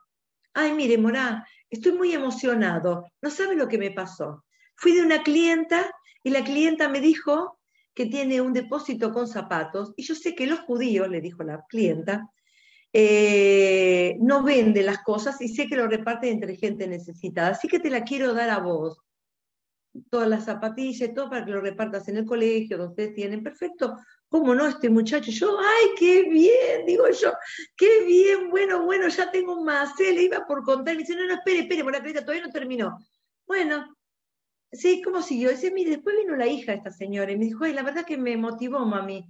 Ay, 0.54 0.74
mire, 0.74 0.98
Mora, 0.98 1.46
estoy 1.70 1.94
muy 1.94 2.14
emocionado. 2.14 3.06
No 3.22 3.30
sabe 3.30 3.56
lo 3.56 3.68
que 3.68 3.78
me 3.78 3.92
pasó. 3.92 4.46
Fui 4.76 4.94
de 4.94 5.04
una 5.04 5.24
clienta 5.24 5.92
y 6.24 6.32
la 6.32 6.44
clienta 6.44 6.90
me 6.90 7.00
dijo 7.02 7.60
que 7.94 8.06
tiene 8.06 8.42
un 8.42 8.54
depósito 8.54 9.12
con 9.12 9.28
zapatos, 9.28 9.94
y 9.98 10.04
yo 10.04 10.16
sé 10.16 10.34
que 10.34 10.48
los 10.48 10.62
judíos, 10.62 11.10
le 11.10 11.20
dijo 11.20 11.44
la 11.44 11.66
clienta, 11.68 12.30
eh, 12.94 14.18
no 14.20 14.44
venden 14.44 14.86
las 14.86 15.04
cosas 15.04 15.40
y 15.42 15.48
sé 15.48 15.68
que 15.68 15.76
lo 15.76 15.88
reparten 15.88 16.34
entre 16.34 16.56
gente 16.56 16.88
necesitada, 16.88 17.50
así 17.50 17.68
que 17.68 17.80
te 17.80 17.90
la 17.90 18.04
quiero 18.04 18.34
dar 18.34 18.50
a 18.50 18.60
vos. 18.60 18.98
Todas 20.10 20.30
las 20.30 20.46
zapatillas, 20.46 21.14
todo 21.14 21.30
para 21.30 21.46
que 21.46 21.52
lo 21.52 21.62
repartas 21.62 22.08
en 22.08 22.18
el 22.18 22.26
colegio, 22.26 22.78
donde 22.78 22.92
ustedes 22.92 23.16
tienen, 23.16 23.44
perfecto. 23.44 23.98
¿Cómo 24.30 24.54
no 24.54 24.68
este 24.68 24.90
muchacho? 24.90 25.32
Yo, 25.32 25.58
ay, 25.60 25.88
qué 25.98 26.30
bien, 26.30 26.86
digo 26.86 27.10
yo, 27.10 27.34
qué 27.76 28.06
bien, 28.06 28.50
bueno, 28.50 28.86
bueno, 28.86 29.08
ya 29.08 29.32
tengo 29.32 29.64
más. 29.64 29.94
le 30.00 30.22
iba 30.22 30.46
por 30.46 30.64
contar, 30.64 30.94
y 30.94 31.00
dice, 31.00 31.16
no, 31.16 31.26
no, 31.26 31.34
espere, 31.34 31.62
espere, 31.62 31.84
por 31.84 31.94
la 31.94 32.22
todavía 32.22 32.46
no 32.46 32.52
terminó. 32.52 33.00
Bueno, 33.48 33.88
Sí, 34.72 35.02
¿cómo 35.04 35.22
siguió? 35.22 35.50
Dice, 35.50 35.72
mire, 35.72 35.92
después 35.92 36.16
vino 36.16 36.36
la 36.36 36.46
hija 36.46 36.72
de 36.72 36.78
esta 36.78 36.92
señora 36.92 37.32
y 37.32 37.38
me 37.38 37.46
dijo, 37.46 37.64
ay, 37.64 37.74
la 37.74 37.82
verdad 37.82 38.06
que 38.06 38.18
me 38.18 38.38
motivó, 38.38 38.86
mami, 38.86 39.26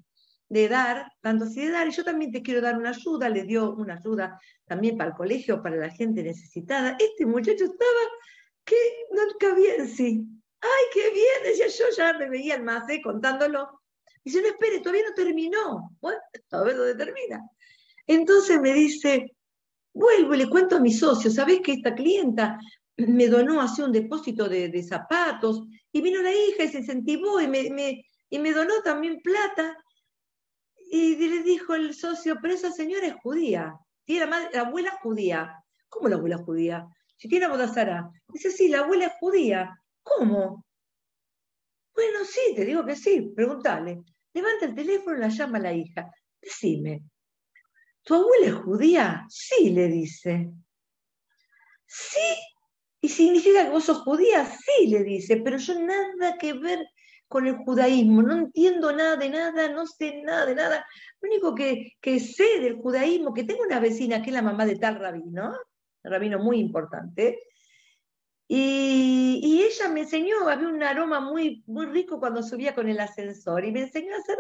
de 0.50 0.68
dar, 0.68 1.12
tanto 1.22 1.46
así 1.46 1.62
de 1.62 1.72
dar, 1.72 1.88
y 1.88 1.92
yo 1.92 2.04
también 2.04 2.32
te 2.32 2.42
quiero 2.42 2.62
dar 2.62 2.78
una 2.78 2.90
ayuda, 2.90 3.30
le 3.30 3.44
dio 3.44 3.74
una 3.76 3.96
ayuda 3.96 4.40
también 4.66 4.98
para 4.98 5.12
el 5.12 5.16
colegio, 5.16 5.62
para 5.62 5.76
la 5.76 5.90
gente 5.90 6.24
necesitada. 6.24 6.98
Este 7.00 7.26
muchacho 7.26 7.66
estaba 7.66 8.02
que 8.66 8.76
no 9.12 9.22
cabía 9.40 9.76
en 9.76 9.88
sí. 9.88 10.26
Ay, 10.62 10.86
qué 10.94 11.12
bien, 11.12 11.44
decía 11.44 11.68
yo, 11.68 11.86
ya 11.96 12.18
me 12.18 12.30
veía 12.30 12.56
el 12.56 12.64
más, 12.64 12.90
¿eh? 12.90 13.00
contándolo. 13.02 13.82
Dice, 14.24 14.42
no 14.42 14.48
espere, 14.48 14.80
todavía 14.80 15.04
no 15.08 15.14
terminó. 15.14 15.98
Bueno, 16.02 16.20
a 16.52 16.64
ver 16.64 16.76
dónde 16.76 16.96
termina. 16.96 17.42
Entonces 18.08 18.60
me 18.60 18.74
dice, 18.74 19.36
vuelvo 19.94 20.34
y 20.34 20.38
le 20.40 20.50
cuento 20.50 20.78
a 20.78 20.80
mi 20.80 20.92
socio, 20.92 21.30
¿sabés 21.30 21.62
que 21.62 21.74
esta 21.74 21.94
clienta 21.94 22.60
me 22.98 23.28
donó 23.28 23.62
así 23.62 23.82
un 23.82 23.92
depósito 23.92 24.50
de, 24.50 24.84
zapatos, 24.84 25.64
y 25.92 26.02
vino 26.02 26.22
la 26.22 26.34
hija 26.34 26.64
y 26.64 26.68
se 26.68 26.80
incentivó 26.80 27.40
y 27.40 27.48
me, 27.48 28.04
y 28.30 28.40
me 28.40 28.52
donó 28.52 28.82
también 28.84 29.22
plata. 29.22 29.78
Y 31.02 31.16
le 31.16 31.44
dijo 31.44 31.76
el 31.76 31.94
socio, 31.94 32.38
pero 32.42 32.54
esa 32.54 32.74
señora 32.74 33.08
es 33.08 33.16
judía, 33.24 33.74
tiene 34.04 34.26
la, 34.26 34.60
abuela 34.60 34.92
judía. 35.02 35.64
¿Cómo 35.88 36.10
la 36.10 36.18
abuela 36.18 36.38
judía? 36.38 36.86
Si 37.16 37.30
tiene 37.30 37.46
Abodazara. 37.46 38.12
Dice, 38.28 38.52
sí, 38.52 38.68
la 38.68 38.80
abuela 38.80 39.06
es 39.06 39.14
judía. 39.18 39.82
¿Cómo? 40.04 40.66
Bueno, 41.94 42.26
sí, 42.26 42.54
te 42.54 42.66
digo 42.66 42.86
que 42.86 42.98
sí, 42.98 43.32
pregúntale. 43.34 44.02
Levanta 44.34 44.66
el 44.66 44.76
teléfono 44.76 45.18
la 45.18 45.30
llama 45.30 45.58
a 45.58 45.62
la 45.62 45.74
hija. 45.74 46.12
Decime, 46.42 47.04
¿tu 48.04 48.16
abuela 48.16 48.48
es 48.48 48.56
judía? 48.56 49.26
Sí, 49.30 49.70
le 49.70 49.88
dice. 49.88 50.52
Sí, 51.86 52.36
y 53.00 53.08
significa 53.08 53.64
que 53.64 53.72
vos 53.72 53.86
sos 53.86 54.00
judía, 54.00 54.46
sí, 54.46 54.88
le 54.88 55.04
dice, 55.04 55.38
pero 55.38 55.58
yo 55.58 55.80
nada 55.80 56.38
que 56.38 56.54
ver 56.54 56.86
con 57.30 57.46
el 57.46 57.58
judaísmo, 57.58 58.24
no 58.24 58.34
entiendo 58.34 58.92
nada 58.92 59.16
de 59.16 59.30
nada, 59.30 59.70
no 59.70 59.86
sé 59.86 60.22
nada 60.24 60.48
de 60.48 60.56
nada. 60.56 60.86
Lo 61.22 61.30
único 61.30 61.56
que, 61.56 62.20
sé 62.20 62.60
del 62.60 62.78
judaísmo, 62.78 63.34
que 63.34 63.44
tengo 63.44 63.62
una 63.62 63.80
vecina 63.80 64.22
que 64.22 64.32
es 64.32 64.34
la 64.34 64.42
mamá 64.42 64.66
de 64.66 64.78
tal 64.78 64.96
rabino, 64.96 65.56
rabino 66.04 66.40
muy 66.40 66.60
importante, 66.60 67.40
y, 68.48 69.62
ella 69.64 69.90
me 69.90 70.02
enseñó, 70.02 70.50
había 70.50 70.68
un 70.68 70.82
aroma 70.82 71.20
muy, 71.20 71.64
muy 71.68 71.86
rico 71.86 72.20
cuando 72.20 72.42
subía 72.42 72.74
con 72.74 72.90
el 72.90 73.00
ascensor, 73.00 73.64
y 73.64 73.72
me 73.72 73.82
enseñó 73.82 74.16
a 74.16 74.20
hacer 74.20 74.38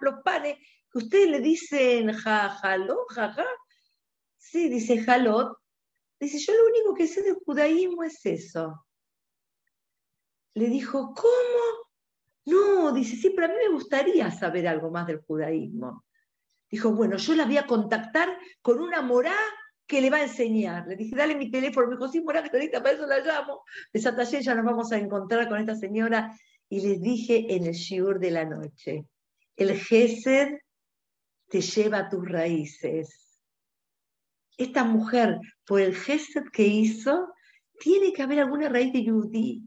los 0.00 0.22
panes 0.24 0.56
que 0.90 0.98
ustedes 0.98 1.28
le 1.28 1.40
dicen 1.40 2.12
jajaló, 2.12 3.04
jaja. 3.10 3.44
Sí, 4.38 4.70
dice 4.70 5.04
jalot. 5.04 5.56
Dice, 6.18 6.38
yo 6.38 6.54
lo 6.54 6.66
único 6.68 6.94
que 6.94 7.06
sé 7.06 7.22
del 7.22 7.36
judaísmo 7.44 8.02
es 8.02 8.24
eso. 8.24 8.86
Le 10.54 10.66
dijo, 10.68 11.14
¿cómo? 11.14 11.89
No, 12.46 12.92
dice, 12.92 13.16
sí, 13.16 13.32
pero 13.34 13.46
a 13.46 13.50
mí 13.50 13.54
me 13.66 13.72
gustaría 13.74 14.30
saber 14.30 14.66
algo 14.66 14.90
más 14.90 15.06
del 15.06 15.20
judaísmo. 15.20 16.04
Dijo, 16.70 16.92
bueno, 16.92 17.16
yo 17.16 17.34
la 17.34 17.44
voy 17.44 17.58
a 17.58 17.66
contactar 17.66 18.28
con 18.62 18.80
una 18.80 19.02
morá 19.02 19.36
que 19.86 20.00
le 20.00 20.08
va 20.08 20.18
a 20.18 20.22
enseñar. 20.22 20.86
Le 20.86 20.96
dije, 20.96 21.16
dale 21.16 21.34
mi 21.34 21.50
teléfono. 21.50 21.88
Me 21.88 21.96
dijo, 21.96 22.08
sí, 22.08 22.20
morá, 22.20 22.42
clarita, 22.48 22.82
para 22.82 22.94
eso 22.94 23.06
la 23.06 23.18
llamo. 23.18 23.64
De 23.92 24.00
Santa 24.00 24.22
ya 24.24 24.54
nos 24.54 24.64
vamos 24.64 24.92
a 24.92 24.98
encontrar 24.98 25.48
con 25.48 25.58
esta 25.58 25.74
señora. 25.74 26.34
Y 26.68 26.80
les 26.80 27.00
dije 27.00 27.46
en 27.54 27.66
el 27.66 27.74
shiur 27.74 28.20
de 28.20 28.30
la 28.30 28.44
noche, 28.44 29.04
el 29.56 29.76
Gesed 29.76 30.58
te 31.48 31.60
lleva 31.60 31.98
a 31.98 32.08
tus 32.08 32.26
raíces. 32.28 33.42
Esta 34.56 34.84
mujer, 34.84 35.40
por 35.66 35.80
el 35.80 35.96
Gesed 35.96 36.44
que 36.52 36.64
hizo, 36.64 37.32
tiene 37.80 38.12
que 38.12 38.22
haber 38.22 38.40
alguna 38.40 38.68
raíz 38.68 38.92
de 38.92 39.02
Yudí 39.02 39.64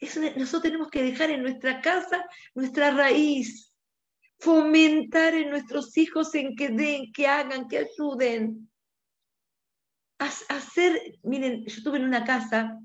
nosotros 0.00 0.62
tenemos 0.62 0.88
que 0.88 1.02
dejar 1.02 1.30
en 1.30 1.42
nuestra 1.42 1.80
casa 1.80 2.24
nuestra 2.54 2.90
raíz, 2.90 3.72
fomentar 4.38 5.34
en 5.34 5.50
nuestros 5.50 5.96
hijos 5.98 6.34
en 6.34 6.56
que 6.56 6.70
den, 6.70 7.12
que 7.12 7.26
hagan, 7.26 7.68
que 7.68 7.78
ayuden. 7.78 8.70
Hacer, 10.18 11.18
miren, 11.22 11.64
yo 11.66 11.76
estuve 11.76 11.98
en 11.98 12.04
una 12.04 12.24
casa 12.24 12.78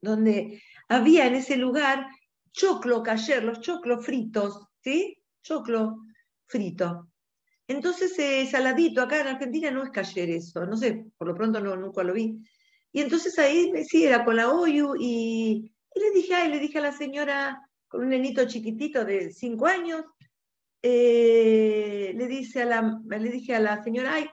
donde 0.00 0.62
había 0.88 1.26
en 1.26 1.36
ese 1.36 1.56
lugar 1.56 2.06
choclo 2.52 3.02
cayer, 3.02 3.42
los 3.42 3.60
choclos 3.60 4.04
fritos, 4.04 4.68
¿sí? 4.82 5.20
Choclo 5.42 6.04
frito. 6.46 7.10
Entonces, 7.66 8.16
eh, 8.18 8.46
saladito, 8.46 9.02
acá 9.02 9.20
en 9.20 9.28
Argentina 9.28 9.70
no 9.70 9.82
es 9.82 9.90
cayer 9.90 10.30
eso, 10.30 10.66
no 10.66 10.76
sé, 10.76 11.06
por 11.16 11.28
lo 11.28 11.34
pronto 11.34 11.60
no, 11.60 11.74
nunca 11.76 12.04
lo 12.04 12.12
vi. 12.12 12.38
Y 12.92 13.00
entonces 13.00 13.38
ahí 13.38 13.72
sí, 13.88 14.04
era 14.04 14.24
con 14.24 14.36
la 14.36 14.50
oyu 14.52 14.94
y 14.98 15.73
y 15.94 16.00
le 16.00 16.10
dije, 16.10 16.34
ay, 16.34 16.50
le 16.50 16.58
dije 16.58 16.78
a 16.78 16.82
la 16.82 16.92
señora 16.92 17.60
con 17.88 18.02
un 18.02 18.08
nenito 18.08 18.44
chiquitito 18.46 19.04
de 19.04 19.30
cinco 19.30 19.66
años, 19.66 20.04
eh, 20.82 22.12
le, 22.14 22.26
dice 22.26 22.62
a 22.62 22.66
la, 22.66 23.00
le 23.06 23.30
dije 23.30 23.54
a 23.54 23.60
la 23.60 23.82
señora, 23.82 24.14
ay, 24.14 24.28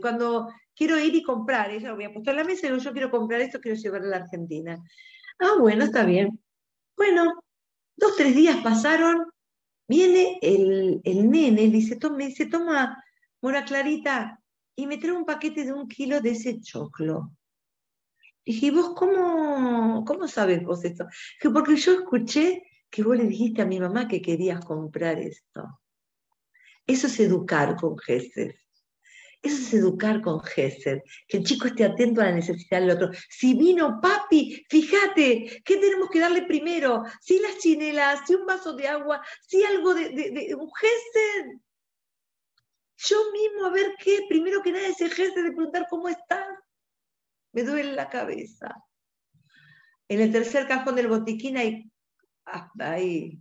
cuando 0.00 0.48
quiero 0.74 0.98
ir 0.98 1.14
y 1.14 1.22
comprar, 1.22 1.70
ella 1.70 1.90
lo 1.90 1.94
voy 1.94 2.04
a 2.04 2.12
puesto 2.12 2.30
en 2.30 2.36
la 2.36 2.44
mesa 2.44 2.66
y 2.66 2.78
yo 2.78 2.92
quiero 2.92 3.10
comprar 3.10 3.40
esto, 3.40 3.60
quiero 3.60 3.78
llevarlo 3.78 4.08
a 4.08 4.10
la 4.10 4.24
Argentina. 4.24 4.76
Ah, 5.38 5.54
bueno, 5.58 5.84
está 5.84 6.04
bien. 6.04 6.38
Bueno, 6.96 7.40
dos, 7.96 8.16
tres 8.16 8.34
días 8.34 8.56
pasaron, 8.62 9.24
viene 9.88 10.38
el, 10.42 11.00
el 11.04 11.30
nene, 11.30 11.68
dice, 11.68 11.96
toma, 11.96 12.16
me 12.16 12.26
dice, 12.26 12.46
toma, 12.46 13.02
mora 13.40 13.64
clarita, 13.64 14.40
y 14.76 14.86
me 14.86 14.98
trae 14.98 15.12
un 15.12 15.24
paquete 15.24 15.64
de 15.64 15.72
un 15.72 15.86
kilo 15.86 16.20
de 16.20 16.30
ese 16.30 16.60
choclo. 16.60 17.30
Dije, 18.44 18.70
¿vos 18.70 18.92
cómo, 18.94 20.04
cómo 20.04 20.28
sabes 20.28 20.62
vos 20.62 20.84
esto? 20.84 21.06
Dije, 21.40 21.52
porque 21.52 21.76
yo 21.76 21.92
escuché 21.92 22.62
que 22.90 23.02
vos 23.02 23.16
le 23.16 23.24
dijiste 23.24 23.62
a 23.62 23.66
mi 23.66 23.80
mamá 23.80 24.06
que 24.06 24.20
querías 24.20 24.64
comprar 24.64 25.18
esto. 25.18 25.80
Eso 26.86 27.06
es 27.06 27.18
educar 27.20 27.76
con 27.76 27.96
Gesed. 27.98 28.54
Eso 29.40 29.56
es 29.56 29.74
educar 29.74 30.20
con 30.20 30.40
Gesed. 30.40 31.00
Que 31.26 31.38
el 31.38 31.44
chico 31.44 31.66
esté 31.66 31.84
atento 31.84 32.20
a 32.20 32.24
la 32.24 32.32
necesidad 32.32 32.80
del 32.80 32.90
otro. 32.90 33.10
Si 33.30 33.54
vino 33.54 34.00
papi, 34.00 34.64
fíjate, 34.68 35.62
¿qué 35.64 35.76
tenemos 35.78 36.10
que 36.10 36.20
darle 36.20 36.42
primero? 36.42 37.02
Si 37.20 37.38
las 37.38 37.58
chinelas, 37.58 38.20
si 38.26 38.34
un 38.34 38.46
vaso 38.46 38.74
de 38.74 38.88
agua, 38.88 39.22
si 39.46 39.64
algo 39.64 39.94
de, 39.94 40.10
de, 40.10 40.54
un 40.54 40.70
Gesed. 40.74 41.60
Yo 42.96 43.16
mismo 43.32 43.66
a 43.66 43.70
ver 43.70 43.94
qué, 43.98 44.20
primero 44.28 44.62
que 44.62 44.72
nada 44.72 44.86
ese 44.86 45.08
Gesed 45.08 45.44
de 45.44 45.52
preguntar 45.52 45.86
cómo 45.88 46.08
estás 46.08 46.46
me 47.54 47.62
duele 47.62 47.92
la 47.92 48.10
cabeza. 48.10 48.74
En 50.08 50.20
el 50.20 50.32
tercer 50.32 50.66
cajón 50.66 50.96
del 50.96 51.08
botiquín 51.08 51.56
hay, 51.56 51.90
hay 52.78 53.40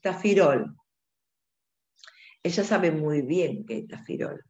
tafirol. 0.00 0.76
Ella 2.42 2.62
sabe 2.62 2.92
muy 2.92 3.22
bien 3.22 3.64
que 3.64 3.78
es 3.78 3.88
tafirol. 3.88 4.44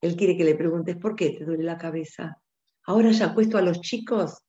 Él 0.00 0.16
quiere 0.16 0.36
que 0.36 0.44
le 0.44 0.56
preguntes, 0.56 0.96
¿por 0.96 1.14
qué 1.16 1.30
te 1.30 1.44
duele 1.44 1.62
la 1.62 1.78
cabeza? 1.78 2.36
Ahora 2.84 3.10
ya 3.12 3.26
acuesto 3.26 3.56
a 3.56 3.62
los 3.62 3.80
chicos 3.80 4.42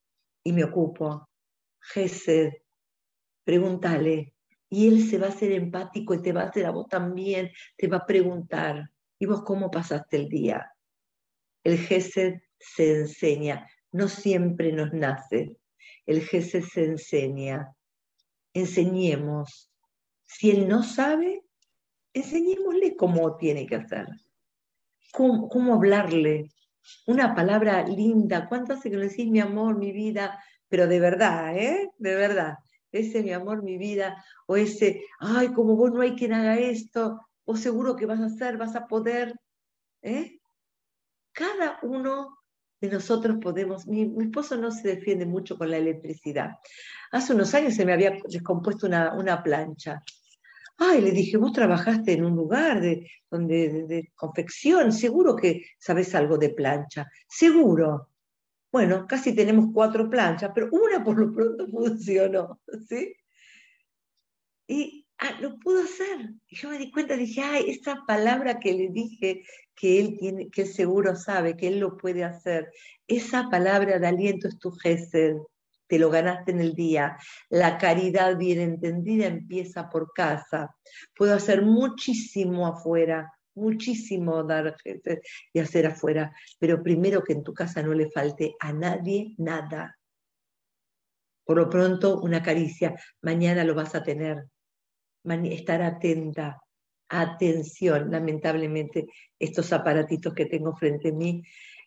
y 0.43 0.51
me 0.51 0.63
ocupo. 0.63 1.29
Gesed, 1.79 2.51
pregúntale. 3.43 4.33
Y 4.69 4.87
él 4.87 5.07
se 5.07 5.17
va 5.17 5.27
a 5.27 5.29
hacer 5.29 5.53
empático 5.53 6.13
y 6.13 6.21
te 6.21 6.33
va 6.33 6.41
a 6.41 6.49
hacer 6.49 6.65
a 6.65 6.71
vos 6.71 6.87
también, 6.89 7.51
te 7.77 7.87
va 7.87 7.97
a 7.97 8.05
preguntar. 8.05 8.89
¿Y 9.19 9.25
vos 9.27 9.43
cómo 9.43 9.71
pasaste 9.71 10.17
el 10.17 10.27
día? 10.27 10.69
El 11.63 11.77
Gesed 11.77 12.41
se 12.59 13.01
enseña, 13.01 13.67
no 13.91 14.07
siempre 14.07 14.71
nos 14.71 14.93
nace. 14.93 15.57
El 16.05 16.21
Gesed 16.21 16.63
se 16.63 16.85
enseña. 16.85 17.73
Enseñemos. 18.53 19.71
Si 20.25 20.51
él 20.51 20.67
no 20.67 20.83
sabe, 20.83 21.43
enseñémosle 22.13 22.95
cómo 22.95 23.37
tiene 23.37 23.65
que 23.65 23.75
hacer. 23.75 24.07
Cómo, 25.11 25.49
cómo 25.49 25.75
hablarle. 25.75 26.49
Una 27.05 27.35
palabra 27.35 27.85
linda. 27.87 28.47
¿Cuánto 28.47 28.73
hace 28.73 28.89
que 28.89 28.97
le 28.97 29.09
decís 29.09 29.29
mi 29.29 29.39
amor, 29.39 29.77
mi 29.77 29.91
vida? 29.91 30.41
Pero 30.67 30.87
de 30.87 30.99
verdad, 30.99 31.57
¿eh? 31.57 31.89
De 31.97 32.15
verdad. 32.15 32.55
Ese 32.91 33.21
mi 33.21 33.31
amor, 33.31 33.63
mi 33.63 33.77
vida. 33.77 34.23
O 34.47 34.57
ese, 34.57 35.03
ay, 35.19 35.49
como 35.49 35.75
vos 35.75 35.91
no 35.91 36.01
hay 36.01 36.15
quien 36.15 36.33
haga 36.33 36.57
esto. 36.57 37.19
O 37.45 37.55
seguro 37.55 37.95
que 37.95 38.05
vas 38.05 38.19
a 38.19 38.25
hacer, 38.25 38.57
vas 38.57 38.75
a 38.75 38.87
poder. 38.87 39.33
¿eh? 40.01 40.39
Cada 41.33 41.79
uno 41.83 42.36
de 42.79 42.89
nosotros 42.89 43.37
podemos, 43.41 43.87
mi, 43.87 44.13
esposo 44.21 44.55
no 44.57 44.71
se 44.71 44.87
defiende 44.89 45.25
mucho 45.25 45.57
con 45.57 45.71
la 45.71 45.77
electricidad. 45.77 46.51
Hace 47.11 47.33
unos 47.33 47.53
años 47.53 47.73
se 47.73 47.85
me 47.85 47.93
había 47.93 48.17
descompuesto 48.29 48.87
una, 48.87 49.43
plancha. 49.43 50.03
Ay, 50.77 51.01
le 51.01 51.11
dije, 51.11 51.37
vos 51.37 51.53
trabajaste 51.53 52.13
en 52.13 52.25
un 52.25 52.35
lugar 52.35 52.79
de, 52.79 53.09
donde, 53.31 53.85
de, 53.87 54.11
confección, 54.15 54.91
seguro 54.91 55.35
que 55.35 55.65
sabes 55.79 56.13
algo 56.13 56.37
de 56.37 56.49
plancha, 56.49 57.07
seguro. 57.27 58.09
Bueno, 58.71 59.07
casi 59.07 59.33
tenemos 59.33 59.67
cuatro 59.73 60.09
planchas, 60.09 60.51
pero 60.53 60.69
una 60.71 61.03
por 61.03 61.17
lo 61.17 61.31
pronto 61.33 61.67
funcionó, 61.71 62.59
¿sí? 62.87 63.15
Y 64.67 65.06
ah, 65.19 65.37
lo 65.41 65.57
pudo 65.59 65.83
hacer. 65.83 66.31
Yo 66.49 66.69
me 66.69 66.77
di 66.77 66.91
cuenta, 66.91 67.15
dije, 67.15 67.41
ay, 67.41 67.69
esa 67.69 68.03
palabra 68.07 68.59
que 68.59 68.73
le 68.73 68.89
dije 68.89 69.43
que 69.75 69.99
él 69.99 70.17
tiene, 70.17 70.49
que 70.49 70.65
seguro 70.65 71.15
sabe, 71.15 71.55
que 71.55 71.67
él 71.67 71.79
lo 71.79 71.97
puede 71.97 72.23
hacer, 72.23 72.71
esa 73.07 73.49
palabra 73.49 73.99
de 73.99 74.07
aliento 74.07 74.47
es 74.47 74.57
tu 74.59 74.71
gesed, 74.71 75.35
te 75.87 75.99
lo 75.99 76.09
ganaste 76.09 76.51
en 76.51 76.61
el 76.61 76.73
día. 76.73 77.17
La 77.49 77.77
caridad 77.77 78.37
bien 78.37 78.59
entendida 78.59 79.27
empieza 79.27 79.89
por 79.89 80.11
casa. 80.13 80.75
Puedo 81.15 81.33
hacer 81.33 81.61
muchísimo 81.61 82.67
afuera, 82.67 83.31
muchísimo 83.55 84.43
dar 84.43 84.75
y 85.53 85.59
hacer 85.59 85.87
afuera, 85.87 86.33
pero 86.59 86.83
primero 86.83 87.23
que 87.23 87.33
en 87.33 87.43
tu 87.43 87.53
casa 87.53 87.81
no 87.81 87.93
le 87.93 88.11
falte 88.11 88.55
a 88.59 88.73
nadie 88.73 89.33
nada. 89.37 89.97
Por 91.45 91.57
lo 91.57 91.69
pronto, 91.69 92.19
una 92.19 92.43
caricia, 92.43 92.93
mañana 93.21 93.63
lo 93.63 93.73
vas 93.73 93.95
a 93.95 94.03
tener 94.03 94.43
estar 95.23 95.81
atenta, 95.81 96.61
atención. 97.09 98.11
Lamentablemente, 98.11 99.07
estos 99.39 99.73
aparatitos 99.73 100.33
que 100.33 100.45
tengo 100.45 100.75
frente 100.75 101.09
a 101.09 101.13
mí, 101.13 101.43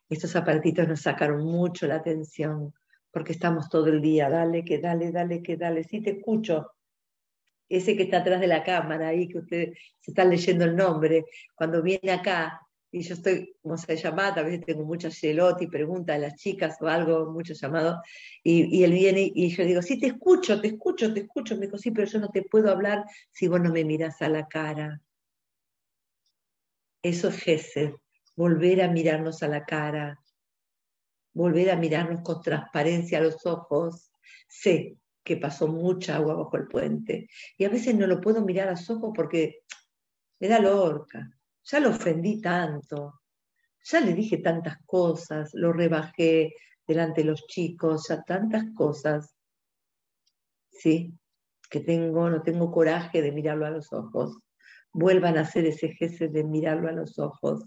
estos 0.08 0.34
aparatitos 0.36 0.88
nos 0.88 1.02
sacaron 1.02 1.44
mucho 1.44 1.86
la 1.86 1.96
atención, 1.96 2.74
porque 3.10 3.32
estamos 3.32 3.68
todo 3.68 3.86
el 3.86 4.00
día, 4.00 4.28
dale, 4.28 4.64
que 4.64 4.78
dale, 4.78 5.12
dale, 5.12 5.42
que 5.42 5.56
dale, 5.56 5.84
sí 5.84 6.00
te 6.00 6.10
escucho. 6.10 6.72
Ese 7.68 7.96
que 7.96 8.04
está 8.04 8.18
atrás 8.18 8.40
de 8.40 8.48
la 8.48 8.64
cámara, 8.64 9.08
ahí 9.08 9.28
que 9.28 9.38
usted 9.38 9.72
se 10.00 10.10
está 10.10 10.24
leyendo 10.24 10.64
el 10.64 10.74
nombre, 10.74 11.24
cuando 11.54 11.82
viene 11.82 12.10
acá, 12.10 12.60
y 12.93 13.03
yo 13.03 13.14
estoy, 13.14 13.55
como 13.62 13.76
se 13.76 13.97
llama, 13.97 14.28
a 14.28 14.43
veces 14.43 14.64
tengo 14.66 14.84
muchas 14.84 15.22
y 15.22 15.66
preguntas 15.68 16.16
a 16.16 16.18
las 16.18 16.34
chicas 16.34 16.76
o 16.80 16.88
algo, 16.88 17.30
mucho 17.30 17.55
llamado, 17.55 18.03
y, 18.43 18.78
y, 18.78 18.84
él 18.84 18.93
viene 18.93 19.30
y 19.32 19.49
yo 19.49 19.64
digo, 19.64 19.80
sí, 19.80 20.01
te 20.01 20.09
escucho, 20.09 20.61
te 20.61 20.68
escucho, 20.68 21.12
te 21.14 21.20
escucho. 21.20 21.55
Me 21.57 21.66
dijo, 21.66 21.78
sí, 21.78 21.91
pero 21.93 22.07
yo 22.09 22.18
no 22.18 22.28
te 22.28 22.43
puedo 22.43 22.70
hablar 22.70 23.05
si 23.30 23.47
vos 23.47 23.61
no 23.61 23.70
me 23.70 23.84
miras 23.84 24.20
a 24.22 24.28
la 24.28 24.49
cara. 24.49 25.01
Eso 27.03 27.28
es 27.28 27.36
Gesed, 27.36 27.93
volver 28.36 28.82
a 28.82 28.88
mirarnos 28.88 29.43
a 29.43 29.49
la 29.49 29.64
cara, 29.64 30.18
volver 31.32 31.70
a 31.70 31.76
mirarnos 31.76 32.22
con 32.22 32.43
transparencia 32.43 33.18
a 33.18 33.22
los 33.22 33.47
ojos. 33.47 34.11
Sé 34.49 34.97
que 35.22 35.36
pasó 35.36 35.68
mucha 35.68 36.16
agua 36.16 36.34
bajo 36.34 36.57
el 36.57 36.66
puente 36.66 37.28
y 37.57 37.64
a 37.64 37.68
veces 37.68 37.95
no 37.95 38.07
lo 38.07 38.20
puedo 38.20 38.45
mirar 38.45 38.68
a 38.68 38.72
los 38.72 38.91
ojos 38.91 39.12
porque 39.14 39.61
me 40.41 40.49
da 40.49 40.59
lorca 40.59 41.39
ya 41.64 41.80
lo 41.80 41.90
ofendí 41.90 42.40
tanto, 42.40 43.20
ya 43.84 44.00
le 44.00 44.14
dije 44.14 44.38
tantas 44.38 44.78
cosas, 44.86 45.50
lo 45.54 45.72
rebajé 45.72 46.54
delante 46.86 47.22
de 47.22 47.28
los 47.28 47.46
chicos, 47.46 48.08
ya 48.08 48.22
tantas 48.22 48.64
cosas, 48.74 49.34
¿sí? 50.70 51.14
Que 51.70 51.80
tengo, 51.80 52.28
no 52.28 52.42
tengo 52.42 52.70
coraje 52.70 53.22
de 53.22 53.32
mirarlo 53.32 53.66
a 53.66 53.70
los 53.70 53.92
ojos. 53.92 54.38
Vuelvan 54.92 55.38
a 55.38 55.42
hacer 55.42 55.66
ese 55.66 55.90
gesto 55.90 56.28
de 56.28 56.44
mirarlo 56.44 56.88
a 56.88 56.92
los 56.92 57.18
ojos. 57.18 57.64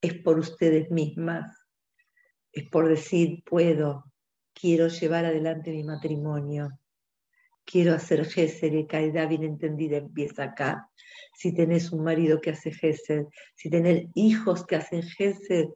Es 0.00 0.14
por 0.14 0.38
ustedes 0.38 0.90
mismas, 0.90 1.54
es 2.52 2.68
por 2.70 2.88
decir, 2.88 3.42
puedo, 3.44 4.04
quiero 4.54 4.88
llevar 4.88 5.24
adelante 5.24 5.70
mi 5.70 5.84
matrimonio 5.84 6.70
quiero 7.70 7.94
hacer 7.94 8.24
Gesed 8.24 8.72
y 8.72 8.86
caridad 8.86 9.28
bien 9.28 9.44
entendida 9.44 9.98
empieza 9.98 10.44
acá. 10.44 10.88
Si 11.34 11.54
tenés 11.54 11.92
un 11.92 12.02
marido 12.02 12.40
que 12.40 12.50
hace 12.50 12.72
Gesed, 12.72 13.26
si 13.54 13.68
tenés 13.68 14.06
hijos 14.14 14.64
que 14.64 14.76
hacen 14.76 15.02
Gesed, 15.02 15.68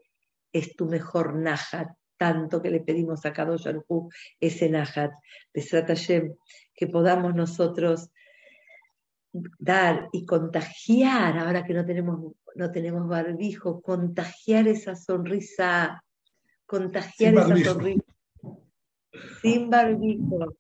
es 0.53 0.75
tu 0.75 0.87
mejor 0.87 1.37
Nahat, 1.37 1.89
tanto 2.17 2.63
que 2.63 2.71
le 2.71 2.81
pedimos 2.81 3.27
a 3.27 3.33
Kadosh 3.33 3.69
Hu 3.89 4.09
ese 4.41 4.71
Nahat. 4.71 5.13
de 5.53 6.33
que 6.75 6.87
podamos 6.87 7.35
nosotros 7.35 8.09
dar 9.59 10.09
y 10.13 10.25
contagiar, 10.25 11.39
ahora 11.39 11.63
que 11.65 11.75
no 11.75 11.85
tenemos, 11.85 12.33
no 12.55 12.71
tenemos 12.71 13.07
barbijo, 13.07 13.83
contagiar 13.83 14.67
esa 14.67 14.97
sonrisa, 14.97 16.03
contagiar 16.67 17.35
esa 17.35 17.57
sonrisa 17.65 18.05
sin 19.43 19.69
barbijo 19.69 20.57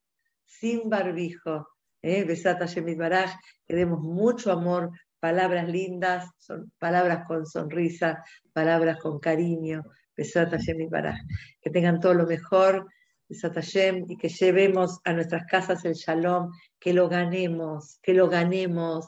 sin 0.60 0.88
barbijo. 0.88 1.68
¿eh? 2.02 2.24
Besata 2.24 2.66
Baraj, 2.96 3.30
que 3.66 3.74
demos 3.74 4.00
mucho 4.00 4.52
amor, 4.52 4.90
palabras 5.20 5.68
lindas, 5.68 6.28
son 6.38 6.72
palabras 6.78 7.26
con 7.26 7.46
sonrisa, 7.46 8.24
palabras 8.52 8.98
con 8.98 9.18
cariño. 9.18 9.82
Besata 10.16 10.58
Baraj. 10.90 11.18
Que 11.60 11.70
tengan 11.70 12.00
todo 12.00 12.14
lo 12.14 12.26
mejor. 12.26 12.86
Besata 13.28 13.62
y 14.08 14.16
que 14.16 14.28
llevemos 14.28 15.00
a 15.04 15.12
nuestras 15.14 15.46
casas 15.46 15.84
el 15.84 15.94
shalom, 15.94 16.50
que 16.78 16.92
lo 16.92 17.08
ganemos, 17.08 17.98
que 18.02 18.12
lo 18.12 18.28
ganemos. 18.28 19.06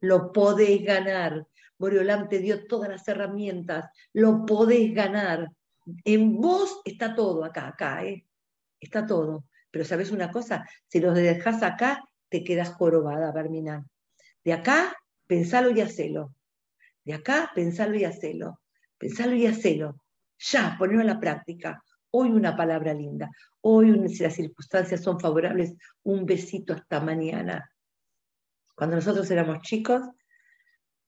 Lo 0.00 0.30
podéis 0.32 0.84
ganar. 0.84 1.46
Boreolam 1.82 2.28
te 2.28 2.38
dio 2.38 2.64
todas 2.66 2.88
las 2.88 3.08
herramientas, 3.08 3.86
lo 4.12 4.46
podéis 4.46 4.94
ganar. 4.94 5.48
En 6.04 6.40
vos 6.40 6.80
está 6.84 7.14
todo 7.16 7.44
acá, 7.44 7.66
acá, 7.66 8.04
¿eh? 8.04 8.24
está 8.78 9.04
todo. 9.04 9.46
Pero 9.72 9.84
sabes 9.84 10.12
una 10.12 10.30
cosa, 10.30 10.68
si 10.86 11.00
los 11.00 11.14
dejas 11.14 11.62
acá, 11.62 12.04
te 12.28 12.44
quedas 12.44 12.68
jorobada, 12.74 13.32
Barminan. 13.32 13.88
De 14.44 14.52
acá, 14.52 14.96
pensalo 15.26 15.70
y 15.70 15.80
hacelo. 15.80 16.36
De 17.04 17.14
acá, 17.14 17.50
pensalo 17.54 17.96
y 17.96 18.04
hacelo. 18.04 18.60
Pensalo 18.98 19.34
y 19.34 19.46
hacelo. 19.46 20.04
Ya, 20.38 20.76
ponelo 20.78 21.00
en 21.00 21.06
la 21.06 21.18
práctica. 21.18 21.82
Hoy 22.10 22.30
una 22.30 22.54
palabra 22.54 22.92
linda. 22.92 23.30
Hoy, 23.62 24.08
si 24.08 24.22
las 24.22 24.34
circunstancias 24.34 25.02
son 25.02 25.18
favorables, 25.18 25.74
un 26.02 26.26
besito 26.26 26.74
hasta 26.74 27.00
mañana. 27.00 27.72
Cuando 28.74 28.96
nosotros 28.96 29.30
éramos 29.30 29.62
chicos, 29.62 30.02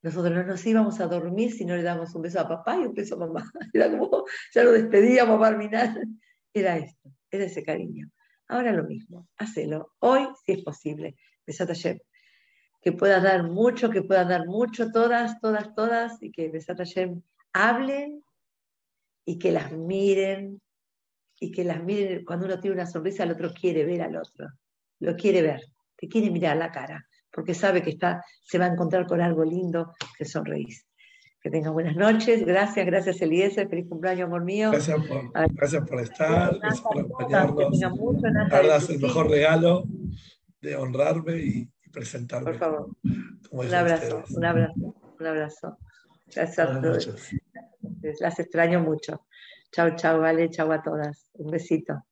nosotros 0.03 0.33
no 0.33 0.43
nos 0.45 0.65
íbamos 0.65 1.01
a 1.01 1.07
dormir 1.07 1.53
si 1.53 1.65
no 1.65 1.77
le 1.77 1.83
damos 1.83 2.15
un 2.15 2.23
beso 2.23 2.41
a 2.41 2.49
papá 2.49 2.77
y 2.77 2.87
un 2.87 2.95
beso 2.95 3.17
a 3.17 3.19
mamá. 3.19 3.45
Era 3.75 3.91
como, 3.91 4.25
ya 4.55 4.65
lo 4.65 4.73
despedíamos, 4.73 5.39
Barminan. 5.39 6.21
Era 6.53 6.77
esto, 6.77 7.11
era 7.31 7.45
ese 7.45 7.65
cariño. 7.65 8.09
Ahora 8.49 8.73
lo 8.73 8.85
mismo, 8.85 9.29
hacelo. 9.37 9.95
Hoy, 10.01 10.29
si 10.45 10.53
es 10.53 10.63
posible. 10.63 11.17
Besat 11.47 11.69
Hashem. 11.69 11.99
Que 12.81 12.93
puedas 12.93 13.23
dar 13.23 13.45
mucho, 13.45 13.91
que 13.91 14.03
puedas 14.03 14.29
dar 14.29 14.47
mucho, 14.47 14.91
todas, 14.91 15.41
todas, 15.41 15.75
todas, 15.75 16.23
y 16.23 16.31
que 16.31 16.51
Besat 16.51 16.79
Hashem 16.79 17.23
hablen 17.53 18.23
y 19.25 19.39
que 19.39 19.53
las 19.53 19.73
miren, 19.73 20.61
y 21.41 21.51
que 21.51 21.65
las 21.65 21.83
miren. 21.83 22.25
Cuando 22.25 22.47
uno 22.47 22.61
tiene 22.61 22.77
una 22.77 22.87
sonrisa, 22.87 23.25
el 23.25 23.33
otro 23.33 23.53
quiere 23.53 23.85
ver 23.85 24.03
al 24.03 24.17
otro. 24.17 24.49
Lo 25.01 25.17
quiere 25.17 25.43
ver, 25.43 25.63
te 25.97 26.09
quiere 26.09 26.31
mirar 26.31 26.57
la 26.57 26.71
cara, 26.71 27.07
porque 27.31 27.55
sabe 27.55 27.83
que 27.83 27.91
está, 27.91 28.23
se 28.43 28.59
va 28.59 28.67
a 28.67 28.73
encontrar 28.73 29.07
con 29.07 29.21
algo 29.21 29.45
lindo 29.45 29.93
que 30.17 30.25
sonreís. 30.25 30.87
Que 31.45 31.51
tenga 31.51 31.69
buenas 31.69 31.95
noches. 31.95 32.43
Gracias, 32.47 32.87
gracias 32.87 33.21
Eliezer. 33.21 33.69
Feliz 33.69 33.87
cumpleaños, 33.87 34.29
amor 34.29 34.45
mío. 34.45 34.71
Gracias 34.71 34.97
por, 35.07 35.31
gracias 35.53 35.87
por 35.87 36.01
estar, 36.01 36.59
gracias 36.59 36.81
por 36.81 36.99
acompañarnos. 37.01 37.83
Es 38.83 38.91
el 38.91 38.99
mejor 38.99 39.29
regalo 39.29 39.85
de 40.63 40.75
honrarme 40.75 41.37
y, 41.37 41.69
presentarme. 41.93 42.53
Por 42.53 42.59
favor. 42.59 42.89
Un 43.51 43.75
abrazo, 43.75 44.25
un 44.35 44.45
abrazo, 44.47 44.95
un 45.21 45.27
abrazo. 45.27 45.79
Gracias 46.35 46.59
a 46.59 46.81
todos. 46.81 47.11
Las 48.21 48.41
extraño 48.41 48.81
mucho. 48.81 49.27
Chao, 49.71 49.95
chao, 49.97 50.21
vale, 50.21 50.49
chao 50.49 50.73
a 50.73 50.83
todas. 50.83 51.29
Un 51.35 51.51
besito. 51.51 52.07